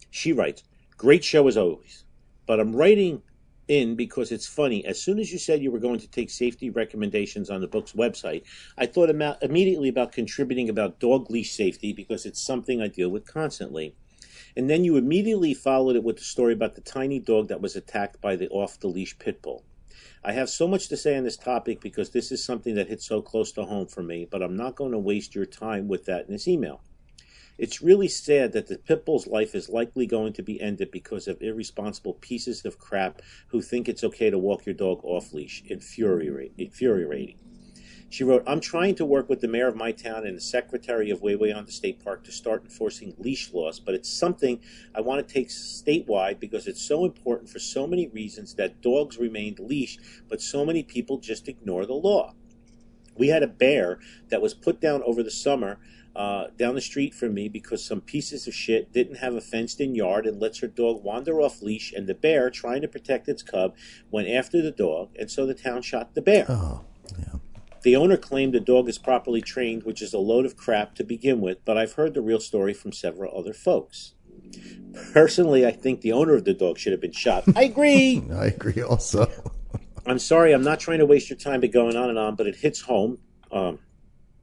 She 0.09 0.34
writes, 0.34 0.64
Great 0.97 1.24
show 1.24 1.47
as 1.47 1.57
always, 1.57 2.05
but 2.45 2.59
I'm 2.59 2.76
writing 2.76 3.22
in 3.68 3.95
because 3.95 4.32
it's 4.32 4.47
funny. 4.47 4.86
As 4.86 5.01
soon 5.01 5.20
as 5.20 5.32
you 5.32 5.39
said 5.39 5.62
you 5.62 5.72
were 5.72 5.80
going 5.80 5.99
to 5.99 6.07
take 6.07 6.30
safety 6.30 6.70
recommendations 6.70 7.49
on 7.49 7.62
the 7.62 7.68
book's 7.68 7.93
website, 7.93 8.43
I 8.78 8.86
thought 8.86 9.09
ima- 9.09 9.38
immediately 9.41 9.89
about 9.89 10.12
contributing 10.12 10.70
about 10.70 10.99
dog 10.99 11.30
leash 11.30 11.51
safety 11.51 11.93
because 11.93 12.26
it's 12.26 12.41
something 12.41 12.82
I 12.82 12.88
deal 12.88 13.09
with 13.09 13.26
constantly. 13.26 13.95
And 14.55 14.70
then 14.70 14.84
you 14.84 14.97
immediately 14.97 15.53
followed 15.53 15.95
it 15.95 16.03
with 16.03 16.18
the 16.18 16.24
story 16.24 16.53
about 16.53 16.76
the 16.76 16.82
tiny 16.82 17.20
dog 17.20 17.47
that 17.47 17.62
was 17.62 17.76
attacked 17.76 18.20
by 18.22 18.36
the 18.36 18.49
off 18.49 18.80
the 18.80 18.88
leash 18.88 19.18
pit 19.18 19.41
bull. 19.41 19.64
I 20.24 20.34
have 20.34 20.50
so 20.52 20.68
much 20.68 20.88
to 20.90 20.98
say 20.98 21.18
on 21.18 21.24
this 21.24 21.38
topic 21.38 21.82
because 21.82 22.12
this 22.12 22.32
is 22.32 22.46
something 22.46 22.76
that 22.76 22.90
hits 22.90 23.08
so 23.08 23.24
close 23.24 23.52
to 23.54 23.64
home 23.64 23.88
for 23.88 24.04
me, 24.04 24.28
but 24.30 24.44
I'm 24.44 24.56
not 24.56 24.76
going 24.76 24.92
to 24.92 25.00
waste 25.00 25.34
your 25.34 25.48
time 25.48 25.88
with 25.88 26.06
that 26.06 26.28
in 26.28 26.32
this 26.34 26.48
email. 26.48 26.82
It's 27.58 27.82
really 27.82 28.08
sad 28.08 28.54
that 28.54 28.68
the 28.68 28.78
pit 28.78 29.04
bull's 29.04 29.28
life 29.28 29.56
is 29.56 29.70
likely 29.70 30.06
going 30.06 30.34
to 30.34 30.44
be 30.44 30.62
ended 30.62 30.92
because 30.92 31.28
of 31.28 31.42
irresponsible 31.42 32.14
pieces 32.16 32.66
of 32.66 32.78
crap 32.78 33.22
who 33.48 33.62
think 33.62 33.90
it's 33.90 34.04
okay 34.04 34.30
to 34.30 34.38
walk 34.38 34.66
your 34.66 34.76
dog 34.76 35.00
off 35.04 35.34
leash. 35.34 35.64
Infuriating. 35.66 37.38
She 38.12 38.26
wrote, 38.26 38.43
I'm 38.45 38.59
trying 38.59 38.95
to 38.95 39.05
work 39.05 39.30
with 39.30 39.39
the 39.39 39.47
mayor 39.47 39.70
of 39.70 39.78
my 39.78 39.93
town 39.93 40.28
and 40.28 40.36
the 40.36 40.41
secretary 40.41 41.09
of 41.12 41.22
Wawayanda 41.22 41.72
State 41.72 42.03
Park 42.03 42.26
to 42.26 42.32
start 42.34 42.62
enforcing 42.62 43.16
leash 43.18 43.53
laws, 43.53 43.80
but 43.80 43.95
it's 43.95 44.12
something 44.12 44.59
I 44.93 44.99
want 44.99 45.26
to 45.26 45.34
take 45.34 45.47
statewide 45.47 46.38
because 46.38 46.68
it's 46.68 46.82
so 46.86 47.05
important 47.05 47.49
for 47.49 47.59
so 47.59 47.88
many 47.88 48.09
reasons 48.09 48.55
that 48.55 48.82
dogs 48.82 49.18
remained 49.18 49.59
leashed, 49.59 50.01
but 50.28 50.41
so 50.41 50.66
many 50.66 50.84
people 50.84 51.20
just 51.20 51.47
ignore 51.47 51.86
the 51.86 51.93
law. 51.93 52.34
We 53.16 53.30
had 53.30 53.43
a 53.43 53.47
bear 53.47 53.99
that 54.28 54.41
was 54.41 54.53
put 54.53 54.82
down 54.82 55.01
over 55.03 55.24
the 55.24 55.32
summer 55.32 55.80
uh, 56.14 56.47
down 56.57 56.76
the 56.76 56.82
street 56.82 57.16
from 57.16 57.34
me 57.34 57.47
because 57.47 57.86
some 57.86 58.01
pieces 58.01 58.45
of 58.45 58.53
shit 58.53 58.91
didn't 58.91 59.20
have 59.20 59.36
a 59.36 59.41
fenced 59.41 59.80
in 59.80 59.95
yard 59.95 60.26
and 60.26 60.38
lets 60.38 60.59
her 60.59 60.68
dog 60.68 61.01
wander 61.01 61.39
off 61.39 61.62
leash, 61.62 61.93
and 61.93 62.07
the 62.07 62.14
bear, 62.14 62.49
trying 62.49 62.82
to 62.82 62.89
protect 62.89 63.30
its 63.30 63.41
cub, 63.41 63.74
went 64.12 64.28
after 64.28 64.62
the 64.62 64.72
dog, 64.72 65.12
and 65.18 65.32
so 65.32 65.45
the 65.45 65.53
town 65.53 65.82
shot 65.82 66.14
the 66.14 66.22
bear. 66.22 66.45
Oh, 66.49 66.84
yeah. 67.18 67.36
The 67.84 67.96
owner 67.96 68.18
claimed 68.18 68.54
the 68.54 68.60
dog 68.60 68.88
is 68.88 68.98
properly 68.98 69.42
trained, 69.42 69.84
which 69.84 70.02
is 70.02 70.14
a 70.14 70.20
load 70.20 70.46
of 70.46 70.56
crap 70.56 70.96
to 70.96 71.04
begin 71.04 71.42
with, 71.42 71.66
but 71.66 71.78
I've 71.78 71.94
heard 71.94 72.14
the 72.14 72.22
real 72.22 72.40
story 72.40 72.74
from 72.74 72.92
several 72.92 73.36
other 73.38 73.54
folks. 73.54 74.14
Personally, 75.14 75.66
I 75.66 75.72
think 75.72 76.02
the 76.02 76.12
owner 76.12 76.36
of 76.36 76.46
the 76.46 76.54
dog 76.54 76.78
should 76.78 76.92
have 76.92 77.02
been 77.02 77.12
shot. 77.12 77.44
I 77.56 77.64
agree. 77.64 78.24
I 78.34 78.48
agree 78.48 78.84
also. 78.84 79.32
I'm 80.06 80.20
sorry, 80.20 80.54
I'm 80.54 80.64
not 80.64 80.80
trying 80.80 81.00
to 81.00 81.06
waste 81.06 81.30
your 81.30 81.38
time 81.38 81.62
by 81.62 81.68
going 81.68 81.96
on 81.96 82.10
and 82.10 82.20
on, 82.20 82.36
but 82.36 82.48
it 82.48 82.56
hits 82.56 82.82
home. 82.82 83.20
Um, 83.52 83.80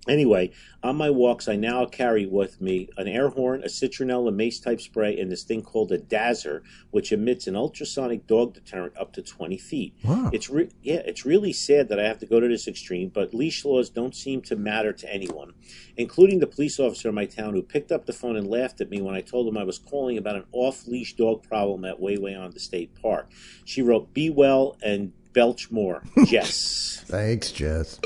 anyway, 0.08 0.52
on 0.82 0.96
my 0.96 1.10
walks, 1.10 1.48
I 1.48 1.56
now 1.56 1.84
carry 1.86 2.26
with 2.26 2.60
me 2.60 2.88
an 2.96 3.08
air 3.08 3.28
horn, 3.28 3.62
a 3.64 3.66
citronella 3.66 4.34
mace 4.34 4.60
type 4.60 4.80
spray, 4.80 5.18
and 5.18 5.30
this 5.30 5.42
thing 5.42 5.62
called 5.62 5.90
a 5.90 5.98
Dazer, 5.98 6.62
which 6.90 7.12
emits 7.12 7.46
an 7.46 7.56
ultrasonic 7.56 8.26
dog 8.26 8.54
deterrent 8.54 8.96
up 8.96 9.12
to 9.14 9.22
20 9.22 9.58
feet. 9.58 9.94
Wow. 10.04 10.30
It's 10.32 10.48
re- 10.48 10.70
yeah, 10.82 11.02
it's 11.04 11.24
really 11.24 11.52
sad 11.52 11.88
that 11.88 11.98
I 11.98 12.04
have 12.04 12.18
to 12.20 12.26
go 12.26 12.40
to 12.40 12.48
this 12.48 12.68
extreme, 12.68 13.08
but 13.08 13.34
leash 13.34 13.64
laws 13.64 13.90
don't 13.90 14.14
seem 14.14 14.42
to 14.42 14.56
matter 14.56 14.92
to 14.92 15.12
anyone, 15.12 15.54
including 15.96 16.38
the 16.38 16.46
police 16.46 16.78
officer 16.78 17.08
in 17.08 17.14
my 17.14 17.26
town 17.26 17.54
who 17.54 17.62
picked 17.62 17.90
up 17.90 18.06
the 18.06 18.12
phone 18.12 18.36
and 18.36 18.46
laughed 18.46 18.80
at 18.80 18.90
me 18.90 19.00
when 19.00 19.14
I 19.14 19.20
told 19.20 19.48
him 19.48 19.58
I 19.58 19.64
was 19.64 19.78
calling 19.78 20.16
about 20.16 20.36
an 20.36 20.44
off-leash 20.52 21.14
dog 21.14 21.42
problem 21.42 21.84
at 21.84 22.00
Wawayanda 22.00 22.60
State 22.60 22.94
Park. 23.00 23.30
She 23.64 23.82
wrote, 23.82 24.14
"Be 24.14 24.30
well 24.30 24.76
and 24.82 25.12
belch 25.32 25.70
more." 25.70 26.02
Jess. 26.26 27.02
Thanks, 27.06 27.50
Jess. 27.50 27.98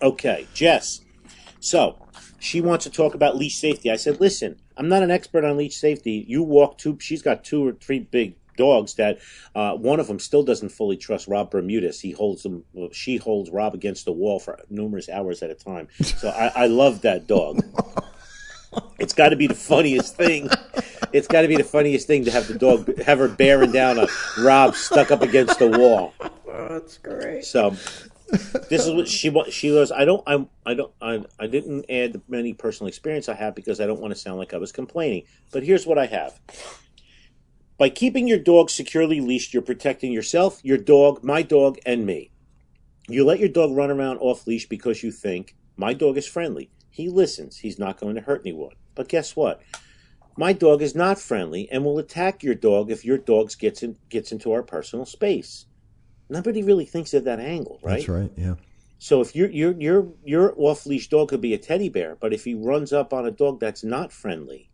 Okay, 0.00 0.48
Jess. 0.52 1.01
So 1.62 1.96
she 2.40 2.60
wants 2.60 2.84
to 2.84 2.90
talk 2.90 3.14
about 3.14 3.36
leash 3.36 3.56
safety. 3.56 3.90
I 3.90 3.96
said, 3.96 4.20
listen, 4.20 4.60
I'm 4.76 4.88
not 4.88 5.04
an 5.04 5.12
expert 5.12 5.44
on 5.44 5.56
leash 5.56 5.76
safety. 5.76 6.24
You 6.28 6.42
walk 6.42 6.76
two. 6.76 6.98
She's 7.00 7.22
got 7.22 7.44
two 7.44 7.66
or 7.66 7.72
three 7.72 8.00
big 8.00 8.34
dogs 8.56 8.94
that 8.94 9.18
uh, 9.54 9.74
one 9.76 10.00
of 10.00 10.08
them 10.08 10.18
still 10.18 10.42
doesn't 10.42 10.70
fully 10.70 10.96
trust 10.96 11.28
Rob 11.28 11.52
Bermudez. 11.52 12.00
He 12.00 12.10
holds 12.10 12.42
them. 12.42 12.64
She 12.90 13.16
holds 13.16 13.48
Rob 13.50 13.74
against 13.74 14.04
the 14.04 14.12
wall 14.12 14.40
for 14.40 14.58
numerous 14.68 15.08
hours 15.08 15.40
at 15.42 15.50
a 15.50 15.54
time. 15.54 15.88
So 16.02 16.30
I, 16.30 16.64
I 16.64 16.66
love 16.66 17.02
that 17.02 17.28
dog. 17.28 17.60
It's 18.98 19.12
got 19.12 19.28
to 19.28 19.36
be 19.36 19.46
the 19.46 19.54
funniest 19.54 20.16
thing. 20.16 20.50
It's 21.12 21.28
got 21.28 21.42
to 21.42 21.48
be 21.48 21.56
the 21.56 21.64
funniest 21.64 22.08
thing 22.08 22.24
to 22.24 22.32
have 22.32 22.48
the 22.48 22.58
dog 22.58 22.98
have 23.02 23.18
her 23.18 23.28
bearing 23.28 23.70
down 23.70 23.98
a 23.98 24.08
Rob 24.40 24.74
stuck 24.74 25.12
up 25.12 25.22
against 25.22 25.60
the 25.60 25.68
wall. 25.68 26.12
That's 26.46 26.98
great. 26.98 27.44
So 27.44 27.76
this 28.32 28.86
is 28.86 28.90
what 28.90 29.08
she 29.08 29.28
wa- 29.28 29.50
she 29.50 29.68
goes. 29.68 29.92
I 29.92 30.04
don't. 30.04 30.22
I. 30.26 30.46
I 30.64 30.74
don't. 30.74 30.92
I. 31.00 31.24
I 31.38 31.46
didn't 31.46 31.84
add 31.90 32.14
the 32.14 32.22
many 32.28 32.54
personal 32.54 32.88
experience 32.88 33.28
I 33.28 33.34
have 33.34 33.54
because 33.54 33.80
I 33.80 33.86
don't 33.86 34.00
want 34.00 34.14
to 34.14 34.18
sound 34.18 34.38
like 34.38 34.54
I 34.54 34.58
was 34.58 34.72
complaining. 34.72 35.24
But 35.52 35.64
here's 35.64 35.86
what 35.86 35.98
I 35.98 36.06
have. 36.06 36.40
By 37.78 37.90
keeping 37.90 38.28
your 38.28 38.38
dog 38.38 38.70
securely 38.70 39.20
leashed, 39.20 39.52
you're 39.52 39.62
protecting 39.62 40.12
yourself, 40.12 40.60
your 40.62 40.78
dog, 40.78 41.22
my 41.22 41.42
dog, 41.42 41.78
and 41.84 42.06
me. 42.06 42.30
You 43.08 43.24
let 43.24 43.40
your 43.40 43.48
dog 43.48 43.76
run 43.76 43.90
around 43.90 44.18
off 44.18 44.46
leash 44.46 44.68
because 44.68 45.02
you 45.02 45.10
think 45.10 45.56
my 45.76 45.92
dog 45.92 46.16
is 46.16 46.26
friendly. 46.26 46.70
He 46.90 47.08
listens. 47.08 47.58
He's 47.58 47.78
not 47.78 47.98
going 47.98 48.14
to 48.14 48.20
hurt 48.20 48.42
anyone. 48.44 48.74
But 48.94 49.08
guess 49.08 49.34
what? 49.34 49.60
My 50.36 50.52
dog 50.52 50.80
is 50.80 50.94
not 50.94 51.18
friendly 51.18 51.68
and 51.70 51.84
will 51.84 51.98
attack 51.98 52.42
your 52.42 52.54
dog 52.54 52.90
if 52.90 53.04
your 53.04 53.18
dog 53.18 53.50
gets 53.58 53.82
in, 53.82 53.96
gets 54.08 54.32
into 54.32 54.52
our 54.52 54.62
personal 54.62 55.04
space. 55.04 55.66
Nobody 56.32 56.62
really 56.62 56.86
thinks 56.86 57.12
of 57.12 57.24
that 57.24 57.40
angle, 57.40 57.78
right? 57.82 57.96
That's 57.96 58.08
right. 58.08 58.32
Yeah. 58.36 58.54
So 58.98 59.20
if 59.20 59.36
your 59.36 59.50
your 59.50 59.72
your 59.78 60.08
your 60.24 60.54
off 60.56 60.86
leash 60.86 61.08
dog 61.08 61.28
could 61.28 61.42
be 61.42 61.52
a 61.52 61.58
teddy 61.58 61.90
bear, 61.90 62.16
but 62.18 62.32
if 62.32 62.44
he 62.44 62.54
runs 62.54 62.92
up 62.92 63.12
on 63.12 63.26
a 63.26 63.30
dog 63.30 63.60
that's 63.60 63.84
not 63.84 64.12
friendly, 64.12 64.70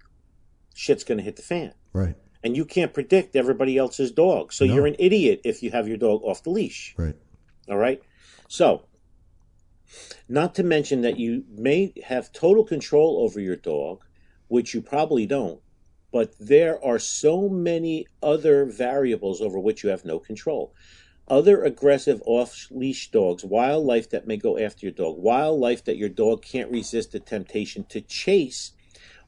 shit's 0.74 1.02
going 1.02 1.18
to 1.18 1.24
hit 1.24 1.34
the 1.36 1.42
fan. 1.42 1.74
Right. 1.92 2.14
And 2.44 2.56
you 2.56 2.64
can't 2.64 2.94
predict 2.94 3.34
everybody 3.34 3.76
else's 3.76 4.12
dog, 4.12 4.52
so 4.52 4.64
No. 4.64 4.74
you're 4.74 4.86
an 4.86 4.94
idiot 5.00 5.40
if 5.44 5.62
you 5.62 5.72
have 5.72 5.88
your 5.88 5.96
dog 5.96 6.22
off 6.22 6.44
the 6.44 6.50
leash. 6.50 6.94
Right. 6.96 7.16
All 7.68 7.76
right. 7.76 8.00
So, 8.46 8.84
not 10.28 10.54
to 10.54 10.62
mention 10.62 11.00
that 11.02 11.18
you 11.18 11.44
may 11.50 11.92
have 12.04 12.32
total 12.32 12.62
control 12.64 13.18
over 13.24 13.40
your 13.40 13.56
dog, 13.56 14.04
which 14.46 14.74
you 14.74 14.80
probably 14.80 15.26
don't, 15.26 15.60
but 16.12 16.34
there 16.38 16.82
are 16.84 17.00
so 17.00 17.48
many 17.48 18.06
other 18.22 18.64
variables 18.64 19.40
over 19.40 19.58
which 19.58 19.82
you 19.82 19.90
have 19.90 20.04
no 20.04 20.18
control. 20.20 20.72
Other 21.30 21.62
aggressive 21.62 22.22
off 22.24 22.68
leash 22.70 23.10
dogs, 23.10 23.44
wildlife 23.44 24.08
that 24.10 24.26
may 24.26 24.38
go 24.38 24.56
after 24.56 24.86
your 24.86 24.94
dog, 24.94 25.18
wildlife 25.18 25.84
that 25.84 25.98
your 25.98 26.08
dog 26.08 26.40
can't 26.40 26.70
resist 26.70 27.12
the 27.12 27.20
temptation 27.20 27.84
to 27.90 28.00
chase, 28.00 28.72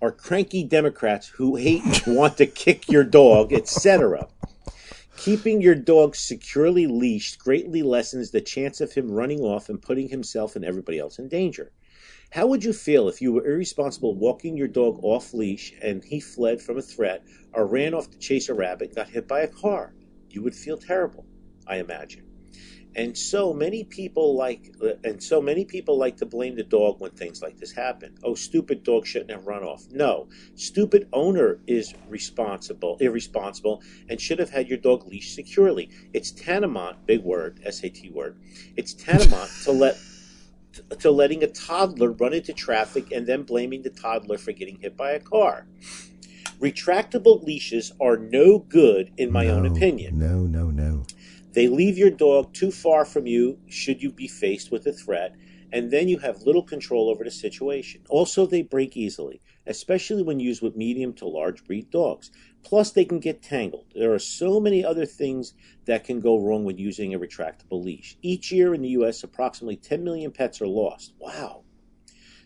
are 0.01 0.11
cranky 0.11 0.65
Democrats 0.65 1.29
who 1.29 1.57
hate 1.57 1.85
and 1.85 2.03
want 2.17 2.39
to 2.39 2.47
kick 2.47 2.91
your 2.91 3.05
dog, 3.05 3.53
etc. 3.53 4.29
Keeping 5.19 5.61
your 5.61 5.75
dog 5.75 6.17
securely 6.17 6.87
leashed 6.87 7.39
greatly 7.39 7.83
lessens 7.83 8.31
the 8.31 8.41
chance 8.41 8.81
of 8.81 8.95
him 8.95 9.11
running 9.11 9.41
off 9.41 9.69
and 9.69 9.83
putting 9.83 10.09
himself 10.09 10.57
and 10.57 10.65
everybody 10.65 10.99
else 10.99 11.19
in 11.19 11.29
danger. 11.29 11.71
How 12.31 12.47
would 12.47 12.65
you 12.65 12.73
feel 12.73 13.09
if 13.09 13.21
you 13.21 13.33
were 13.33 13.47
irresponsible 13.47 14.15
walking 14.15 14.57
your 14.57 14.69
dog 14.69 15.01
off 15.03 15.35
leash 15.35 15.75
and 15.83 16.03
he 16.03 16.19
fled 16.19 16.63
from 16.63 16.79
a 16.79 16.83
threat 16.83 17.23
or 17.53 17.67
ran 17.67 17.93
off 17.93 18.11
to 18.11 18.19
chase 18.19 18.49
a 18.49 18.55
rabbit, 18.55 18.95
got 18.95 19.11
hit 19.11 19.29
by 19.29 19.41
a 19.41 19.49
car? 19.49 19.93
You 20.31 20.43
would 20.43 20.55
feel 20.55 20.79
terrible, 20.79 21.27
I 21.71 21.77
imagine. 21.77 22.25
And 22.97 23.17
so 23.17 23.55
many 23.55 23.85
people 23.85 24.35
like 24.35 24.75
uh, 24.83 24.95
and 25.05 25.23
so 25.23 25.41
many 25.41 25.65
people 25.65 25.97
like 25.97 26.17
to 26.17 26.27
blame 26.27 26.57
the 26.57 26.65
dog 26.65 27.01
when 27.01 27.13
things 27.13 27.41
like 27.41 27.57
this 27.57 27.71
happen. 27.71 28.17
Oh, 28.25 28.35
stupid 28.35 28.83
dog 28.83 29.07
shouldn't 29.07 29.31
have 29.31 29.47
run 29.47 29.63
off. 29.63 29.85
No, 29.93 30.29
stupid 30.57 31.09
owner 31.13 31.61
is 31.69 31.95
responsible, 32.09 32.97
irresponsible, 33.01 33.81
and 34.09 34.21
should 34.21 34.41
have 34.41 34.51
had 34.51 34.69
your 34.69 34.79
dog 34.79 35.07
leashed 35.07 35.37
securely. 35.37 35.89
It's 36.13 36.33
tantamount, 36.33 37.07
big 37.07 37.23
word, 37.23 37.61
SAT 37.71 38.11
word. 38.11 38.41
It's 38.77 38.93
tantamount 38.93 39.51
to 39.63 39.71
let 39.71 39.97
to 40.99 41.13
letting 41.13 41.45
a 41.45 41.49
toddler 41.49 42.11
run 42.11 42.33
into 42.33 42.53
traffic 42.53 43.13
and 43.13 43.25
then 43.25 43.45
blaming 43.45 43.83
the 43.83 43.91
toddler 43.91 44.39
for 44.39 44.51
getting 44.51 44.81
hit 44.81 44.97
by 44.97 45.13
a 45.13 45.21
car. 45.21 45.69
Retractable 46.61 47.43
leashes 47.45 47.93
are 48.01 48.17
no 48.19 48.59
good, 48.59 49.13
in 49.17 49.31
my 49.33 49.49
own 49.49 49.65
opinion. 49.65 50.19
No, 50.19 50.41
no, 50.41 50.71
no. 50.71 51.05
They 51.53 51.67
leave 51.67 51.99
your 51.99 52.11
dog 52.11 52.53
too 52.53 52.71
far 52.71 53.05
from 53.05 53.27
you 53.27 53.59
should 53.67 54.03
you 54.03 54.13
be 54.13 54.29
faced 54.29 54.71
with 54.71 54.87
a 54.87 54.93
threat, 54.93 55.35
and 55.73 55.91
then 55.91 56.09
you 56.09 56.19
have 56.19 56.43
little 56.43 56.63
control 56.63 57.09
over 57.09 57.25
the 57.25 57.31
situation. 57.31 58.03
Also, 58.09 58.47
they 58.47 58.63
break 58.63 58.97
easily, 58.97 59.41
especially 59.67 60.23
when 60.23 60.39
used 60.39 60.63
with 60.63 60.77
medium 60.77 61.13
to 61.15 61.27
large 61.27 61.65
breed 61.65 61.91
dogs. 61.91 62.31
Plus, 62.63 62.93
they 62.93 63.05
can 63.05 63.19
get 63.19 63.43
tangled. 63.43 63.87
There 63.95 64.13
are 64.13 64.19
so 64.19 64.61
many 64.61 64.85
other 64.85 65.07
things 65.07 65.55
that 65.87 66.05
can 66.05 66.21
go 66.21 66.39
wrong 66.39 66.65
when 66.65 66.79
using 66.79 67.15
a 67.15 67.19
retractable 67.19 67.83
leash. 67.83 68.17
Each 68.23 68.53
year 68.53 68.75
in 68.75 68.83
the 68.83 68.91
U.S., 68.91 69.25
approximately 69.25 69.77
10 69.77 70.05
million 70.05 70.31
pets 70.31 70.61
are 70.61 70.69
lost. 70.69 71.15
Wow. 71.19 71.65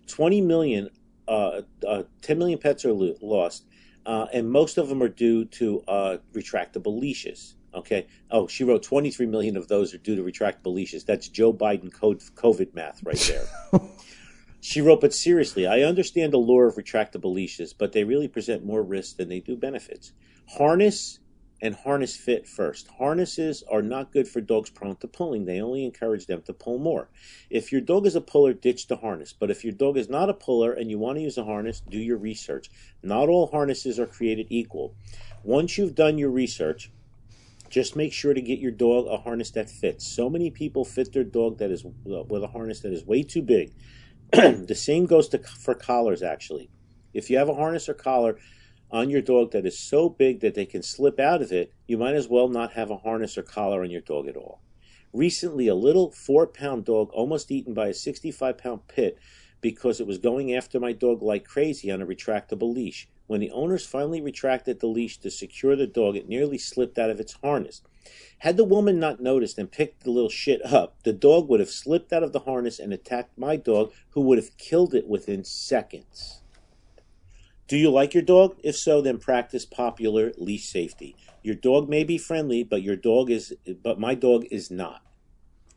20 0.06 0.40
million, 0.40 0.88
uh, 1.28 1.62
uh, 1.86 2.04
10 2.22 2.38
million 2.38 2.58
pets 2.58 2.84
are 2.84 2.92
lo- 2.92 3.16
lost, 3.20 3.66
uh, 4.06 4.26
and 4.32 4.50
most 4.50 4.78
of 4.78 4.88
them 4.88 5.02
are 5.02 5.08
due 5.08 5.44
to 5.46 5.80
uh, 5.88 6.16
retractable 6.32 6.98
leashes. 6.98 7.56
Okay. 7.74 8.06
Oh, 8.30 8.46
she 8.46 8.64
wrote 8.64 8.82
23 8.82 9.26
million 9.26 9.56
of 9.56 9.68
those 9.68 9.92
are 9.94 9.98
due 9.98 10.16
to 10.16 10.22
retractable 10.22 10.72
leashes. 10.74 11.04
That's 11.04 11.28
Joe 11.28 11.52
Biden 11.52 11.92
code 11.92 12.20
COVID 12.20 12.74
math 12.74 13.02
right 13.02 13.16
there. 13.16 13.80
she 14.60 14.80
wrote, 14.80 15.00
but 15.00 15.12
seriously, 15.12 15.66
I 15.66 15.80
understand 15.80 16.32
the 16.32 16.38
lure 16.38 16.68
of 16.68 16.76
retractable 16.76 17.34
leashes, 17.34 17.72
but 17.72 17.92
they 17.92 18.04
really 18.04 18.28
present 18.28 18.64
more 18.64 18.82
risks 18.82 19.14
than 19.14 19.28
they 19.28 19.40
do 19.40 19.56
benefits. 19.56 20.12
Harness 20.56 21.18
and 21.64 21.74
harness 21.74 22.14
fit 22.16 22.46
first. 22.46 22.88
Harnesses 22.98 23.64
are 23.70 23.80
not 23.80 24.12
good 24.12 24.28
for 24.28 24.40
dogs 24.40 24.68
prone 24.70 24.96
to 24.96 25.08
pulling. 25.08 25.46
They 25.46 25.60
only 25.60 25.84
encourage 25.84 26.26
them 26.26 26.42
to 26.42 26.52
pull 26.52 26.78
more. 26.78 27.08
If 27.48 27.72
your 27.72 27.80
dog 27.80 28.06
is 28.06 28.14
a 28.14 28.20
puller, 28.20 28.52
ditch 28.52 28.86
the 28.86 28.96
harness. 28.96 29.32
But 29.32 29.50
if 29.50 29.64
your 29.64 29.72
dog 29.72 29.96
is 29.96 30.08
not 30.08 30.28
a 30.28 30.34
puller 30.34 30.72
and 30.72 30.90
you 30.90 30.98
want 30.98 31.16
to 31.16 31.22
use 31.22 31.38
a 31.38 31.44
harness, 31.44 31.80
do 31.80 31.98
your 31.98 32.18
research. 32.18 32.70
Not 33.02 33.30
all 33.30 33.46
harnesses 33.46 33.98
are 33.98 34.06
created 34.06 34.48
equal. 34.50 34.94
Once 35.42 35.78
you've 35.78 35.94
done 35.94 36.18
your 36.18 36.30
research, 36.30 36.90
just 37.74 37.96
make 37.96 38.12
sure 38.12 38.32
to 38.32 38.40
get 38.40 38.60
your 38.60 38.70
dog 38.70 39.08
a 39.08 39.16
harness 39.16 39.50
that 39.50 39.68
fits. 39.68 40.06
So 40.06 40.30
many 40.30 40.48
people 40.48 40.84
fit 40.84 41.12
their 41.12 41.24
dog 41.24 41.58
that 41.58 41.72
is 41.72 41.84
uh, 41.84 42.22
with 42.22 42.44
a 42.44 42.46
harness 42.46 42.78
that 42.80 42.92
is 42.92 43.04
way 43.04 43.24
too 43.24 43.42
big. 43.42 43.74
the 44.32 44.76
same 44.76 45.06
goes 45.06 45.28
to 45.30 45.38
for 45.38 45.74
collars 45.74 46.22
actually. 46.22 46.70
If 47.12 47.30
you 47.30 47.36
have 47.36 47.48
a 47.48 47.54
harness 47.54 47.88
or 47.88 47.94
collar 47.94 48.38
on 48.92 49.10
your 49.10 49.22
dog 49.22 49.50
that 49.50 49.66
is 49.66 49.76
so 49.76 50.08
big 50.08 50.38
that 50.38 50.54
they 50.54 50.66
can 50.66 50.84
slip 50.84 51.18
out 51.18 51.42
of 51.42 51.50
it, 51.50 51.72
you 51.88 51.98
might 51.98 52.14
as 52.14 52.28
well 52.28 52.48
not 52.48 52.74
have 52.74 52.92
a 52.92 52.98
harness 52.98 53.36
or 53.36 53.42
collar 53.42 53.82
on 53.82 53.90
your 53.90 54.00
dog 54.02 54.28
at 54.28 54.36
all. 54.36 54.60
Recently, 55.12 55.66
a 55.66 55.74
little 55.74 56.12
four 56.12 56.46
pound 56.46 56.84
dog 56.84 57.10
almost 57.12 57.50
eaten 57.50 57.74
by 57.74 57.88
a 57.88 57.94
65 57.94 58.56
pound 58.56 58.86
pit 58.86 59.18
because 59.60 60.00
it 60.00 60.06
was 60.06 60.18
going 60.18 60.54
after 60.54 60.78
my 60.78 60.92
dog 60.92 61.22
like 61.22 61.44
crazy 61.44 61.90
on 61.90 62.00
a 62.00 62.06
retractable 62.06 62.72
leash. 62.72 63.08
When 63.26 63.40
the 63.40 63.50
owners 63.50 63.86
finally 63.86 64.20
retracted 64.20 64.80
the 64.80 64.86
leash 64.86 65.18
to 65.18 65.30
secure 65.30 65.76
the 65.76 65.86
dog, 65.86 66.16
it 66.16 66.28
nearly 66.28 66.58
slipped 66.58 66.98
out 66.98 67.10
of 67.10 67.20
its 67.20 67.38
harness. 67.42 67.80
Had 68.38 68.56
the 68.58 68.64
woman 68.64 69.00
not 69.00 69.22
noticed 69.22 69.58
and 69.58 69.70
picked 69.72 70.04
the 70.04 70.10
little 70.10 70.28
shit 70.28 70.64
up, 70.64 71.02
the 71.04 71.12
dog 71.12 71.48
would 71.48 71.60
have 71.60 71.70
slipped 71.70 72.12
out 72.12 72.22
of 72.22 72.32
the 72.32 72.40
harness 72.40 72.78
and 72.78 72.92
attacked 72.92 73.38
my 73.38 73.56
dog, 73.56 73.92
who 74.10 74.20
would 74.20 74.36
have 74.36 74.58
killed 74.58 74.94
it 74.94 75.08
within 75.08 75.42
seconds. 75.42 76.42
Do 77.66 77.78
you 77.78 77.90
like 77.90 78.12
your 78.12 78.22
dog? 78.22 78.56
If 78.62 78.76
so, 78.76 79.00
then 79.00 79.16
practice 79.16 79.64
popular 79.64 80.32
leash 80.36 80.66
safety. 80.66 81.16
Your 81.42 81.54
dog 81.54 81.88
may 81.88 82.04
be 82.04 82.18
friendly, 82.18 82.62
but 82.62 82.82
your 82.82 82.96
dog 82.96 83.30
is 83.30 83.54
but 83.82 83.98
my 83.98 84.14
dog 84.14 84.44
is 84.50 84.70
not. 84.70 85.02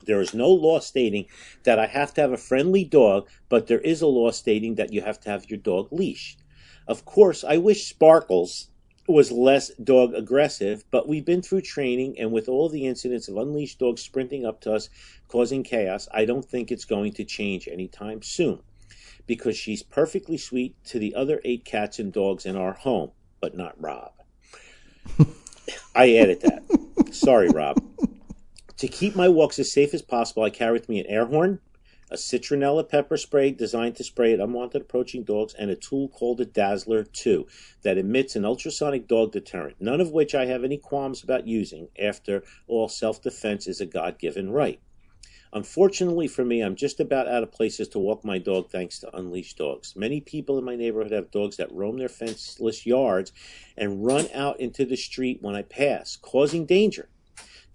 There 0.06 0.20
is 0.20 0.34
no 0.34 0.50
law 0.50 0.80
stating 0.80 1.26
that 1.64 1.80
I 1.80 1.88
have 1.88 2.14
to 2.16 2.22
have 2.22 2.32
a 2.34 2.38
friendly 2.38 2.84
dog, 2.84 3.30
but 3.48 3.68
there 3.68 3.80
is 3.80 4.02
a 4.02 4.08
law 4.08 4.32
stating 4.32 4.76
that 4.76 4.91
you 4.91 5.02
have 5.02 5.20
to 5.22 5.30
have 5.30 5.50
your 5.50 5.60
dog 5.60 5.88
leashed. 5.91 6.41
Of 6.88 7.04
course, 7.04 7.44
I 7.44 7.58
wish 7.58 7.86
Sparkles 7.88 8.70
was 9.08 9.32
less 9.32 9.72
dog 9.76 10.14
aggressive, 10.14 10.84
but 10.92 11.08
we've 11.08 11.26
been 11.26 11.42
through 11.42 11.62
training, 11.62 12.18
and 12.20 12.32
with 12.32 12.50
all 12.50 12.70
the 12.70 12.86
incidents 12.86 13.28
of 13.28 13.38
unleashed 13.38 13.80
dogs 13.80 14.02
sprinting 14.02 14.46
up 14.46 14.62
to 14.62 14.74
us, 14.74 14.90
causing 15.28 15.64
chaos, 15.64 16.08
I 16.14 16.26
don't 16.26 16.46
think 16.46 16.72
it's 16.72 16.86
going 16.86 17.14
to 17.14 17.24
change 17.24 17.68
anytime 17.68 18.22
soon. 18.22 18.60
Because 19.26 19.58
she's 19.58 19.84
perfectly 19.84 20.38
sweet 20.38 20.76
to 20.86 21.00
the 21.00 21.16
other 21.16 21.42
eight 21.44 21.66
cats 21.66 22.00
and 22.00 22.12
dogs 22.14 22.46
in 22.46 22.56
our 22.56 22.74
home, 22.74 23.12
but 23.42 23.56
not 23.56 23.82
Rob. 23.82 24.12
I 25.96 26.16
added 26.16 26.42
that. 26.42 27.14
Sorry, 27.14 27.50
Rob. 27.50 27.82
To 28.78 28.88
keep 28.88 29.16
my 29.16 29.28
walks 29.28 29.60
as 29.60 29.72
safe 29.72 29.94
as 29.94 30.02
possible, 30.02 30.44
I 30.44 30.50
carry 30.50 30.74
with 30.74 30.88
me 30.88 31.00
an 31.00 31.08
air 31.08 31.26
horn, 31.26 31.60
a 32.10 32.16
citronella 32.16 32.88
pepper 32.88 33.18
spray 33.18 33.51
designed 33.51 33.95
to 33.95 34.03
spray 34.03 34.34
at 34.34 34.39
unwanted 34.39 34.82
approaching 34.82 35.24
dogs, 35.24 35.53
and 35.53 35.70
a 35.70 35.76
tool 35.76 36.08
called 36.08 36.39
a 36.39 36.45
Dazzler 36.45 37.03
2 37.03 37.45
that 37.82 37.97
emits 37.97 38.36
an 38.36 38.45
ultrasonic 38.45 39.08
dog 39.08 39.32
deterrent, 39.32 39.78
none 39.80 39.99
of 39.99 40.12
which 40.12 40.34
I 40.34 40.45
have 40.45 40.64
any 40.64 40.78
qualms 40.78 41.24
about 41.24 41.47
using. 41.47 41.89
After 42.01 42.43
all, 42.68 42.88
self 42.88 43.22
defense 43.22 43.68
is 43.68 43.82
a 43.82 43.86
God 43.86 44.20
given 44.20 44.51
right. 44.51 44.80
Unfortunately 45.53 46.28
for 46.28 46.43
me, 46.43 46.62
I'm 46.62 46.76
just 46.76 46.99
about 46.99 47.28
out 47.28 47.43
of 47.43 47.51
places 47.51 47.88
to 47.89 47.99
walk 47.99 48.26
my 48.26 48.38
dog 48.38 48.70
thanks 48.70 48.99
to 48.99 49.16
unleashed 49.16 49.58
dogs. 49.58 49.95
Many 49.95 50.20
people 50.20 50.58
in 50.58 50.66
my 50.66 50.76
neighborhood 50.76 51.12
have 51.12 51.32
dogs 51.32 51.58
that 51.58 51.72
roam 51.72 51.97
their 51.97 52.10
fenceless 52.10 52.86
yards 52.86 53.32
and 53.78 54.05
run 54.05 54.28
out 54.34 54.60
into 54.60 54.86
the 54.86 54.97
street 54.97 55.39
when 55.41 55.55
I 55.55 55.62
pass, 55.62 56.18
causing 56.18 56.66
danger. 56.66 57.10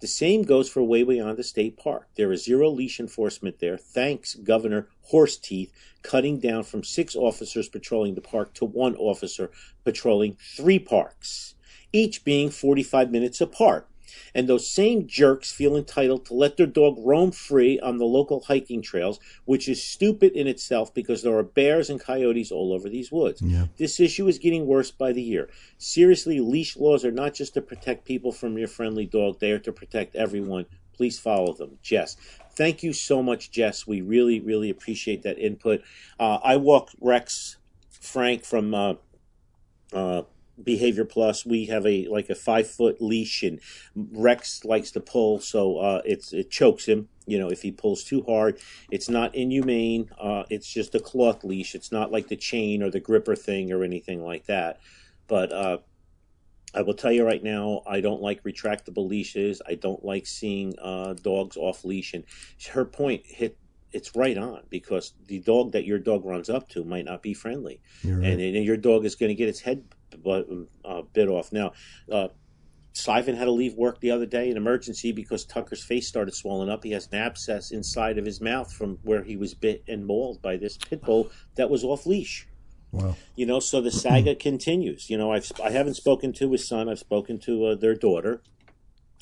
The 0.03 0.07
same 0.07 0.43
goes 0.43 0.67
for 0.67 0.81
Wawayanda 0.81 1.45
state 1.45 1.77
park. 1.77 2.09
There 2.15 2.33
is 2.33 2.43
zero 2.43 2.69
leash 2.69 2.99
enforcement 2.99 3.59
there, 3.59 3.77
thanks 3.77 4.35
Governor 4.35 4.89
Horseteeth 5.13 5.69
cutting 6.01 6.39
down 6.39 6.63
from 6.63 6.83
six 6.83 7.15
officers 7.15 7.69
patrolling 7.69 8.15
the 8.15 8.19
park 8.19 8.53
to 8.55 8.65
one 8.65 8.97
officer 8.97 9.49
patrolling 9.85 10.35
three 10.57 10.77
parks, 10.77 11.55
each 11.93 12.25
being 12.25 12.49
45 12.49 13.11
minutes 13.11 13.39
apart. 13.39 13.87
And 14.35 14.47
those 14.47 14.69
same 14.69 15.07
jerks 15.07 15.51
feel 15.51 15.75
entitled 15.77 16.25
to 16.25 16.33
let 16.33 16.57
their 16.57 16.67
dog 16.67 16.95
roam 16.99 17.31
free 17.31 17.79
on 17.79 17.97
the 17.97 18.05
local 18.05 18.41
hiking 18.41 18.81
trails, 18.81 19.19
which 19.45 19.67
is 19.67 19.83
stupid 19.83 20.33
in 20.33 20.47
itself 20.47 20.93
because 20.93 21.21
there 21.21 21.37
are 21.37 21.43
bears 21.43 21.89
and 21.89 21.99
coyotes 21.99 22.51
all 22.51 22.73
over 22.73 22.89
these 22.89 23.11
woods. 23.11 23.41
Yeah. 23.41 23.67
This 23.77 23.99
issue 23.99 24.27
is 24.27 24.39
getting 24.39 24.65
worse 24.65 24.91
by 24.91 25.11
the 25.13 25.21
year. 25.21 25.49
Seriously, 25.77 26.39
leash 26.39 26.75
laws 26.77 27.05
are 27.05 27.11
not 27.11 27.33
just 27.33 27.53
to 27.53 27.61
protect 27.61 28.05
people 28.05 28.31
from 28.31 28.57
your 28.57 28.67
friendly 28.67 29.05
dog, 29.05 29.39
they 29.39 29.51
are 29.51 29.59
to 29.59 29.71
protect 29.71 30.15
everyone. 30.15 30.65
Please 30.95 31.19
follow 31.19 31.53
them. 31.53 31.79
Jess. 31.81 32.15
Thank 32.55 32.83
you 32.83 32.93
so 32.93 33.23
much, 33.23 33.49
Jess. 33.49 33.87
We 33.87 34.01
really, 34.01 34.39
really 34.39 34.69
appreciate 34.69 35.23
that 35.23 35.39
input. 35.39 35.81
Uh, 36.19 36.37
I 36.43 36.57
walk 36.57 36.89
Rex 37.01 37.57
Frank 37.89 38.43
from 38.43 38.75
uh, 38.75 38.93
uh, 39.91 40.23
Behavior 40.61 41.05
Plus. 41.05 41.45
We 41.45 41.65
have 41.65 41.85
a 41.85 42.07
like 42.07 42.29
a 42.29 42.35
five 42.35 42.69
foot 42.69 43.01
leash, 43.01 43.43
and 43.43 43.59
Rex 43.95 44.63
likes 44.63 44.91
to 44.91 44.99
pull, 44.99 45.39
so 45.39 45.77
uh, 45.77 46.01
it's 46.05 46.33
it 46.33 46.51
chokes 46.51 46.85
him. 46.85 47.09
You 47.25 47.39
know, 47.39 47.49
if 47.49 47.61
he 47.61 47.71
pulls 47.71 48.03
too 48.03 48.23
hard, 48.23 48.59
it's 48.91 49.09
not 49.09 49.33
inhumane. 49.33 50.09
Uh, 50.19 50.43
it's 50.49 50.71
just 50.71 50.93
a 50.95 50.99
cloth 50.99 51.43
leash. 51.43 51.73
It's 51.73 51.91
not 51.91 52.11
like 52.11 52.27
the 52.27 52.35
chain 52.35 52.83
or 52.83 52.91
the 52.91 52.99
gripper 52.99 53.35
thing 53.35 53.71
or 53.71 53.83
anything 53.83 54.23
like 54.23 54.45
that. 54.47 54.79
But 55.27 55.53
uh, 55.53 55.77
I 56.73 56.81
will 56.81 56.95
tell 56.95 57.11
you 57.11 57.25
right 57.25 57.43
now, 57.43 57.81
I 57.87 58.01
don't 58.01 58.21
like 58.21 58.43
retractable 58.43 59.07
leashes. 59.07 59.61
I 59.67 59.75
don't 59.75 60.03
like 60.03 60.27
seeing 60.27 60.73
uh, 60.81 61.13
dogs 61.13 61.55
off 61.55 61.85
leash. 61.85 62.13
And 62.13 62.25
her 62.71 62.85
point 62.85 63.25
hit 63.25 63.57
it's 63.93 64.15
right 64.15 64.37
on 64.37 64.63
because 64.69 65.13
the 65.27 65.39
dog 65.39 65.71
that 65.73 65.85
your 65.85 65.99
dog 65.99 66.25
runs 66.25 66.49
up 66.49 66.67
to 66.69 66.83
might 66.83 67.05
not 67.05 67.21
be 67.21 67.33
friendly, 67.33 67.79
right. 68.03 68.25
and, 68.25 68.41
and 68.41 68.65
your 68.65 68.75
dog 68.75 69.05
is 69.05 69.13
going 69.13 69.29
to 69.29 69.35
get 69.35 69.47
its 69.47 69.61
head 69.61 69.83
bu- 70.17 70.67
uh, 70.85 71.01
bit 71.13 71.29
off. 71.29 71.51
Now, 71.51 71.73
uh, 72.11 72.29
had 72.95 73.45
to 73.45 73.51
leave 73.51 73.73
work 73.75 73.99
the 73.99 74.11
other 74.11 74.25
day 74.25 74.49
in 74.49 74.57
emergency 74.57 75.11
because 75.11 75.45
Tucker's 75.45 75.83
face 75.83 76.07
started 76.07 76.33
swelling 76.33 76.69
up. 76.69 76.83
He 76.83 76.91
has 76.91 77.07
an 77.11 77.17
abscess 77.17 77.71
inside 77.71 78.17
of 78.17 78.25
his 78.25 78.39
mouth 78.39 78.71
from 78.71 78.99
where 79.03 79.23
he 79.23 79.35
was 79.35 79.53
bit 79.53 79.83
and 79.87 80.05
mauled 80.05 80.41
by 80.41 80.57
this 80.57 80.77
pit 80.77 81.01
bull 81.01 81.31
that 81.55 81.69
was 81.69 81.83
off 81.83 82.05
leash. 82.05 82.47
Wow. 82.91 83.15
You 83.35 83.47
know, 83.47 83.59
so 83.59 83.81
the 83.81 83.91
saga 83.91 84.35
continues. 84.49 85.09
You 85.09 85.17
know, 85.17 85.31
I've 85.31 85.51
I 85.63 85.71
haven't 85.71 85.95
spoken 85.95 86.31
to 86.33 86.51
his 86.51 86.67
son. 86.67 86.87
I've 86.87 86.99
spoken 86.99 87.39
to 87.39 87.65
uh, 87.65 87.75
their 87.75 87.95
daughter, 87.95 88.43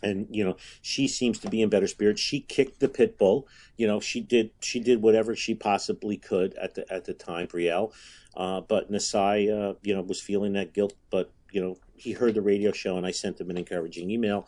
and 0.03 0.27
you 0.29 0.43
know, 0.43 0.57
she 0.81 1.07
seems 1.07 1.39
to 1.39 1.49
be 1.49 1.61
in 1.61 1.69
better 1.69 1.87
spirits. 1.87 2.19
She 2.19 2.41
kicked 2.41 2.81
the 2.81 2.89
pit 2.89 3.17
bull. 3.17 3.47
You 3.77 3.87
know, 3.87 4.01
she 4.01 4.19
did 4.19 4.51
she 4.59 4.81
did 4.81 5.01
whatever 5.01 5.35
she 5.37 5.55
possibly 5.55 6.17
could 6.17 6.53
at 6.55 6.75
the 6.75 6.91
at 6.91 7.05
the 7.05 7.13
time, 7.13 7.47
Brielle. 7.47 7.93
Uh, 8.35 8.61
but 8.61 8.91
Nasai, 8.91 9.49
uh, 9.51 9.73
you 9.83 9.93
know, 9.93 10.01
was 10.01 10.21
feeling 10.21 10.53
that 10.53 10.73
guilt. 10.73 10.93
But 11.09 11.31
you 11.51 11.61
know, 11.61 11.77
he 11.95 12.13
heard 12.13 12.33
the 12.33 12.41
radio 12.41 12.71
show, 12.71 12.97
and 12.97 13.05
I 13.05 13.11
sent 13.11 13.39
him 13.39 13.49
an 13.49 13.57
encouraging 13.57 14.09
email. 14.09 14.47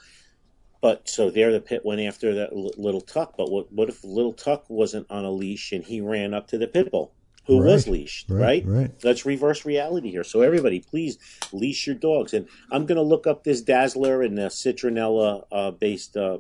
But 0.82 1.08
so 1.08 1.30
there, 1.30 1.52
the 1.52 1.62
pit 1.62 1.86
went 1.86 2.02
after 2.02 2.34
that 2.36 2.52
l- 2.52 2.72
little 2.78 3.02
Tuck. 3.02 3.36
But 3.38 3.52
what 3.52 3.72
what 3.72 3.90
if 3.90 4.04
little 4.04 4.34
Tuck 4.34 4.66
wasn't 4.70 5.08
on 5.10 5.26
a 5.26 5.32
leash 5.32 5.72
and 5.72 5.84
he 5.84 6.02
ran 6.02 6.34
up 6.34 6.48
to 6.48 6.58
the 6.58 6.68
pit 6.68 6.92
bull, 6.92 7.14
who 7.46 7.58
was 7.58 7.88
leashed, 7.88 8.30
Right, 8.30 8.66
right? 8.66 8.66
right. 8.66 8.92
Let's 9.04 9.26
reverse 9.26 9.66
reality 9.66 10.12
here. 10.12 10.24
So 10.26 10.42
everybody, 10.42 10.80
please 10.82 11.18
leash 11.54 11.88
your 11.88 11.96
dogs. 11.96 12.34
And 12.34 12.48
I'm 12.72 12.86
going 12.86 12.98
to 12.98 13.02
look 13.02 13.28
up 13.28 13.44
this 13.46 13.62
Dazzler 13.62 14.22
and 14.24 14.38
the 14.38 14.44
citronella 14.48 15.46
uh, 15.52 15.72
based 15.72 16.16
uh, 16.18 16.40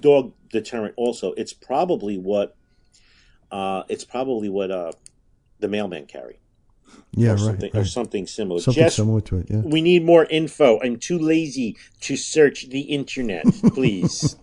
dog 0.00 0.32
deterrent. 0.50 0.94
Also, 0.96 1.32
it's 1.34 1.52
probably 1.52 2.18
what 2.18 2.54
uh, 3.50 3.84
it's 3.88 4.04
probably 4.04 4.48
what 4.48 4.70
uh, 4.70 4.92
the 5.60 5.68
mailman 5.68 6.06
carry 6.06 6.40
Yeah, 7.12 7.30
or 7.30 7.32
right. 7.32 7.40
something 7.40 7.76
or 7.76 7.84
something 7.84 8.26
similar. 8.26 8.60
Something 8.60 8.84
Jess, 8.84 8.96
similar 8.96 9.20
to 9.22 9.38
it. 9.38 9.46
Yeah. 9.50 9.60
we 9.64 9.80
need 9.80 10.04
more 10.04 10.24
info. 10.26 10.80
I'm 10.82 10.96
too 10.98 11.18
lazy 11.18 11.76
to 12.02 12.16
search 12.16 12.68
the 12.68 12.80
internet. 12.82 13.44
Please, 13.74 14.36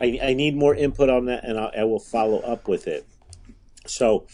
I, 0.00 0.18
I 0.22 0.32
need 0.34 0.56
more 0.56 0.74
input 0.74 1.08
on 1.10 1.26
that, 1.26 1.44
and 1.44 1.58
I, 1.58 1.70
I 1.78 1.84
will 1.84 2.00
follow 2.00 2.40
up 2.40 2.68
with 2.68 2.86
it. 2.86 3.06
So, 3.86 4.26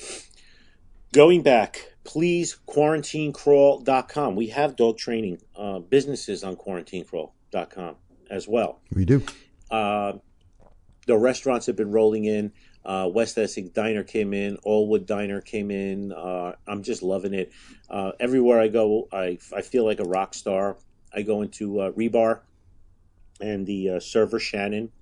going 1.13 1.43
back, 1.43 1.93
please 2.05 2.57
quarantinecrawl.com. 2.69 4.37
We 4.37 4.49
have 4.49 4.77
dog 4.77 4.97
training 4.99 5.39
uh, 5.57 5.81
businesses 5.81 6.45
on 6.45 6.57
quarantinecrawl.com 6.57 7.97
as 8.31 8.49
well. 8.49 8.81
We 8.95 9.05
do. 9.05 9.23
Uh, 9.71 10.15
the 11.07 11.17
restaurants 11.19 11.67
have 11.67 11.77
been 11.77 11.91
rolling 11.91 12.25
in. 12.25 12.53
Uh, 12.85 13.09
West 13.13 13.37
Essex 13.37 13.69
Diner 13.71 14.03
came 14.03 14.33
in. 14.33 14.57
Allwood 14.65 15.07
Diner 15.07 15.41
came 15.41 15.71
in. 15.71 16.13
Uh, 16.13 16.55
I'm 16.67 16.83
just 16.83 17.03
loving 17.03 17.35
it. 17.35 17.53
Uh, 17.89 18.13
everywhere 18.19 18.61
I 18.61 18.69
go, 18.69 19.09
I, 19.13 19.39
I 19.55 19.63
feel 19.63 19.85
like 19.85 20.01
a 20.01 20.05
rock 20.05 20.35
star. 20.35 20.77
I 21.13 21.23
go 21.23 21.43
into 21.43 21.81
uh, 21.81 21.91
Rebar 21.93 22.41
and 23.41 23.67
the 23.67 23.91
uh, 23.91 24.01
server 24.01 24.39
Shannon. 24.39 24.93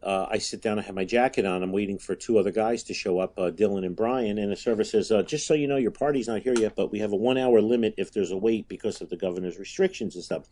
Uh, 0.00 0.26
I 0.30 0.38
sit 0.38 0.62
down. 0.62 0.78
I 0.78 0.82
have 0.82 0.94
my 0.94 1.04
jacket 1.04 1.44
on. 1.44 1.62
I'm 1.62 1.72
waiting 1.72 1.98
for 1.98 2.14
two 2.14 2.38
other 2.38 2.52
guys 2.52 2.84
to 2.84 2.94
show 2.94 3.18
up, 3.18 3.34
Dylan 3.34 3.84
and 3.84 3.96
Brian. 3.96 4.38
And 4.38 4.52
the 4.52 4.56
server 4.56 4.84
says, 4.84 5.10
"Just 5.26 5.44
so 5.44 5.54
you 5.54 5.66
know, 5.66 5.76
your 5.76 5.90
party's 5.90 6.28
not 6.28 6.42
here 6.42 6.54
yet, 6.54 6.76
but 6.76 6.92
we 6.92 7.00
have 7.00 7.10
a 7.10 7.16
one-hour 7.16 7.60
limit 7.60 7.94
if 7.98 8.12
there's 8.12 8.30
a 8.30 8.36
wait 8.36 8.68
because 8.68 9.00
of 9.00 9.08
the 9.08 9.16
governor's 9.16 9.58
restrictions 9.58 10.14
and 10.14 10.22
stuff." 10.22 10.48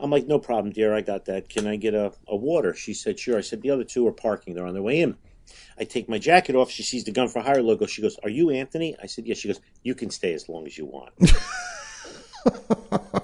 I'm 0.00 0.10
like, 0.10 0.26
"No 0.26 0.38
problem, 0.38 0.72
dear. 0.72 0.94
I 0.94 1.02
got 1.02 1.26
that. 1.26 1.50
Can 1.50 1.66
I 1.66 1.76
get 1.76 1.92
a, 1.92 2.10
a 2.26 2.36
water?" 2.36 2.72
She 2.72 2.94
said, 2.94 3.18
"Sure." 3.18 3.36
I 3.36 3.42
said, 3.42 3.60
"The 3.60 3.70
other 3.70 3.84
two 3.84 4.06
are 4.08 4.12
parking. 4.12 4.54
They're 4.54 4.66
on 4.66 4.72
their 4.72 4.82
way 4.82 5.02
in." 5.02 5.18
I 5.78 5.84
take 5.84 6.08
my 6.08 6.18
jacket 6.18 6.54
off. 6.56 6.70
She 6.70 6.82
sees 6.82 7.04
the 7.04 7.12
Gun 7.12 7.28
for 7.28 7.40
Hire 7.42 7.62
logo. 7.62 7.86
She 7.86 8.02
goes, 8.02 8.18
"Are 8.22 8.30
you 8.30 8.50
Anthony?" 8.50 8.96
I 9.02 9.06
said, 9.06 9.26
"Yes." 9.26 9.38
She 9.38 9.48
goes, 9.48 9.60
"You 9.82 9.94
can 9.94 10.10
stay 10.10 10.32
as 10.32 10.48
long 10.48 10.66
as 10.66 10.78
you 10.78 10.86
want." 10.86 11.12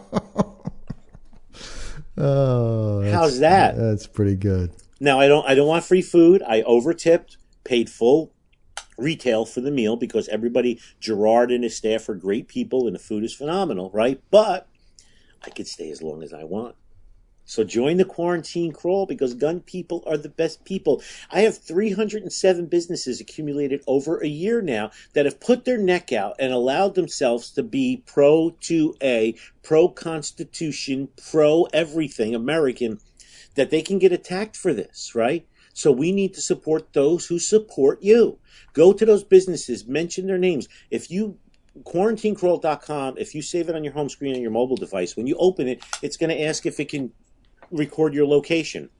Oh, 2.18 3.02
How's 3.10 3.40
that? 3.40 3.76
That's 3.76 4.06
pretty 4.06 4.36
good. 4.36 4.70
Now 5.00 5.18
I 5.18 5.26
don't 5.26 5.48
I 5.48 5.54
don't 5.54 5.66
want 5.66 5.84
free 5.84 6.02
food. 6.02 6.42
I 6.46 6.62
over 6.62 6.94
tipped, 6.94 7.36
paid 7.64 7.90
full 7.90 8.32
retail 8.96 9.44
for 9.44 9.60
the 9.60 9.70
meal 9.70 9.96
because 9.96 10.28
everybody, 10.28 10.78
Gerard 11.00 11.50
and 11.50 11.64
his 11.64 11.76
staff 11.76 12.08
are 12.08 12.14
great 12.14 12.46
people 12.46 12.86
and 12.86 12.94
the 12.94 13.00
food 13.00 13.24
is 13.24 13.34
phenomenal, 13.34 13.90
right? 13.92 14.20
But 14.30 14.68
I 15.44 15.50
could 15.50 15.66
stay 15.66 15.90
as 15.90 16.02
long 16.02 16.22
as 16.22 16.32
I 16.32 16.44
want. 16.44 16.76
So 17.52 17.64
join 17.64 17.98
the 17.98 18.06
quarantine 18.06 18.72
crawl 18.72 19.04
because 19.04 19.34
gun 19.34 19.60
people 19.60 20.02
are 20.06 20.16
the 20.16 20.30
best 20.30 20.64
people. 20.64 21.02
I 21.30 21.42
have 21.42 21.58
307 21.58 22.64
businesses 22.64 23.20
accumulated 23.20 23.82
over 23.86 24.16
a 24.16 24.26
year 24.26 24.62
now 24.62 24.90
that 25.12 25.26
have 25.26 25.38
put 25.38 25.66
their 25.66 25.76
neck 25.76 26.14
out 26.14 26.34
and 26.38 26.50
allowed 26.50 26.94
themselves 26.94 27.50
to 27.50 27.62
be 27.62 28.02
pro 28.06 28.52
2A, 28.62 29.38
pro 29.62 29.88
Constitution, 29.88 31.08
pro 31.30 31.64
everything 31.74 32.34
American, 32.34 33.00
that 33.54 33.68
they 33.68 33.82
can 33.82 33.98
get 33.98 34.12
attacked 34.12 34.56
for 34.56 34.72
this, 34.72 35.14
right? 35.14 35.46
So 35.74 35.92
we 35.92 36.10
need 36.10 36.32
to 36.32 36.40
support 36.40 36.94
those 36.94 37.26
who 37.26 37.38
support 37.38 38.02
you. 38.02 38.38
Go 38.72 38.94
to 38.94 39.04
those 39.04 39.24
businesses, 39.24 39.86
mention 39.86 40.26
their 40.26 40.38
names. 40.38 40.68
If 40.90 41.10
you 41.10 41.36
quarantinecrawl.com, 41.84 43.16
if 43.18 43.34
you 43.34 43.42
save 43.42 43.68
it 43.68 43.74
on 43.74 43.84
your 43.84 43.92
home 43.92 44.08
screen 44.08 44.34
on 44.34 44.42
your 44.42 44.50
mobile 44.50 44.76
device, 44.76 45.16
when 45.16 45.26
you 45.26 45.36
open 45.36 45.68
it, 45.68 45.82
it's 46.00 46.16
going 46.16 46.30
to 46.30 46.42
ask 46.42 46.66
if 46.66 46.80
it 46.80 46.88
can 46.88 47.12
record 47.72 48.14
your 48.14 48.26
location. 48.26 48.90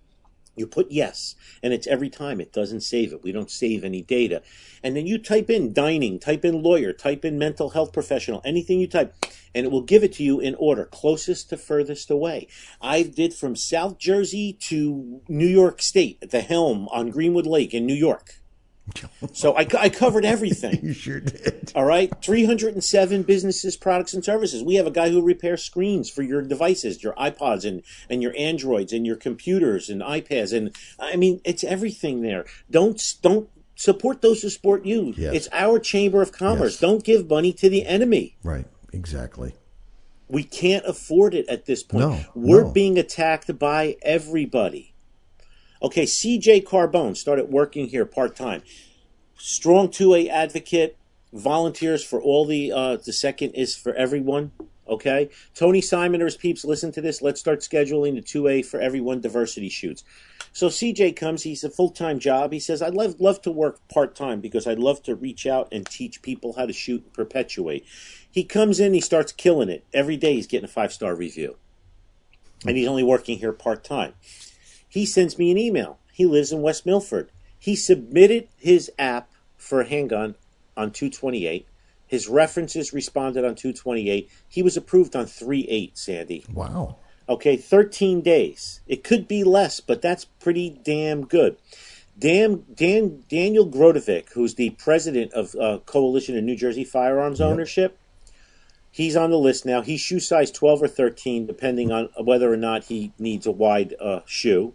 You 0.55 0.67
put 0.67 0.91
yes, 0.91 1.35
and 1.63 1.73
it's 1.73 1.87
every 1.87 2.11
time. 2.11 2.39
It 2.39 2.53
doesn't 2.53 2.83
save 2.83 3.15
it. 3.15 3.23
We 3.23 3.33
don't 3.33 3.51
save 3.51 3.85
any 3.85 4.03
data. 4.03 4.43
And 4.83 4.95
then 4.95 5.07
you 5.07 5.17
type 5.17 5.49
in 5.49 5.73
dining, 5.73 6.19
type 6.19 6.45
in 6.45 6.63
lawyer, 6.63 6.93
type 6.93 7.25
in 7.25 7.39
mental 7.39 7.71
health 7.71 7.93
professional, 7.93 8.43
anything 8.45 8.79
you 8.79 8.87
type, 8.87 9.15
and 9.55 9.65
it 9.65 9.73
will 9.73 9.83
give 9.83 10.05
it 10.05 10.13
to 10.15 10.23
you 10.23 10.41
in 10.41 10.55
order, 10.57 10.85
closest 10.85 11.49
to 11.51 11.57
furthest 11.57 12.11
away. 12.11 12.49
I 12.83 13.03
did 13.03 13.33
from 13.33 13.57
South 13.57 13.97
Jersey 13.97 14.53
to 14.65 15.23
New 15.27 15.47
York 15.47 15.81
State 15.81 16.19
at 16.21 16.31
the 16.31 16.43
Helm 16.43 16.87
on 16.89 17.09
Greenwood 17.09 17.47
Lake 17.47 17.73
in 17.73 17.87
New 17.87 17.95
York. 17.95 18.42
So 19.33 19.57
I, 19.57 19.67
I 19.79 19.89
covered 19.89 20.25
everything. 20.25 20.81
You 20.83 20.93
sure 20.93 21.21
did. 21.21 21.73
All 21.75 21.85
right, 21.85 22.13
307 22.23 23.23
businesses, 23.23 23.77
products, 23.77 24.13
and 24.15 24.25
services. 24.25 24.63
We 24.63 24.75
have 24.75 24.87
a 24.87 24.91
guy 24.91 25.11
who 25.11 25.23
repairs 25.23 25.63
screens 25.63 26.11
for 26.11 26.23
your 26.23 26.43
devices, 26.43 27.03
your 27.03 27.15
iPods 27.15 27.65
and, 27.65 27.83
and 28.11 28.23
your 28.23 28.35
Androids 28.37 28.93
and 28.93 29.07
your 29.07 29.17
computers 29.17 29.89
and 29.89 30.03
iPads. 30.03 30.57
And 30.57 30.75
I 30.99 31.17
mean, 31.17 31.41
it's 31.45 31.63
everything 31.65 32.23
there. 32.23 32.45
Don't, 32.71 33.01
don't 33.23 33.49
support 33.77 34.23
those 34.23 34.43
who 34.43 34.49
support 34.51 34.85
you. 34.85 35.15
Yes. 35.17 35.35
It's 35.35 35.49
our 35.53 35.79
chamber 35.79 36.21
of 36.21 36.33
commerce. 36.33 36.73
Yes. 36.75 36.81
Don't 36.81 37.05
give 37.05 37.29
money 37.29 37.53
to 37.55 37.69
the 37.69 37.87
enemy. 37.87 38.37
Right. 38.43 38.67
Exactly. 38.93 39.55
We 40.29 40.45
can't 40.45 40.85
afford 40.87 41.35
it 41.35 41.49
at 41.49 41.67
this 41.67 41.83
point. 41.83 42.05
No, 42.05 42.21
We're 42.35 42.65
no. 42.65 42.73
being 42.73 42.99
attacked 42.99 43.59
by 43.59 43.97
everybody. 44.03 44.92
Okay, 45.83 46.05
CJ 46.05 46.63
Carbone 46.63 47.17
started 47.17 47.51
working 47.51 47.89
here 47.89 48.07
part 48.07 48.37
time. 48.37 48.63
Strong 49.37 49.89
2A 49.89 50.29
advocate, 50.29 50.97
volunteers 51.33 52.05
for 52.05 52.23
all 52.23 52.45
the 52.45 52.71
uh, 52.71 52.97
the 53.05 53.13
second 53.13 53.51
is 53.53 53.75
for 53.75 53.93
everyone. 53.95 54.53
Okay, 54.89 55.29
Tony 55.55 55.81
Simon 55.81 56.23
or 56.23 56.27
his 56.27 56.37
peeps, 56.37 56.65
listen 56.65 56.93
to 56.93 57.01
this. 57.01 57.21
Let's 57.21 57.41
start 57.41 57.61
scheduling 57.61 58.15
the 58.15 58.23
2A 58.23 58.65
for 58.65 58.81
everyone 58.81 59.21
diversity 59.21 59.69
shoots. 59.69 60.05
So 60.53 60.69
CJ 60.69 61.17
comes. 61.17 61.43
He's 61.43 61.65
a 61.65 61.71
full 61.71 61.91
time 61.91 62.21
job. 62.21 62.53
He 62.53 62.61
says, 62.61 62.81
"I'd 62.81 62.95
love 62.95 63.21
love 63.21 63.43
to 63.43 63.51
work 63.51 63.81
part 63.89 64.15
time 64.15 64.41
because 64.41 64.69
I'd 64.69 64.79
love 64.79 65.03
to 65.05 65.17
reach 65.17 65.47
out 65.47 65.67
and 65.73 65.85
teach 65.85 66.23
people 66.23 66.53
how 66.53 66.67
to 66.67 66.73
shoot 66.73 67.03
and 67.03 67.13
perpetuate." 67.13 67.85
He 68.31 68.45
comes 68.45 68.79
in. 68.79 68.95
He 68.95 69.01
starts 69.01 69.33
killing 69.33 69.69
it 69.69 69.85
every 69.93 70.17
day. 70.17 70.35
He's 70.35 70.47
getting 70.47 70.67
a 70.67 70.73
five 70.73 70.93
star 70.93 71.17
review, 71.17 71.57
and 72.65 72.77
he's 72.77 72.87
only 72.87 73.03
working 73.03 73.39
here 73.39 73.53
part 73.53 73.83
time. 73.83 74.15
He 74.93 75.07
sends 75.07 75.39
me 75.39 75.51
an 75.51 75.57
email. 75.57 75.99
He 76.13 76.27
lives 76.27 76.53
in 76.53 76.61
West 76.61 76.85
Milford. 76.85 77.33
He 77.59 77.75
submitted 77.75 78.49
his 78.59 78.93
app 78.99 79.31
for 79.57 79.81
a 79.81 79.89
handgun 79.89 80.35
on 80.77 80.91
228. 80.91 81.67
His 82.07 82.29
references 82.29 82.93
responded 82.93 83.43
on 83.43 83.55
228. 83.55 84.29
He 84.47 84.63
was 84.63 84.77
approved 84.77 85.17
on 85.17 85.25
38, 85.25 85.97
Sandy. 85.97 86.45
Wow. 86.53 86.97
Okay, 87.27 87.57
13 87.57 88.21
days. 88.21 88.83
It 88.87 89.03
could 89.03 89.27
be 89.27 89.45
less, 89.45 89.81
but 89.81 90.03
that's 90.03 90.27
pretty 90.27 90.79
damn 90.85 91.25
good. 91.25 91.57
Dan, 92.19 92.67
Dan, 92.75 93.25
Daniel 93.31 93.67
Grodovic, 93.67 94.35
who's 94.35 94.57
the 94.57 94.71
president 94.71 95.33
of 95.33 95.55
uh, 95.55 95.79
Coalition 95.87 96.37
of 96.37 96.45
New 96.45 96.55
Jersey 96.55 96.85
Firearms 96.85 97.41
Ownership, 97.41 97.99
he's 98.91 99.17
on 99.17 99.31
the 99.31 99.39
list 99.39 99.65
now. 99.65 99.81
He's 99.81 100.03
shoe 100.03 100.21
size 100.21 100.51
12 100.51 100.83
or 100.83 100.89
13, 100.89 101.47
depending 101.47 101.91
on 101.91 102.11
whether 102.23 102.53
or 102.53 102.59
not 102.59 102.85
he 102.85 103.15
needs 103.19 103.47
a 103.47 103.51
wide 103.51 103.95
uh, 103.99 104.21
shoe. 104.27 104.75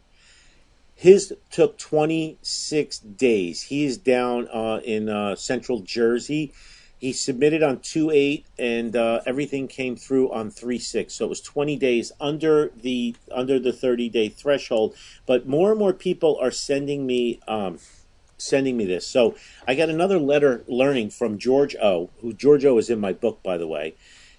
His 0.98 1.32
took 1.52 1.78
26 1.78 2.98
days. 2.98 3.62
He 3.62 3.86
is 3.86 4.00
down 4.00 4.48
uh, 4.52 4.82
in 4.84 5.10
uh, 5.10 5.36
central 5.36 5.82
Jersey. 5.82 6.52
He 6.98 7.14
submitted 7.14 7.62
on 7.62 7.82
2 7.82 8.10
8, 8.10 8.46
and 8.58 8.96
uh, 8.96 9.22
everything 9.24 9.68
came 9.68 9.96
through 9.96 10.32
on 10.32 10.50
3 10.50 10.80
6. 10.80 11.14
So 11.14 11.26
it 11.26 11.30
was 11.30 11.42
20 11.42 11.76
days 11.76 12.12
under 12.20 12.72
the 12.76 13.16
under 13.32 13.60
the 13.60 13.72
30 13.72 14.10
day 14.10 14.28
threshold. 14.28 14.96
But 15.28 15.48
more 15.48 15.70
and 15.70 15.78
more 15.78 15.94
people 15.94 16.36
are 16.42 16.50
sending 16.50 17.06
me. 17.06 17.40
Um, 17.48 17.78
sending 18.40 18.78
me 18.78 18.86
this. 18.86 19.06
So 19.06 19.36
I 19.68 19.76
got 19.76 19.90
another 19.90 20.20
letter 20.20 20.64
learning 20.68 21.10
from 21.12 21.38
George 21.38 21.76
O, 21.76 22.10
who 22.22 22.34
George 22.34 22.66
O 22.66 22.78
is 22.78 22.90
in 22.90 23.00
my 23.00 23.14
book, 23.14 23.42
by 23.44 23.58
the 23.58 23.68
way. 23.68 23.96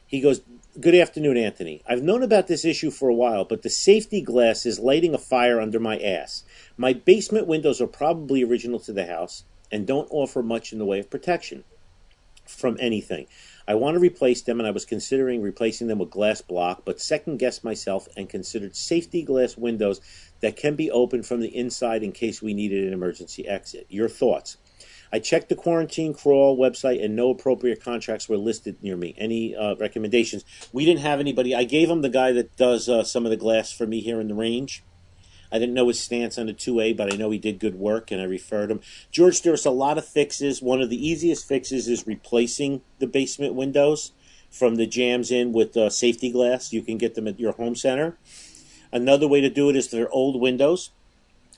He 0.07 0.21
goes, 0.21 0.41
Good 0.81 0.95
afternoon, 0.95 1.37
Anthony. 1.37 1.83
I've 1.89 2.05
known 2.05 2.23
about 2.23 2.47
this 2.47 2.65
issue 2.65 2.93
for 2.93 3.09
a 3.09 3.15
while, 3.15 3.45
but 3.45 3.63
the 3.63 3.71
safety 3.71 4.21
glass 4.21 4.65
is 4.65 4.79
lighting 4.79 5.13
a 5.13 5.19
fire 5.19 5.61
under 5.61 5.81
my 5.81 5.99
ass. 5.99 6.45
My 6.77 6.93
basement 6.93 7.49
windows 7.49 7.81
are 7.81 7.89
probably 7.89 8.45
original 8.45 8.79
to 8.81 8.93
the 8.93 9.07
house 9.07 9.43
and 9.73 9.89
don't 9.89 10.07
offer 10.13 10.41
much 10.41 10.73
in 10.73 10.79
the 10.79 10.85
way 10.85 11.01
of 11.01 11.11
protection 11.11 11.65
from 12.47 12.77
anything. 12.79 13.27
I 13.67 13.75
want 13.75 13.97
to 13.97 14.01
replace 14.01 14.43
them, 14.43 14.61
and 14.61 14.69
I 14.69 14.71
was 14.71 14.85
considering 14.85 15.43
replacing 15.43 15.89
them 15.89 15.99
with 15.99 16.11
glass 16.11 16.43
block, 16.43 16.83
but 16.85 17.01
second 17.01 17.39
guessed 17.39 17.65
myself 17.65 18.07
and 18.17 18.29
considered 18.29 18.77
safety 18.77 19.23
glass 19.23 19.57
windows 19.57 20.01
that 20.43 20.55
can 20.55 20.77
be 20.77 20.93
opened 20.93 21.27
from 21.27 21.41
the 21.41 21.57
inside 21.57 22.05
in 22.05 22.13
case 22.13 22.41
we 22.41 22.55
needed 22.55 22.87
an 22.87 22.93
emergency 22.93 23.49
exit. 23.49 23.87
Your 23.89 24.09
thoughts? 24.09 24.59
I 25.13 25.19
checked 25.19 25.49
the 25.49 25.55
quarantine 25.55 26.15
crawl 26.15 26.59
website, 26.59 27.03
and 27.03 27.17
no 27.17 27.31
appropriate 27.31 27.83
contracts 27.83 28.29
were 28.29 28.37
listed 28.37 28.83
near 28.83 28.97
me. 28.97 29.15
Any 29.17 29.57
uh, 29.57 29.77
recommendations? 29.77 30.45
We 30.73 30.85
didn't 30.85 31.01
have 31.01 31.21
anybody. 31.21 31.55
I 31.55 31.65
gave 31.65 31.89
him 31.89 32.03
the 32.03 32.09
guy 32.09 32.33
that 32.33 32.57
does 32.57 32.89
uh, 32.89 33.05
some 33.05 33.25
of 33.25 33.31
the 33.31 33.37
glass 33.37 33.73
for 33.73 33.87
me 33.87 34.01
here 34.01 34.21
in 34.21 34.29
the 34.29 34.35
range. 34.35 34.83
I 35.51 35.59
didn't 35.59 35.75
know 35.75 35.89
his 35.89 36.01
stance 36.01 36.37
on 36.37 36.47
the 36.47 36.53
2A, 36.53 36.97
but 36.97 37.13
I 37.13 37.17
know 37.17 37.31
he 37.31 37.39
did 37.39 37.59
good 37.59 37.77
work, 37.77 38.11
and 38.11 38.21
I 38.21 38.25
referred 38.25 38.71
him. 38.71 38.81
George, 39.11 39.43
there's 39.43 39.65
a 39.65 39.71
lot 39.71 39.97
of 39.97 40.07
fixes. 40.07 40.61
One 40.61 40.83
of 40.83 40.91
the 40.91 41.09
easiest 41.09 41.49
fixes 41.49 41.89
is 41.89 42.07
replacing 42.07 42.83
the 42.99 43.07
basement 43.07 43.55
windows 43.55 44.13
from 44.51 44.77
the 44.77 44.87
jams 44.87 45.31
in 45.31 45.53
with 45.53 45.77
uh, 45.77 45.89
safety 45.89 46.31
glass. 46.31 46.73
You 46.73 46.83
can 46.83 46.99
get 46.99 47.15
them 47.15 47.29
at 47.29 47.41
your 47.41 47.53
home 47.53 47.75
center. 47.75 48.19
Another 48.93 49.29
way 49.29 49.41
to 49.41 49.51
do 49.51 49.69
it 49.71 49.77
is 49.77 49.89
their 49.89 50.11
old 50.11 50.41
windows. 50.41 50.91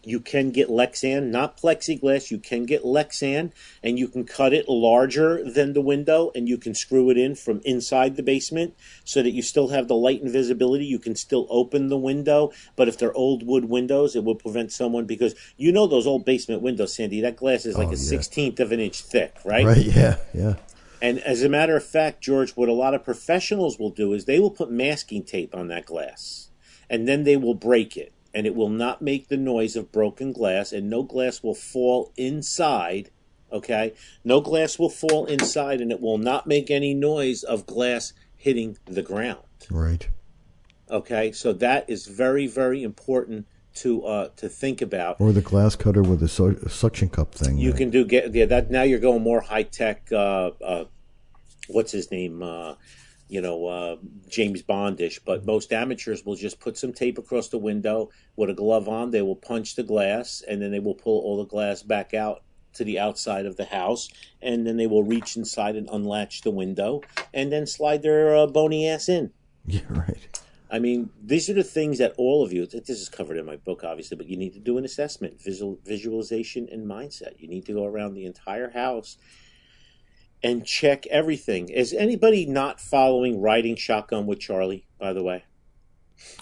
You 0.03 0.21
can 0.21 0.51
get 0.51 0.69
Lexan, 0.69 1.25
not 1.31 1.57
plexiglass. 1.59 2.31
You 2.31 2.39
can 2.39 2.65
get 2.65 2.83
Lexan, 2.85 3.53
and 3.83 3.99
you 3.99 4.09
can 4.09 4.25
cut 4.25 4.53
it 4.55 4.69
larger 4.69 5.45
than 5.45 5.75
the 5.75 5.81
window, 5.83 6.31
and 6.35 6.49
you 6.49 6.57
can 6.57 6.75
screw 6.75 7.11
it 7.11 7.19
in 7.19 7.35
from 7.35 7.61
inside 7.65 8.17
the 8.17 8.23
basement 8.23 8.75
so 9.05 9.23
that 9.23 9.33
you 9.33 9.43
still 9.43 9.69
have 9.69 9.89
the 9.89 9.95
light 9.95 10.23
and 10.23 10.33
visibility. 10.33 10.87
You 10.87 10.99
can 10.99 11.15
still 11.17 11.47
open 11.51 11.89
the 11.89 11.99
window, 11.99 12.51
but 12.77 12.89
if 12.89 12.97
they're 12.97 13.13
old 13.15 13.47
wood 13.47 13.67
windows, 13.67 14.17
it 14.17 14.25
will 14.25 14.35
prevent 14.35 14.73
someone 14.73 15.05
because 15.05 15.35
you 15.57 15.71
know 15.71 15.87
those 15.87 16.07
old 16.07 16.25
basement 16.25 16.63
windows, 16.63 16.95
Sandy. 16.95 17.21
That 17.21 17.37
glass 17.37 17.67
is 17.67 17.77
like 17.77 17.89
Oh, 17.89 17.93
a 17.93 17.97
yeah. 17.97 17.99
sixteenth 18.03 18.61
of 18.61 18.73
an 18.73 18.81
inch 18.81 19.03
thick, 19.03 19.37
right? 19.45 19.67
Right. 19.67 19.85
Yeah. 19.85 20.17
Yeah. 20.33 20.55
And 21.03 21.19
as 21.21 21.43
a 21.43 21.49
matter 21.49 21.77
of 21.77 21.85
fact, 21.85 22.21
George, 22.23 22.53
what 22.53 22.69
a 22.69 22.75
lot 22.75 22.95
of 22.95 23.05
professionals 23.05 23.79
will 23.79 23.91
do 23.91 24.13
is 24.13 24.25
they 24.27 24.39
will 24.39 24.51
put 24.51 24.71
masking 24.71 25.25
tape 25.25 25.55
on 25.55 25.69
that 25.69 25.87
glass 25.87 26.49
and 26.91 27.09
then 27.09 27.25
they 27.25 27.37
will 27.37 27.55
break 27.55 27.97
it. 27.97 28.13
And 28.33 28.47
it 28.47 28.55
will 28.55 28.69
not 28.69 29.03
make 29.03 29.29
the 29.29 29.37
noise 29.37 29.75
of 29.77 29.91
broken 29.91 30.33
glass, 30.33 30.73
and 30.73 30.89
no 30.89 31.03
glass 31.03 31.43
will 31.43 31.55
fall 31.55 32.13
inside. 32.17 33.11
Okay? 33.53 33.95
No 34.25 34.41
glass 34.41 34.79
will 34.79 34.91
fall 34.91 35.27
inside, 35.27 35.81
and 35.81 35.91
it 35.91 36.01
will 36.01 36.19
not 36.19 36.47
make 36.47 36.71
any 36.71 36.95
noise 36.95 37.43
of 37.43 37.67
glass 37.67 38.13
hitting 38.37 38.79
the 38.85 39.03
ground. 39.03 39.41
Right. 39.69 40.09
Okay? 40.89 41.33
So 41.33 41.53
that 41.55 41.91
is 41.91 42.07
very, 42.07 42.47
very 42.47 42.83
important 42.83 43.47
to 43.73 44.05
uh, 44.05 44.29
to 44.37 44.49
think 44.49 44.83
about. 44.83 45.21
Or 45.21 45.33
the 45.33 45.41
glass 45.41 45.77
cutter 45.77 46.03
with 46.03 46.21
the 46.21 46.29
su- 46.29 46.59
suction 46.69 47.09
cup 47.09 47.35
thing. 47.35 47.59
You 47.59 47.71
there. 47.71 47.79
can 47.79 47.91
do 47.91 48.05
get 48.05 48.35
yeah 48.35 48.47
that 48.47 48.71
now 48.71 48.83
you're 48.83 48.99
going 48.99 49.23
more 49.23 49.41
high 49.41 49.63
tech. 49.63 50.09
Uh, 50.13 50.51
uh, 50.65 50.85
what's 51.69 51.93
his 51.93 52.11
name? 52.11 52.43
You 53.31 53.41
know 53.41 53.67
uh, 53.67 53.97
James 54.29 54.63
Bondish. 54.63 55.21
But 55.25 55.47
most 55.47 55.73
amateurs 55.73 56.25
will 56.25 56.37
just 56.37 56.61
put 56.61 56.77
some 56.77 56.93
tape 56.93 57.17
across 57.17 57.49
the 57.49 57.59
window 57.59 58.11
with 58.37 58.51
a 58.51 58.55
glove 58.55 58.89
on. 58.89 59.11
They 59.11 59.23
will 59.23 59.37
punch 59.37 59.77
the 59.77 59.83
glass, 59.83 60.43
and 60.47 60.61
then 60.61 60.71
they 60.71 60.81
will 60.81 60.95
pull 60.95 61.21
all 61.21 61.39
the 61.39 61.47
glass 61.47 61.83
back 61.83 62.13
out 62.13 62.43
to 62.75 62.85
the 62.85 62.99
outside 62.99 63.47
of 63.47 63.57
the 63.57 63.65
house, 63.65 64.09
and 64.41 64.67
then 64.67 64.77
they 64.77 64.87
will 64.87 65.03
reach 65.03 65.37
inside 65.37 65.77
and 65.77 65.89
unlatch 65.91 66.43
the 66.43 66.51
window, 66.51 67.03
and 67.35 67.51
then 67.51 67.67
slide 67.67 68.03
their 68.03 68.37
uh, 68.37 68.47
bony 68.47 68.89
ass 68.89 69.09
in. 69.09 69.33
Yeah. 69.67 69.83
Right. 69.91 70.41
I 70.71 70.79
mean, 70.79 71.11
these 71.23 71.51
are 71.51 71.55
the 71.55 71.65
things 71.65 71.99
that 71.99 72.15
all 72.17 72.45
of 72.45 72.53
you, 72.53 72.65
this 72.65 72.89
is 72.89 73.09
covered 73.09 73.37
in 73.37 73.45
my 73.45 73.57
book, 73.57 73.83
obviously, 73.83 74.17
but 74.17 74.27
you 74.27 74.37
need 74.37 74.55
to 74.55 74.61
do 74.61 74.79
an 74.79 74.85
assessment, 74.85 75.41
visual, 75.41 75.79
visualization, 75.85 76.69
and 76.71 76.87
mindset. 76.87 77.35
You 77.39 77.49
need 77.49 77.67
to 77.67 77.73
go 77.73 77.85
around 77.85 78.15
the 78.15 78.25
entire 78.25 78.71
house 78.71 79.19
and 80.43 80.65
check 80.65 81.07
everything. 81.09 81.69
Is 81.69 81.93
anybody 81.93 82.47
not 82.47 82.81
following 82.81 83.41
Riding 83.41 83.77
Shotgun 83.77 84.27
with 84.27 84.41
Charlie, 84.41 84.87
by 84.99 85.13
the 85.13 85.23
way? 85.23 85.45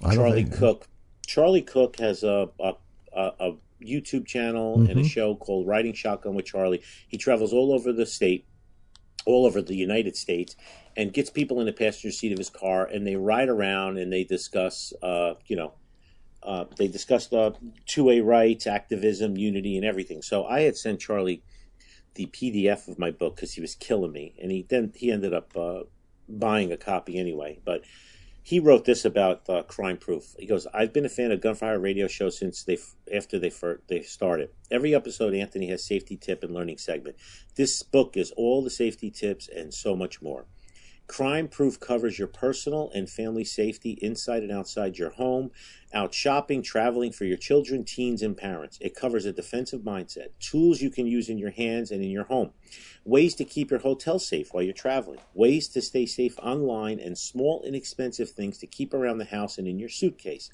I 0.02 0.14
Charlie 0.14 0.44
think- 0.44 0.54
Cook. 0.54 0.88
Charlie 1.26 1.62
Cook 1.62 1.98
has 1.98 2.22
a, 2.22 2.48
a, 2.58 2.72
a, 3.12 3.32
a 3.40 3.56
YouTube 3.82 4.26
channel 4.26 4.80
and 4.80 4.90
a 4.90 4.94
Mhm. 5.02 5.06
show 5.10 5.34
called 5.36 5.66
Riding 5.66 5.92
Shotgun 5.92 6.34
with 6.34 6.46
Charlie. 6.46 6.82
He 7.06 7.16
travels 7.18 7.52
all 7.52 7.72
over 7.72 7.92
the 7.92 8.06
state, 8.06 8.46
all 9.26 9.44
over 9.46 9.60
the 9.60 9.76
United 9.76 10.16
States, 10.16 10.56
and 10.96 11.12
gets 11.12 11.28
people 11.30 11.60
in 11.60 11.66
the 11.66 11.72
passenger 11.72 12.10
seat 12.10 12.32
of 12.32 12.38
his 12.38 12.50
car, 12.50 12.86
and 12.86 13.06
they 13.06 13.14
ride 13.16 13.48
around 13.48 13.98
and 13.98 14.12
they 14.12 14.24
discuss, 14.24 14.92
uh, 15.02 15.34
you 15.46 15.54
know, 15.56 15.74
uh, 16.42 16.64
they 16.76 16.88
discuss 16.88 17.26
the 17.26 17.54
2A 17.86 18.20
rights, 18.24 18.66
activism, 18.66 19.36
unity, 19.36 19.76
and 19.76 19.84
everything. 19.84 20.22
So 20.22 20.44
I 20.46 20.60
had 20.62 20.76
sent 20.76 20.98
Charlie 21.00 21.42
the 22.18 22.26
PDF 22.26 22.88
of 22.88 22.98
my 22.98 23.12
book 23.12 23.36
because 23.36 23.54
he 23.54 23.60
was 23.60 23.76
killing 23.76 24.10
me, 24.10 24.34
and 24.42 24.50
he 24.50 24.66
then 24.68 24.92
he 24.94 25.12
ended 25.12 25.32
up 25.32 25.56
uh, 25.56 25.84
buying 26.28 26.72
a 26.72 26.76
copy 26.76 27.16
anyway. 27.16 27.60
But 27.64 27.82
he 28.42 28.58
wrote 28.58 28.84
this 28.84 29.04
about 29.04 29.48
uh, 29.48 29.62
crime 29.62 29.96
proof. 29.96 30.34
He 30.36 30.44
goes, 30.44 30.66
"I've 30.74 30.92
been 30.92 31.06
a 31.06 31.08
fan 31.08 31.30
of 31.30 31.40
Gun 31.40 31.54
for 31.54 31.66
Hire 31.66 31.78
Radio 31.78 32.08
Show 32.08 32.28
since 32.28 32.64
they 32.64 32.76
after 33.14 33.38
they 33.38 33.50
fir- 33.50 33.80
they 33.86 34.02
started. 34.02 34.50
Every 34.68 34.96
episode, 34.96 35.32
Anthony 35.32 35.68
has 35.68 35.84
safety 35.84 36.16
tip 36.16 36.42
and 36.42 36.52
learning 36.52 36.78
segment. 36.78 37.16
This 37.54 37.84
book 37.84 38.16
is 38.16 38.32
all 38.32 38.64
the 38.64 38.70
safety 38.70 39.10
tips 39.10 39.48
and 39.48 39.72
so 39.72 39.94
much 39.94 40.20
more." 40.20 40.46
Crime 41.08 41.48
Proof 41.48 41.80
covers 41.80 42.18
your 42.18 42.28
personal 42.28 42.90
and 42.94 43.08
family 43.08 43.42
safety 43.42 43.98
inside 44.02 44.42
and 44.42 44.52
outside 44.52 44.98
your 44.98 45.08
home, 45.10 45.50
out 45.92 46.12
shopping, 46.12 46.62
traveling 46.62 47.12
for 47.12 47.24
your 47.24 47.38
children, 47.38 47.82
teens, 47.82 48.22
and 48.22 48.36
parents. 48.36 48.78
It 48.82 48.94
covers 48.94 49.24
a 49.24 49.32
defensive 49.32 49.80
mindset, 49.80 50.28
tools 50.38 50.82
you 50.82 50.90
can 50.90 51.06
use 51.06 51.30
in 51.30 51.38
your 51.38 51.50
hands 51.50 51.90
and 51.90 52.04
in 52.04 52.10
your 52.10 52.24
home, 52.24 52.52
ways 53.06 53.34
to 53.36 53.44
keep 53.46 53.70
your 53.70 53.80
hotel 53.80 54.18
safe 54.18 54.52
while 54.52 54.62
you're 54.62 54.74
traveling, 54.74 55.18
ways 55.32 55.66
to 55.68 55.80
stay 55.80 56.04
safe 56.04 56.38
online, 56.40 57.00
and 57.00 57.16
small, 57.16 57.62
inexpensive 57.66 58.30
things 58.30 58.58
to 58.58 58.66
keep 58.66 58.92
around 58.92 59.16
the 59.16 59.24
house 59.24 59.56
and 59.56 59.66
in 59.66 59.78
your 59.78 59.88
suitcase. 59.88 60.50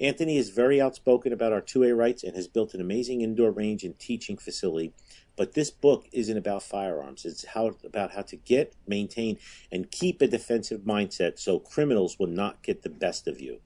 Anthony 0.00 0.36
is 0.36 0.50
very 0.50 0.80
outspoken 0.82 1.32
about 1.32 1.52
our 1.52 1.62
2A 1.62 1.96
rights 1.96 2.24
and 2.24 2.36
has 2.36 2.48
built 2.48 2.74
an 2.74 2.80
amazing 2.80 3.22
indoor 3.22 3.52
range 3.52 3.84
and 3.84 3.98
teaching 3.98 4.36
facility. 4.36 4.92
But 5.36 5.54
this 5.54 5.70
book 5.70 6.06
isn't 6.12 6.36
about 6.36 6.62
firearms. 6.62 7.24
It's 7.24 7.44
how 7.44 7.74
about 7.84 8.12
how 8.12 8.22
to 8.22 8.36
get, 8.36 8.74
maintain, 8.86 9.38
and 9.72 9.90
keep 9.90 10.22
a 10.22 10.26
defensive 10.26 10.82
mindset 10.82 11.38
so 11.38 11.58
criminals 11.58 12.18
will 12.18 12.28
not 12.28 12.62
get 12.62 12.82
the 12.82 12.90
best 12.90 13.26
of 13.26 13.40
you. 13.40 13.60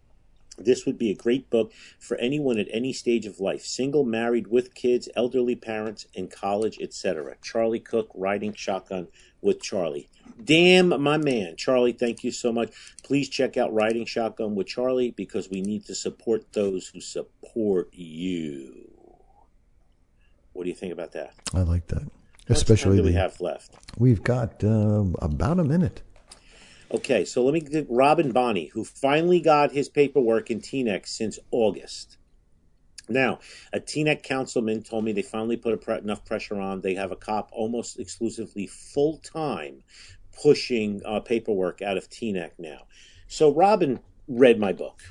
This 0.59 0.85
would 0.87 0.99
be 0.99 1.11
a 1.11 1.14
great 1.14 1.51
book 1.51 1.73
for 2.01 2.16
anyone 2.16 2.59
at 2.59 2.66
any 2.71 2.93
stage 2.93 3.27
of 3.27 3.39
life 3.39 3.64
single, 3.64 4.05
married, 4.05 4.49
with 4.49 4.75
kids, 4.75 5.09
elderly 5.14 5.55
parents, 5.55 6.07
in 6.14 6.29
college, 6.29 6.79
etc. 6.81 7.37
Charlie 7.43 7.79
Cook, 7.79 8.11
Riding 8.14 8.53
Shotgun 8.55 9.09
with 9.41 9.62
Charlie. 9.62 10.09
Damn, 10.43 11.01
my 11.01 11.16
man. 11.16 11.57
Charlie, 11.57 11.93
thank 11.93 12.25
you 12.25 12.33
so 12.33 12.53
much. 12.53 12.73
Please 13.05 13.29
check 13.29 13.57
out 13.57 13.73
Riding 13.73 14.05
Shotgun 14.05 14.55
with 14.55 14.66
Charlie 14.66 15.12
because 15.12 15.49
we 15.49 15.61
need 15.61 15.85
to 15.87 15.95
support 15.95 16.53
those 16.53 16.89
who 16.89 17.01
support 17.01 17.89
you. 17.93 18.97
What 20.59 20.65
do 20.65 20.71
you 20.71 20.77
think 20.77 20.93
about 20.93 21.13
that? 21.13 21.35
I 21.55 21.61
like 21.61 21.87
that. 21.87 22.03
How 22.03 22.09
Especially 22.49 22.97
do 22.97 23.05
we 23.05 23.13
have 23.13 23.41
left? 23.41 23.77
we've 23.97 24.25
got 24.25 24.65
uh, 24.65 25.05
about 25.21 25.61
a 25.61 25.63
minute. 25.63 26.03
Okay, 26.91 27.25
so 27.25 27.45
let 27.45 27.55
me 27.55 27.61
get 27.61 27.87
Robin 27.89 28.33
Bonney, 28.33 28.67
who 28.73 28.83
finally 28.83 29.39
got 29.39 29.71
his 29.71 29.89
paperwork 29.89 30.51
in 30.51 30.61
Teaneck 30.61 31.07
since 31.07 31.39
August. 31.53 32.17
Now, 33.09 33.39
a 33.73 33.79
Teaneck 33.79 34.25
councilman 34.25 34.83
told 34.83 35.05
me 35.05 35.13
they 35.13 35.23
finally 35.23 35.57
put 35.57 35.75
a 35.75 35.77
pre- 35.77 35.99
enough 35.99 36.25
pressure 36.25 36.59
on. 36.61 36.81
They 36.81 36.95
have 36.97 37.13
a 37.13 37.17
cop 37.17 37.51
almost 37.53 38.01
exclusively 38.01 38.67
full 38.67 39.19
time 39.19 39.85
pushing 40.43 41.03
uh, 41.05 41.21
paperwork 41.21 41.83
out 41.83 41.97
of 41.97 42.11
Teaneck 42.11 42.51
now. 42.59 42.81
So 43.29 43.55
Robin 43.55 44.01
read 44.27 44.59
my 44.59 44.73
book, 44.73 45.03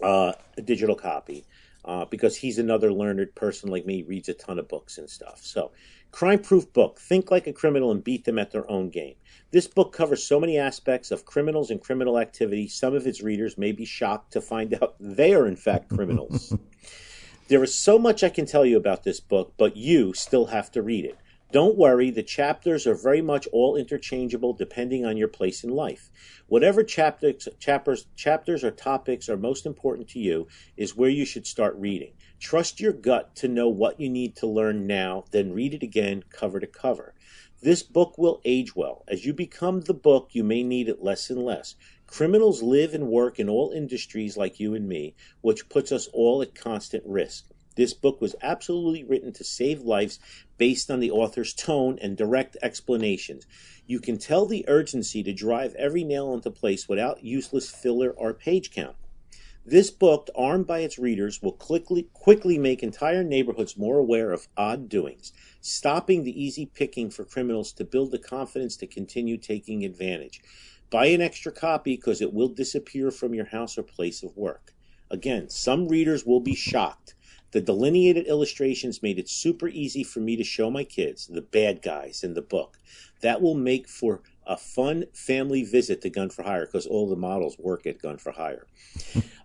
uh, 0.00 0.34
a 0.56 0.62
digital 0.62 0.94
copy, 0.94 1.44
uh, 1.84 2.04
because 2.04 2.36
he's 2.36 2.58
another 2.58 2.92
learned 2.92 3.34
person 3.34 3.70
like 3.70 3.86
me, 3.86 4.02
reads 4.02 4.28
a 4.28 4.34
ton 4.34 4.58
of 4.58 4.68
books 4.68 4.98
and 4.98 5.08
stuff. 5.08 5.40
So, 5.42 5.72
crime 6.10 6.38
proof 6.38 6.72
book 6.72 6.98
Think 6.98 7.30
Like 7.30 7.46
a 7.46 7.52
Criminal 7.52 7.90
and 7.90 8.04
Beat 8.04 8.24
Them 8.24 8.38
at 8.38 8.50
Their 8.52 8.70
Own 8.70 8.90
Game. 8.90 9.14
This 9.50 9.66
book 9.66 9.92
covers 9.92 10.24
so 10.24 10.40
many 10.40 10.56
aspects 10.56 11.10
of 11.10 11.24
criminals 11.24 11.70
and 11.70 11.80
criminal 11.80 12.18
activity, 12.18 12.68
some 12.68 12.94
of 12.94 13.06
its 13.06 13.22
readers 13.22 13.58
may 13.58 13.72
be 13.72 13.84
shocked 13.84 14.32
to 14.32 14.40
find 14.40 14.74
out 14.82 14.94
they 15.00 15.34
are, 15.34 15.46
in 15.46 15.56
fact, 15.56 15.88
criminals. 15.88 16.54
there 17.48 17.62
is 17.62 17.74
so 17.74 17.98
much 17.98 18.22
I 18.22 18.30
can 18.30 18.46
tell 18.46 18.64
you 18.64 18.76
about 18.76 19.02
this 19.02 19.20
book, 19.20 19.54
but 19.56 19.76
you 19.76 20.14
still 20.14 20.46
have 20.46 20.70
to 20.72 20.82
read 20.82 21.04
it. 21.04 21.18
Don't 21.52 21.76
worry, 21.76 22.10
the 22.10 22.22
chapters 22.22 22.86
are 22.86 22.94
very 22.94 23.20
much 23.20 23.46
all 23.52 23.76
interchangeable 23.76 24.54
depending 24.54 25.04
on 25.04 25.18
your 25.18 25.28
place 25.28 25.62
in 25.62 25.68
life. 25.68 26.10
Whatever 26.46 26.82
chapters, 26.82 27.46
chapters, 27.58 28.06
chapters 28.16 28.64
or 28.64 28.70
topics 28.70 29.28
are 29.28 29.36
most 29.36 29.66
important 29.66 30.08
to 30.08 30.18
you 30.18 30.48
is 30.78 30.96
where 30.96 31.10
you 31.10 31.26
should 31.26 31.46
start 31.46 31.76
reading. 31.76 32.14
Trust 32.40 32.80
your 32.80 32.94
gut 32.94 33.36
to 33.36 33.48
know 33.48 33.68
what 33.68 34.00
you 34.00 34.08
need 34.08 34.34
to 34.36 34.46
learn 34.46 34.86
now, 34.86 35.24
then 35.30 35.52
read 35.52 35.74
it 35.74 35.82
again 35.82 36.24
cover 36.30 36.58
to 36.58 36.66
cover. 36.66 37.12
This 37.60 37.82
book 37.82 38.16
will 38.16 38.40
age 38.46 38.74
well. 38.74 39.04
As 39.06 39.26
you 39.26 39.34
become 39.34 39.82
the 39.82 39.92
book, 39.92 40.30
you 40.32 40.42
may 40.42 40.62
need 40.62 40.88
it 40.88 41.02
less 41.02 41.28
and 41.28 41.44
less. 41.44 41.76
Criminals 42.06 42.62
live 42.62 42.94
and 42.94 43.08
work 43.08 43.38
in 43.38 43.50
all 43.50 43.72
industries 43.72 44.38
like 44.38 44.58
you 44.58 44.74
and 44.74 44.88
me, 44.88 45.14
which 45.42 45.68
puts 45.68 45.92
us 45.92 46.08
all 46.14 46.40
at 46.40 46.54
constant 46.54 47.04
risk. 47.06 47.44
This 47.74 47.94
book 47.94 48.20
was 48.20 48.36
absolutely 48.42 49.04
written 49.04 49.32
to 49.32 49.44
save 49.44 49.82
lives 49.82 50.18
based 50.58 50.90
on 50.90 51.00
the 51.00 51.10
author's 51.10 51.54
tone 51.54 51.98
and 52.00 52.16
direct 52.16 52.56
explanations. 52.62 53.46
You 53.86 53.98
can 53.98 54.18
tell 54.18 54.46
the 54.46 54.64
urgency 54.68 55.22
to 55.22 55.32
drive 55.32 55.74
every 55.76 56.04
nail 56.04 56.34
into 56.34 56.50
place 56.50 56.88
without 56.88 57.24
useless 57.24 57.70
filler 57.70 58.10
or 58.10 58.34
page 58.34 58.70
count. 58.70 58.96
This 59.64 59.92
book, 59.92 60.28
armed 60.34 60.66
by 60.66 60.80
its 60.80 60.98
readers, 60.98 61.40
will 61.40 61.52
quickly, 61.52 62.08
quickly 62.12 62.58
make 62.58 62.82
entire 62.82 63.22
neighborhoods 63.22 63.76
more 63.76 63.98
aware 63.98 64.32
of 64.32 64.48
odd 64.56 64.88
doings, 64.88 65.32
stopping 65.60 66.24
the 66.24 66.42
easy 66.42 66.66
picking 66.66 67.10
for 67.10 67.24
criminals 67.24 67.72
to 67.74 67.84
build 67.84 68.10
the 68.10 68.18
confidence 68.18 68.76
to 68.78 68.88
continue 68.88 69.36
taking 69.36 69.84
advantage. 69.84 70.42
Buy 70.90 71.06
an 71.06 71.20
extra 71.20 71.52
copy 71.52 71.94
because 71.94 72.20
it 72.20 72.34
will 72.34 72.48
disappear 72.48 73.12
from 73.12 73.34
your 73.34 73.46
house 73.46 73.78
or 73.78 73.84
place 73.84 74.24
of 74.24 74.36
work. 74.36 74.74
Again, 75.10 75.48
some 75.48 75.86
readers 75.86 76.26
will 76.26 76.40
be 76.40 76.56
shocked. 76.56 77.14
The 77.52 77.60
delineated 77.60 78.26
illustrations 78.26 79.02
made 79.02 79.18
it 79.18 79.28
super 79.28 79.68
easy 79.68 80.02
for 80.02 80.20
me 80.20 80.36
to 80.36 80.44
show 80.44 80.70
my 80.70 80.84
kids 80.84 81.26
the 81.26 81.42
bad 81.42 81.82
guys 81.82 82.24
in 82.24 82.34
the 82.34 82.42
book. 82.42 82.78
That 83.20 83.40
will 83.40 83.54
make 83.54 83.88
for 83.88 84.22
a 84.46 84.56
fun 84.56 85.04
family 85.14 85.62
visit 85.62 86.00
to 86.02 86.10
Gun 86.10 86.30
for 86.30 86.42
Hire 86.42 86.66
because 86.66 86.86
all 86.86 87.08
the 87.08 87.16
models 87.16 87.56
work 87.58 87.86
at 87.86 88.00
Gun 88.00 88.18
for 88.18 88.32
Hire. 88.32 88.66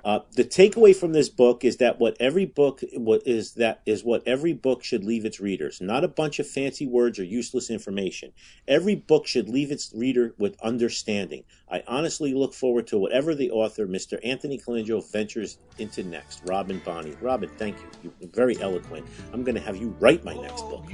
Uh, 0.08 0.22
the 0.38 0.43
takeaway 0.45 0.95
from 0.95 1.12
this 1.12 1.28
book 1.28 1.66
is 1.66 1.76
that 1.78 1.99
what 1.99 2.16
every 2.18 2.45
book 2.45 2.80
what 2.93 3.22
is 3.28 3.55
that 3.55 3.82
is 3.86 4.05
what 4.05 4.26
every 4.26 4.53
book 4.53 4.82
should 4.82 5.03
leave 5.03 5.26
its 5.26 5.41
readers. 5.41 5.82
Not 5.82 6.05
a 6.05 6.08
bunch 6.08 6.39
of 6.39 6.47
fancy 6.47 6.88
words 6.88 7.20
or 7.20 7.26
useless 7.26 7.70
information. 7.70 8.32
Every 8.70 8.95
book 8.95 9.28
should 9.28 9.49
leave 9.49 9.70
its 9.70 9.91
reader 9.93 10.34
with 10.38 10.55
understanding. 10.62 11.43
I 11.70 11.84
honestly 11.89 12.34
look 12.34 12.53
forward 12.53 12.88
to 12.88 12.97
whatever 12.97 13.36
the 13.36 13.51
author, 13.51 13.86
Mr. 13.86 14.18
Anthony 14.24 14.58
Colandro, 14.58 15.03
ventures 15.12 15.58
into 15.78 16.03
next. 16.03 16.41
Robin 16.45 16.82
Bonnie. 16.86 17.18
Robin, 17.20 17.49
thank 17.58 17.76
you. 18.01 18.14
You're 18.22 18.30
very 18.30 18.58
eloquent. 18.62 19.05
I'm 19.34 19.43
going 19.43 19.55
to 19.55 19.62
have 19.62 19.76
you 19.76 19.93
write 19.99 20.24
my 20.24 20.36
next 20.36 20.62
book. 20.70 20.86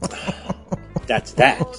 That's 1.06 1.32
that. 1.32 1.76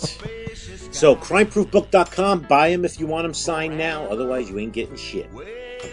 So, 0.92 1.16
crimeproofbook.com. 1.16 2.42
Buy 2.42 2.70
them 2.70 2.86
if 2.86 3.00
you 3.00 3.08
want 3.08 3.24
them 3.24 3.34
signed 3.34 3.76
now. 3.76 4.06
Otherwise, 4.06 4.52
you 4.52 4.60
ain't 4.60 4.74
getting 4.74 4.98
shit. 4.98 5.32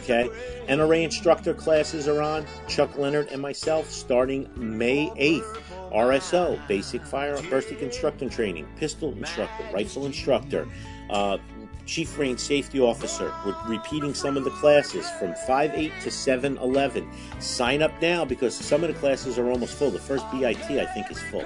Okay? 0.00 0.28
NRA 0.68 1.02
instructor 1.02 1.54
classes 1.54 2.08
are 2.08 2.22
on. 2.22 2.46
Chuck 2.68 2.96
Leonard 2.96 3.28
and 3.28 3.40
myself 3.40 3.90
starting 3.90 4.48
May 4.56 5.08
8th. 5.10 5.58
RSO, 5.92 6.66
basic 6.68 7.02
firearm 7.02 7.48
bursting 7.50 7.78
instructor 7.80 8.28
training, 8.28 8.66
pistol 8.76 9.12
instructor, 9.12 9.64
rifle 9.74 10.06
instructor, 10.06 10.66
uh, 11.10 11.36
chief 11.84 12.18
range 12.18 12.40
safety 12.40 12.80
officer. 12.80 13.32
We're 13.44 13.56
repeating 13.66 14.14
some 14.14 14.36
of 14.36 14.44
the 14.44 14.50
classes 14.50 15.08
from 15.18 15.34
5-8 15.46 15.92
to 16.02 16.08
7-11. 16.08 17.42
Sign 17.42 17.82
up 17.82 17.92
now 18.00 18.24
because 18.24 18.54
some 18.54 18.82
of 18.82 18.92
the 18.92 18.98
classes 18.98 19.38
are 19.38 19.50
almost 19.50 19.74
full. 19.74 19.90
The 19.90 19.98
first 19.98 20.24
BIT, 20.32 20.64
I 20.70 20.86
think, 20.86 21.10
is 21.10 21.20
full. 21.24 21.44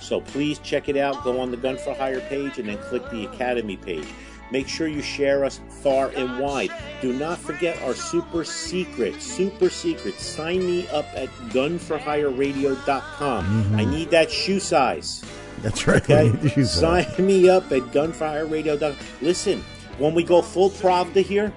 So 0.00 0.20
please 0.20 0.58
check 0.58 0.88
it 0.88 0.96
out. 0.96 1.22
Go 1.24 1.40
on 1.40 1.50
the 1.50 1.56
Gun 1.56 1.76
for 1.76 1.94
Hire 1.94 2.20
page 2.20 2.58
and 2.58 2.68
then 2.68 2.78
click 2.78 3.08
the 3.10 3.26
Academy 3.26 3.76
page. 3.76 4.08
Make 4.50 4.66
sure 4.68 4.88
you 4.88 5.02
share 5.02 5.44
us 5.44 5.60
far 5.82 6.08
and 6.16 6.38
wide. 6.40 6.70
Do 7.00 7.12
not 7.12 7.38
forget 7.38 7.80
our 7.82 7.94
super 7.94 8.42
secret, 8.44 9.20
super 9.22 9.70
secret. 9.70 10.14
Sign 10.18 10.66
me 10.66 10.88
up 10.88 11.06
at 11.14 11.28
gunforhireradio.com. 11.50 13.76
I 13.76 13.84
need 13.84 14.10
that 14.10 14.30
shoe 14.30 14.60
size. 14.60 15.22
That's 15.62 15.86
right. 15.86 16.02
Okay? 16.10 16.64
Sign 16.64 17.06
me 17.18 17.48
up 17.48 17.70
at 17.72 17.82
gunforhireradio.com. 17.92 18.96
Listen, 19.22 19.62
when 19.98 20.14
we 20.14 20.24
go 20.24 20.42
full 20.42 20.70
Pravda 20.70 21.22
here, 21.22 21.52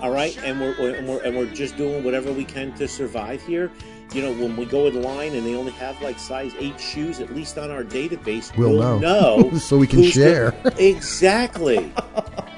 all 0.00 0.10
right, 0.10 0.36
and 0.44 0.60
we're, 0.60 0.76
we're- 0.78 0.98
and 0.98 1.08
we're 1.08 1.20
and 1.22 1.36
we're 1.36 1.46
just 1.46 1.76
doing 1.76 2.04
whatever 2.04 2.32
we 2.32 2.44
can 2.44 2.72
to 2.74 2.86
survive 2.86 3.42
here. 3.42 3.70
You 4.12 4.22
know, 4.22 4.32
when 4.32 4.56
we 4.56 4.64
go 4.64 4.86
in 4.86 5.02
line 5.02 5.34
and 5.34 5.44
they 5.44 5.56
only 5.56 5.72
have 5.72 6.00
like 6.00 6.18
size 6.18 6.52
eight 6.60 6.78
shoes, 6.78 7.18
at 7.20 7.34
least 7.34 7.58
on 7.58 7.70
our 7.70 7.82
database, 7.82 8.56
We'll 8.56 8.70
we'll, 8.78 9.00
know. 9.00 9.38
know, 9.50 9.58
So 9.58 9.76
we 9.76 9.86
can 9.86 10.02
share. 10.04 10.50
the- 10.62 10.74
exactly, 10.88 11.92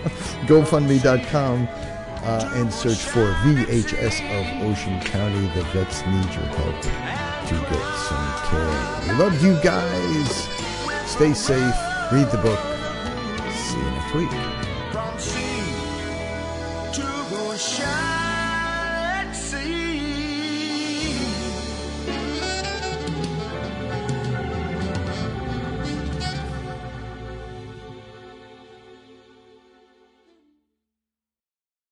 GoFundMe.com 0.45 1.67
uh, 2.25 2.49
and 2.55 2.73
search 2.73 2.97
for 2.97 3.31
VHS 3.43 4.19
of 4.33 4.67
Ocean 4.67 4.99
County. 5.01 5.47
The 5.53 5.63
vets 5.65 6.01
need 6.05 6.33
your 6.33 6.45
help 6.57 6.81
to 6.81 7.53
get 7.53 7.85
some 8.07 8.27
care. 8.49 9.17
Love 9.17 9.43
you 9.43 9.57
guys. 9.61 10.49
Stay 11.09 11.33
safe. 11.33 11.75
Read 12.11 12.29
the 12.31 12.39
book. 12.41 12.59
See 13.53 13.77
you 13.77 13.91
next 13.91 14.13
week. 14.15 14.31